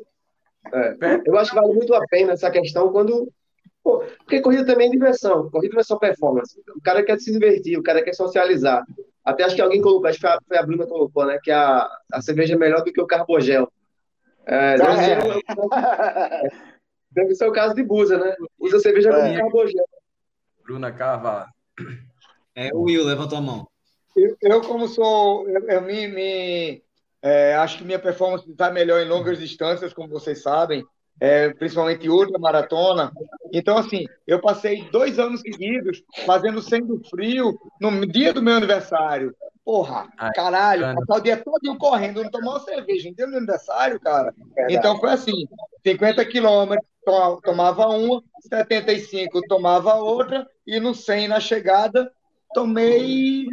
É, 0.72 1.20
eu 1.26 1.36
acho 1.36 1.50
que 1.50 1.56
vale 1.56 1.74
muito 1.74 1.94
a 1.94 2.00
pena 2.08 2.32
essa 2.32 2.50
questão 2.50 2.90
quando 2.90 3.28
Pô, 3.84 4.02
porque 4.20 4.40
corrida 4.40 4.64
também 4.64 4.88
é 4.88 4.90
diversão, 4.90 5.50
corrida 5.50 5.74
não 5.74 5.80
é 5.80 5.84
só 5.84 5.98
performance. 5.98 6.58
O 6.74 6.80
cara 6.80 7.04
quer 7.04 7.20
se 7.20 7.30
divertir, 7.30 7.78
o 7.78 7.82
cara 7.82 8.02
quer 8.02 8.14
socializar. 8.14 8.82
Até 9.22 9.44
acho 9.44 9.54
que 9.54 9.60
alguém 9.60 9.82
colocou, 9.82 10.08
acho 10.08 10.18
que 10.18 10.26
foi 10.26 10.30
a, 10.30 10.38
foi 10.48 10.56
a 10.56 10.62
Bruna 10.62 10.86
colocou, 10.86 11.26
né? 11.26 11.38
Que 11.42 11.50
a, 11.50 11.86
a 12.10 12.22
cerveja 12.22 12.54
é 12.54 12.56
melhor 12.56 12.82
do 12.82 12.90
que 12.90 13.00
o 13.00 13.06
carbogel. 13.06 13.70
É, 14.46 14.76
deve, 14.78 15.04
ser, 15.04 15.18
deve 17.12 17.34
ser 17.34 17.46
o 17.46 17.52
caso 17.52 17.74
de 17.74 17.82
Busa, 17.82 18.16
né? 18.16 18.34
Usa 18.58 18.78
cerveja 18.78 19.10
é. 19.10 19.12
com 19.12 19.38
carbogel. 19.42 19.84
Bruna 20.64 20.90
Carvalho. 20.90 21.48
É, 22.54 22.70
o 22.72 22.84
Will, 22.84 23.04
levantou 23.04 23.36
a 23.36 23.42
mão. 23.42 23.68
Eu, 24.16 24.34
eu 24.40 24.60
como 24.62 24.88
sou, 24.88 25.46
eu, 25.46 25.68
eu 25.68 25.82
me, 25.82 26.08
me 26.08 26.82
é, 27.24 27.54
acho 27.56 27.78
que 27.78 27.84
minha 27.84 27.98
performance 27.98 28.48
está 28.48 28.70
melhor 28.70 29.00
em 29.00 29.08
longas 29.08 29.38
distâncias, 29.38 29.92
como 29.92 30.08
vocês 30.08 30.42
sabem 30.42 30.84
é, 31.20 31.52
principalmente 31.54 32.08
ultramaratona. 32.08 33.12
Então, 33.52 33.78
assim, 33.78 34.04
eu 34.26 34.40
passei 34.40 34.88
dois 34.90 35.18
anos 35.18 35.40
seguidos 35.40 36.02
fazendo 36.26 36.60
sendo 36.60 37.00
frio 37.08 37.58
no 37.80 38.06
dia 38.06 38.32
do 38.32 38.42
meu 38.42 38.54
aniversário. 38.54 39.34
Porra, 39.64 40.08
Ai, 40.18 40.30
caralho, 40.34 40.82
cara. 40.82 40.94
passar 40.96 41.20
o 41.20 41.22
dia 41.22 41.36
todo 41.42 41.78
correndo, 41.78 42.22
não 42.22 42.30
tomar 42.30 42.50
uma 42.52 42.60
cerveja 42.60 43.08
no 43.08 43.16
dia 43.16 43.24
do 43.24 43.30
meu 43.30 43.38
aniversário, 43.38 43.98
cara. 43.98 44.34
Verdade. 44.54 44.74
Então 44.74 45.00
foi 45.00 45.10
assim: 45.10 45.46
50 45.86 46.24
quilômetros, 46.26 46.86
tomava 47.42 47.88
uma, 47.88 48.22
75 48.42 49.40
tomava 49.48 49.94
outra, 49.94 50.46
e 50.66 50.78
no 50.78 50.94
100 50.94 51.28
na 51.28 51.40
chegada, 51.40 52.12
tomei 52.52 53.46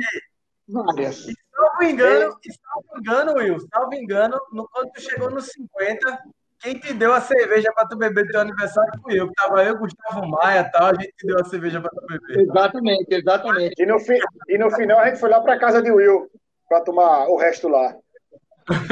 várias. 0.68 1.28
Salvo 1.62 1.84
engano, 1.84 2.26
é. 2.26 2.52
salvo 2.52 3.00
engano, 3.00 3.34
Will, 3.34 3.60
salvo 3.72 3.94
engano, 3.94 4.42
no, 4.52 4.68
quando 4.70 4.92
tu 4.92 5.02
chegou 5.02 5.30
nos 5.30 5.46
50, 5.50 6.20
quem 6.60 6.80
te 6.80 6.92
deu 6.94 7.14
a 7.14 7.22
cerveja 7.22 7.72
para 7.74 7.88
tu 7.88 7.96
beber 7.96 8.26
do 8.26 8.32
teu 8.32 8.42
aniversário 8.42 8.92
fui 9.04 9.20
eu, 9.20 9.28
que 9.28 9.34
tava 9.36 9.64
eu, 9.64 9.78
Gustavo 9.78 10.28
Maia 10.28 10.62
e 10.62 10.72
tal, 10.72 10.88
a 10.88 10.94
gente 10.94 11.14
te 11.18 11.28
deu 11.28 11.40
a 11.40 11.44
cerveja 11.44 11.80
para 11.80 11.92
tu 11.92 12.06
beber. 12.08 12.42
Exatamente, 12.42 13.14
exatamente. 13.14 13.76
E 13.78 13.86
no, 13.86 14.00
fi, 14.00 14.18
e 14.50 14.58
no 14.58 14.72
final 14.72 15.00
a 15.00 15.08
gente 15.08 15.20
foi 15.20 15.30
lá 15.30 15.40
para 15.40 15.60
casa 15.60 15.84
de 15.84 15.92
Will 15.92 16.30
para 16.68 16.82
tomar 16.82 17.28
o 17.28 17.38
resto 17.38 17.68
lá. 17.68 17.96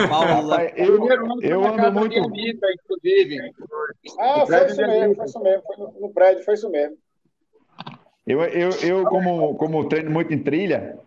Paulo, 0.10 0.56
eu, 0.76 1.08
eu 1.42 1.64
ando 1.64 1.92
muito. 1.92 2.20
Anitta, 2.20 2.68
inclusive. 2.72 3.52
Ah, 4.20 4.46
foi 4.46 4.66
isso 4.66 4.82
mesmo, 4.82 5.16
foi 5.16 5.26
isso 5.26 5.40
mesmo. 5.40 5.64
Foi 5.64 5.78
no, 5.78 6.02
no 6.02 6.14
prédio, 6.14 6.44
foi 6.44 6.54
isso 6.54 6.70
mesmo. 6.70 6.98
Eu, 8.28 8.44
eu, 8.44 8.70
eu 8.84 9.04
como, 9.06 9.56
como 9.56 9.88
treino 9.88 10.12
muito 10.12 10.34
em 10.34 10.44
trilha, 10.44 11.00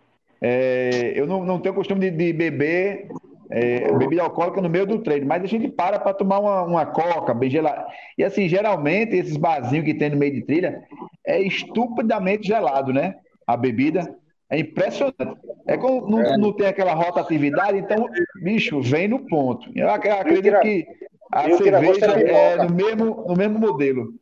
é, 0.43 1.13
eu 1.15 1.25
não, 1.25 1.45
não 1.45 1.57
tenho 1.57 1.73
costume 1.73 2.01
de, 2.01 2.11
de 2.11 2.33
beber 2.33 3.07
é, 3.49 3.91
bebida 3.97 4.23
alcoólica 4.23 4.61
no 4.61 4.69
meio 4.69 4.85
do 4.85 4.99
treino, 4.99 5.25
mas 5.25 5.43
a 5.43 5.47
gente 5.47 5.69
para 5.69 5.99
para 5.99 6.13
tomar 6.13 6.39
uma, 6.39 6.63
uma 6.63 6.85
coca 6.85 7.33
bem 7.33 7.49
gelada. 7.49 7.85
E 8.17 8.23
assim, 8.23 8.49
geralmente, 8.49 9.15
esses 9.15 9.37
barzinhos 9.37 9.85
que 9.85 9.93
tem 9.93 10.09
no 10.09 10.17
meio 10.17 10.33
de 10.33 10.41
trilha 10.41 10.83
é 11.25 11.39
estupidamente 11.41 12.47
gelado, 12.47 12.91
né? 12.91 13.15
A 13.47 13.55
bebida. 13.55 14.15
É 14.49 14.59
impressionante. 14.59 15.17
É 15.65 15.77
como 15.77 16.09
não, 16.09 16.21
é. 16.21 16.37
não 16.37 16.51
tem 16.51 16.67
aquela 16.67 16.93
rotatividade, 16.93 17.77
então, 17.77 18.07
bicho, 18.41 18.81
vem 18.81 19.07
no 19.07 19.19
ponto. 19.27 19.71
Eu 19.73 19.89
acredito 19.89 20.59
que 20.59 20.85
a 21.31 21.49
cerveja 21.57 22.05
é 22.05 22.57
no 22.57 22.73
mesmo, 22.73 23.25
no 23.27 23.35
mesmo 23.35 23.59
modelo. 23.59 24.13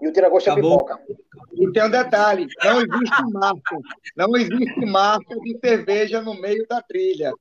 E 0.00 0.08
o 0.08 0.12
tira-gosto 0.12 0.50
é 0.50 0.54
pipoca. 0.54 0.98
E 1.52 1.72
tem 1.72 1.84
um 1.84 1.90
detalhe: 1.90 2.46
não 2.64 2.80
existe 2.80 3.32
marca. 3.32 3.76
Não 4.16 4.36
existe 4.36 4.86
marca 4.86 5.38
de 5.38 5.58
cerveja 5.58 6.22
no 6.22 6.40
meio 6.40 6.66
da 6.68 6.80
trilha. 6.80 7.32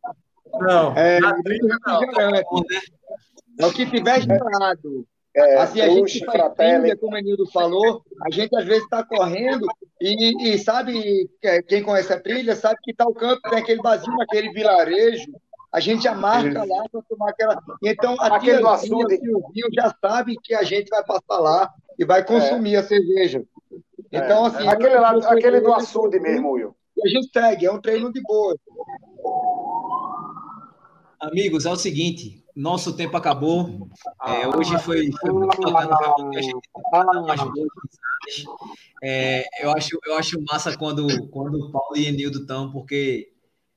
Não, 0.53 0.97
é, 0.97 1.19
não. 1.19 1.31
É 3.59 3.65
o 3.65 3.71
que 3.71 3.85
tiver 3.85 4.21
gelado. 4.21 5.05
É, 5.35 5.57
assim, 5.57 5.79
a 5.79 5.87
gente 5.87 6.25
faz 6.25 6.53
trilha, 6.55 6.97
como 6.97 7.13
o 7.13 7.17
Enildo 7.17 7.45
falou, 7.51 8.01
a 8.25 8.31
gente 8.31 8.55
às 8.57 8.65
vezes 8.65 8.83
está 8.83 9.03
correndo 9.03 9.67
e, 10.01 10.53
e, 10.53 10.57
sabe, 10.57 11.29
quem 11.67 11.83
conhece 11.83 12.11
a 12.11 12.19
trilha, 12.19 12.55
sabe 12.55 12.79
que 12.81 12.93
tal 12.93 13.13
campo 13.13 13.39
tem 13.47 13.59
aquele 13.59 13.81
vazio, 13.81 14.11
aquele 14.21 14.49
vilarejo, 14.51 15.31
a 15.71 15.79
gente 15.79 16.03
já 16.03 16.15
marca 16.15 16.63
lá 16.63 16.83
para 16.91 17.01
tomar 17.07 17.29
aquela. 17.29 17.61
Então, 17.83 18.15
a 18.19 18.35
aquele 18.35 18.57
tiozinho 18.57 19.67
já 19.71 19.93
sabe 20.01 20.35
que 20.43 20.55
a 20.55 20.63
gente 20.63 20.89
vai 20.89 21.03
passar 21.05 21.39
lá 21.39 21.71
e 21.99 22.05
vai 22.05 22.25
consumir 22.25 22.75
é. 22.75 22.77
a 22.77 22.83
cerveja. 22.83 23.43
Então, 24.11 24.45
assim. 24.45 24.67
Aquele, 24.67 24.95
lá, 24.95 25.11
aquele 25.11 25.59
do 25.59 25.73
açude 25.73 26.19
mesmo, 26.19 26.53
Will. 26.53 26.75
A 27.03 27.07
gente 27.07 27.29
segue, 27.31 27.65
é 27.65 27.71
um 27.71 27.81
treino 27.81 28.11
de 28.11 28.21
boa. 28.21 28.55
Amigos, 31.19 31.65
é 31.65 31.69
o 31.69 31.75
seguinte, 31.75 32.43
nosso 32.55 32.95
tempo 32.95 33.17
acabou. 33.17 33.89
É, 34.25 34.47
hoje 34.47 34.77
foi, 34.79 35.11
foi 35.19 35.31
muito 35.31 35.61
bacana 35.71 35.97
a 36.35 36.41
gente 36.41 36.69
umas 36.83 37.43
boas 37.43 37.69
é, 39.01 39.43
eu, 39.63 39.71
acho, 39.71 39.97
eu 40.05 40.15
acho 40.15 40.43
massa 40.43 40.77
quando, 40.77 41.07
quando 41.29 41.55
o 41.55 41.71
Paulo 41.71 41.95
e 41.95 42.05
Enildo 42.05 42.39
estão, 42.39 42.71
porque 42.71 43.31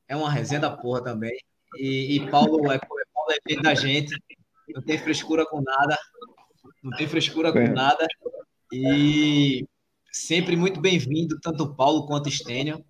é 0.08 0.16
uma 0.16 0.30
resenha 0.30 0.60
da 0.60 0.70
porra 0.70 1.02
também. 1.02 1.36
E, 1.76 2.16
e 2.16 2.30
Paulo, 2.30 2.70
é, 2.70 2.78
Paulo 2.78 3.30
é 3.30 3.36
bem 3.46 3.62
da 3.62 3.74
gente, 3.74 4.14
não 4.74 4.82
tem 4.82 4.98
frescura 4.98 5.46
com 5.46 5.60
nada, 5.60 5.96
não 6.82 6.90
tem 6.96 7.06
frescura 7.06 7.52
com 7.52 7.58
é. 7.58 7.68
nada. 7.68 8.06
E 8.72 9.66
sempre 10.10 10.56
muito 10.56 10.80
bem-vindo, 10.80 11.38
tanto 11.40 11.64
o 11.64 11.74
Paulo 11.74 12.06
quanto 12.06 12.26
o 12.26 12.30
Stênio 12.30 12.84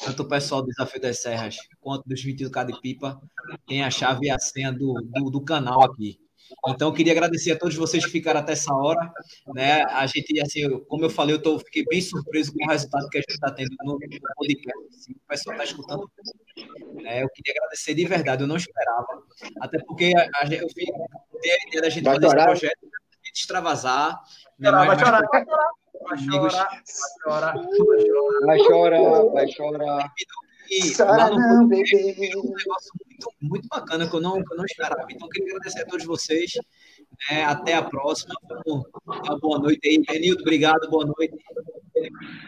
tanto 0.00 0.22
o 0.22 0.28
pessoal 0.28 0.62
do 0.62 0.68
Desafio 0.68 1.00
das 1.00 1.20
Serras 1.20 1.56
quanto 1.80 2.08
dos 2.08 2.24
21K 2.24 2.66
de 2.66 2.80
Pipa 2.80 3.20
tem 3.66 3.82
a 3.82 3.90
chave 3.90 4.26
e 4.26 4.30
a 4.30 4.38
senha 4.38 4.72
do, 4.72 4.94
do, 4.94 5.30
do, 5.30 5.40
canal 5.40 5.82
aqui. 5.82 6.18
Então, 6.66 6.88
eu 6.88 6.94
queria 6.94 7.12
agradecer 7.12 7.52
a 7.52 7.58
todos 7.58 7.74
vocês 7.76 8.04
que 8.06 8.10
ficaram 8.10 8.40
até 8.40 8.52
essa 8.52 8.72
hora. 8.72 9.12
Né? 9.54 9.82
A 9.82 10.06
gente, 10.06 10.40
assim, 10.40 10.66
como 10.86 11.04
eu 11.04 11.10
falei, 11.10 11.34
eu 11.34 11.42
tô, 11.42 11.58
fiquei 11.58 11.84
bem 11.84 12.00
surpreso 12.00 12.54
com 12.54 12.64
o 12.64 12.70
resultado 12.70 13.08
que 13.10 13.18
a 13.18 13.20
gente 13.20 13.32
está 13.32 13.50
tendo 13.50 13.68
no, 13.82 13.98
podcast. 13.98 14.86
Assim, 14.96 15.12
o 15.12 15.28
pessoal 15.28 15.56
está 15.56 15.64
escutando. 15.64 16.10
Né? 17.02 17.22
Eu 17.22 17.28
queria 17.28 17.52
agradecer 17.54 17.94
de 17.94 18.04
verdade, 18.06 18.42
eu 18.42 18.48
não 18.48 18.56
esperava. 18.56 19.22
Até 19.60 19.78
porque 19.84 20.12
a, 20.16 20.22
a, 20.36 20.46
eu 20.46 20.66
vi 20.74 20.86
a 20.90 21.66
ideia 21.66 21.82
da 21.82 21.90
gente 21.90 22.04
vai 22.04 22.14
fazer 22.14 22.26
esse 22.26 22.44
projeto, 22.46 22.88
extravasar. 23.34 24.20
Né? 24.58 24.70
Vai, 24.70 24.86
vai 24.86 24.98
chorar. 24.98 25.22
Vai 26.00 26.18
chorar, 26.18 26.68
vai 27.24 27.28
chorar, 27.28 27.54
vai 28.44 28.58
chorar, 28.58 29.24
vai 29.32 29.48
chorar. 29.48 30.12
E 30.70 31.02
lá 31.02 31.30
no 31.30 31.64
um 31.64 31.66
negócio 31.66 32.92
muito, 33.06 33.28
muito 33.40 33.68
bacana 33.68 34.08
que 34.08 34.14
eu, 34.14 34.20
não, 34.20 34.42
que 34.42 34.52
eu 34.52 34.56
não 34.56 34.64
esperava. 34.66 35.06
Então, 35.10 35.26
eu 35.26 35.30
queria 35.30 35.54
agradecer 35.54 35.82
a 35.82 35.86
todos 35.86 36.04
vocês. 36.04 36.52
Né? 37.30 37.44
Até 37.44 37.74
a 37.74 37.82
próxima. 37.82 38.34
Uma 38.66 39.38
boa 39.38 39.58
noite 39.58 39.80
aí. 39.88 40.02
Benildo, 40.06 40.42
obrigado. 40.42 40.88
Boa 40.90 41.06
noite. 41.06 41.36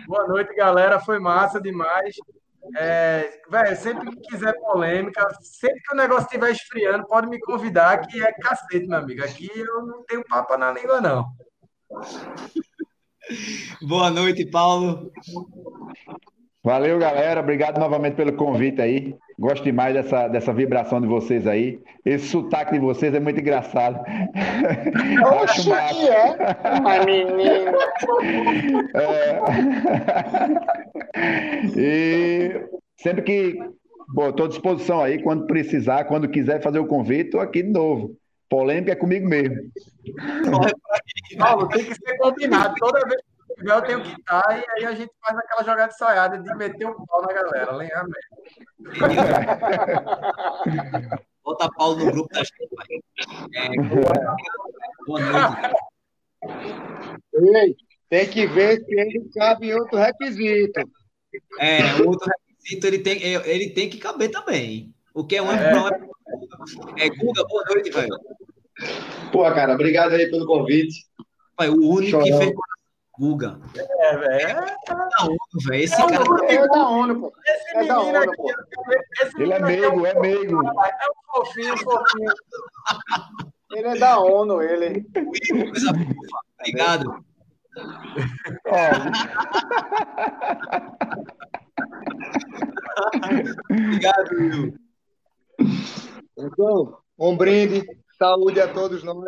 Boa 0.07 0.28
noite, 0.28 0.55
galera. 0.55 1.01
Foi 1.01 1.19
massa 1.19 1.61
demais. 1.61 2.15
É, 2.77 3.41
velho, 3.51 3.77
sempre 3.77 4.11
que 4.11 4.20
quiser 4.28 4.53
polêmica, 4.61 5.27
sempre 5.43 5.81
que 5.81 5.95
o 5.95 5.97
negócio 5.97 6.24
estiver 6.24 6.51
esfriando, 6.51 7.07
pode 7.07 7.28
me 7.28 7.41
convidar, 7.41 8.07
que 8.07 8.23
é 8.23 8.32
cacete, 8.32 8.87
meu 8.87 8.99
amigo. 8.99 9.24
Aqui 9.24 9.51
eu 9.55 9.87
não 9.87 10.05
tenho 10.05 10.24
papo 10.24 10.57
na 10.57 10.73
língua, 10.73 11.01
não. 11.01 11.27
Boa 13.82 14.11
noite, 14.11 14.45
Paulo. 14.47 15.11
Valeu, 16.62 16.99
galera. 16.99 17.41
Obrigado 17.41 17.78
novamente 17.78 18.16
pelo 18.16 18.35
convite 18.35 18.82
aí. 18.82 19.15
Gosto 19.39 19.65
demais 19.65 19.95
dessa, 19.95 20.28
dessa 20.28 20.53
vibração 20.53 21.01
de 21.01 21.07
vocês 21.07 21.47
aí. 21.47 21.81
Esse 22.05 22.27
sotaque 22.27 22.73
de 22.73 22.78
vocês 22.81 23.15
é 23.15 23.20
muito 23.20 23.41
engraçado. 23.41 23.99
Acho 25.43 25.62
que 25.65 26.09
é, 26.09 26.37
uma 26.78 27.05
menina. 27.07 27.73
É... 28.95 29.41
e 31.78 32.69
sempre 32.99 33.23
que 33.23 33.59
estou 34.28 34.45
à 34.45 34.49
disposição 34.49 35.03
aí, 35.03 35.23
quando 35.23 35.47
precisar, 35.47 36.05
quando 36.05 36.28
quiser 36.28 36.62
fazer 36.62 36.78
o 36.78 36.87
convite, 36.87 37.27
estou 37.27 37.41
aqui 37.41 37.62
de 37.62 37.70
novo. 37.70 38.15
Polêmica 38.51 38.93
é 38.93 38.97
comigo 38.97 39.27
mesmo. 39.27 39.57
Paulo, 41.39 41.69
tem 41.69 41.85
que 41.85 41.95
ser 41.95 42.19
combinado. 42.19 42.74
Toda 42.78 43.07
vez 43.07 43.30
tiver, 43.61 43.74
eu 43.74 43.82
tenho 43.82 44.03
que 44.03 44.20
estar, 44.20 44.43
e 44.51 44.65
aí 44.70 44.87
a 44.87 44.95
gente 44.95 45.12
faz 45.20 45.39
aquela 45.39 45.62
jogada 45.62 45.93
ensaiada 45.93 46.39
de 46.39 46.55
meter 46.57 46.87
o 46.87 47.07
pau 47.07 47.23
na 47.23 47.32
galera, 47.32 47.73
lenhar 47.77 48.05
mesmo. 48.09 48.20
Bota 51.45 51.69
Paulo 51.77 52.05
no 52.05 52.12
grupo 52.12 52.28
da 52.32 52.41
gente. 52.41 52.69
É, 53.55 53.69
boa 55.07 55.20
noite. 55.20 55.74
Ei, 57.35 57.77
tem 58.09 58.28
que 58.28 58.47
ver 58.47 58.85
se 58.85 58.99
ele 58.99 59.31
cabe 59.35 59.69
em 59.69 59.74
outro 59.74 59.99
requisito. 59.99 60.81
É, 61.59 61.95
outro 62.05 62.28
requisito 62.28 62.87
ele 62.87 62.99
tem, 62.99 63.23
ele 63.23 63.70
tem 63.70 63.89
que 63.91 63.99
caber 63.99 64.31
também. 64.31 64.93
O 65.15 65.24
que 65.24 65.37
é 65.37 65.43
um 65.43 65.51
é, 65.51 65.73
é, 66.97 67.07
é 67.07 67.09
Guga, 67.11 67.45
boa 67.45 67.65
noite, 67.69 67.91
velho. 67.91 68.16
Pô, 69.32 69.43
cara, 69.53 69.74
obrigado 69.74 70.12
aí 70.12 70.31
pelo 70.31 70.47
convite. 70.47 71.07
Pai, 71.57 71.69
o 71.69 71.74
único 71.74 72.11
Chorão. 72.11 72.24
que 72.24 72.37
fez 72.39 72.53
Guga. 73.20 73.60
É, 73.76 74.16
velho. 74.16 74.59
É 74.60 74.94
da 74.94 75.24
ONU, 75.26 75.36
velho. 75.66 75.84
Esse 75.84 75.94
É, 75.94 76.06
cara 76.09 76.55
é 76.55 76.68
da 76.68 76.88
ONU, 76.88 77.20
pô. 77.20 77.32
Esse 77.47 77.76
É 77.76 77.84
da 77.86 77.98
menino 77.98 78.18
ONU, 78.18 78.30
aqui, 78.30 78.36
pô. 78.36 78.51
esse 79.22 79.42
Ele 79.42 79.52
é 79.52 79.59
meigo, 79.60 80.06
é 80.06 80.14
meigo. 80.20 80.66
É 80.66 80.70
um 80.70 81.34
fofinho, 81.44 81.76
fofinho. 81.76 82.32
Ele 83.72 83.88
é 83.88 83.98
da 83.98 84.18
ONU, 84.18 84.62
ele. 84.62 85.05
coisa 85.12 85.88
fofa, 85.92 86.44
tá 86.56 86.64
ligado? 86.64 87.24
Obrigado, 93.70 94.30
Will. 94.32 94.74
Então, 96.38 96.98
um 97.18 97.36
brinde, 97.36 97.84
saúde 98.20 98.60
a 98.60 98.72
todos 98.72 99.02
nós. 99.02 99.24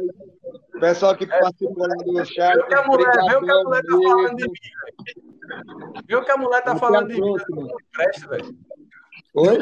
Pessoal 0.79 1.17
que 1.17 1.27
participou 1.27 1.87
lá 1.87 1.95
do 1.95 2.25
chat. 2.27 2.55
Viu 2.55 2.67
que 2.67 2.75
a 2.75 2.87
mulher, 2.87 3.13
viu 3.29 3.43
que 3.43 3.51
a 3.51 3.57
mulher 3.57 3.83
tá 3.83 3.97
falando 3.97 4.37
de 4.37 4.45
mim, 4.45 4.55
velho. 4.55 5.93
Viu 6.07 6.25
que 6.25 6.31
a 6.31 6.37
mulher 6.37 6.65
tá 6.65 6.77
falando 6.77 7.09
de 7.09 7.21
mim, 7.21 7.35
presta, 7.93 8.29
velho. 8.29 8.57
Oi? 9.35 9.59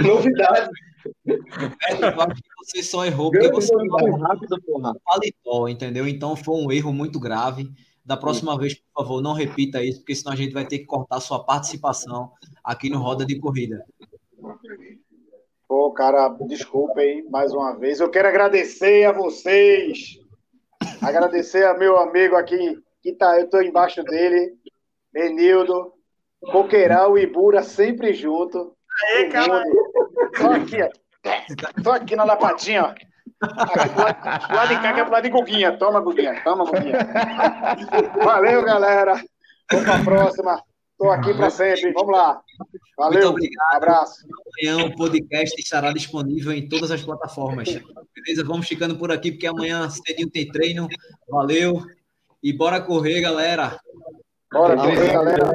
Novidade. 0.00 0.70
Eu 1.26 1.40
acho 2.22 2.42
que 2.42 2.48
você 2.64 2.82
só 2.82 3.04
errou 3.04 3.30
porque 3.30 3.48
que 3.48 3.54
você 3.54 3.74
muito 3.76 4.16
rápido, 4.16 4.62
porra. 4.62 4.94
paletó, 5.04 5.68
entendeu? 5.68 6.08
Então 6.08 6.34
foi 6.34 6.54
um 6.54 6.72
erro 6.72 6.92
muito 6.92 7.20
grave. 7.20 7.70
Da 8.04 8.16
próxima 8.16 8.58
vez, 8.58 8.74
por 8.74 9.02
favor, 9.02 9.22
não 9.22 9.32
repita 9.32 9.84
isso, 9.84 10.00
porque 10.00 10.14
senão 10.14 10.32
a 10.32 10.36
gente 10.36 10.52
vai 10.52 10.66
ter 10.66 10.78
que 10.78 10.86
cortar 10.86 11.20
sua 11.20 11.44
participação 11.44 12.32
aqui 12.64 12.88
no 12.88 12.98
Roda 12.98 13.24
de 13.24 13.38
Corrida. 13.38 13.84
Pô, 15.72 15.90
cara, 15.90 16.28
desculpa 16.42 17.00
aí 17.00 17.26
mais 17.30 17.54
uma 17.54 17.74
vez. 17.74 17.98
Eu 17.98 18.10
quero 18.10 18.28
agradecer 18.28 19.06
a 19.06 19.12
vocês. 19.12 20.18
Agradecer 21.00 21.64
a 21.64 21.72
meu 21.72 21.96
amigo 21.96 22.36
aqui, 22.36 22.78
que 23.02 23.14
tá, 23.14 23.40
eu 23.40 23.48
tô 23.48 23.58
embaixo 23.62 24.04
dele, 24.04 24.52
Benildo, 25.10 25.94
Coqueiral 26.42 27.16
e 27.16 27.22
Ibura 27.22 27.62
sempre 27.62 28.12
junto. 28.12 28.76
Aí, 29.02 29.30
cara. 29.30 29.64
Tô 30.38 30.48
aqui, 30.50 30.76
ó. 30.82 31.92
Aqui 31.92 32.16
na 32.16 32.24
lapatinha, 32.24 32.84
ó. 32.84 32.88
Aqui 32.90 33.88
do 33.88 34.02
lado, 34.02 34.48
do 34.48 34.54
lado 34.54 34.68
de 34.68 34.82
cá, 34.82 34.92
que 34.92 35.00
é 35.00 35.04
pro 35.04 35.12
lado 35.14 35.22
de 35.22 35.30
Guguinha. 35.30 35.78
Toma, 35.78 36.00
Guguinha. 36.00 36.38
Toma, 36.44 36.66
Guguinha. 36.66 36.98
Valeu, 38.22 38.62
galera. 38.62 39.14
Vamos 39.70 39.86
pra 39.86 40.04
próxima. 40.04 40.62
Tô 40.98 41.10
aqui 41.10 41.32
pra 41.32 41.48
sempre. 41.48 41.92
Vamos 41.92 42.12
lá. 42.12 42.42
Muito 42.70 42.80
Valeu. 42.96 43.30
obrigado. 43.30 43.74
Abraço. 43.74 44.26
Amanhã 44.62 44.86
o 44.86 44.96
podcast 44.96 45.60
estará 45.60 45.92
disponível 45.92 46.52
em 46.52 46.68
todas 46.68 46.90
as 46.90 47.02
plataformas. 47.02 47.68
Beleza? 48.14 48.44
Vamos 48.44 48.68
ficando 48.68 48.96
por 48.96 49.10
aqui, 49.10 49.32
porque 49.32 49.46
amanhã 49.46 49.88
cedinho 49.88 50.30
tem 50.30 50.50
treino. 50.50 50.88
Valeu. 51.28 51.82
E 52.42 52.52
bora 52.52 52.80
correr, 52.80 53.20
galera. 53.20 53.78
Bora 54.52 54.76
correr, 54.76 55.12
galera. 55.12 55.50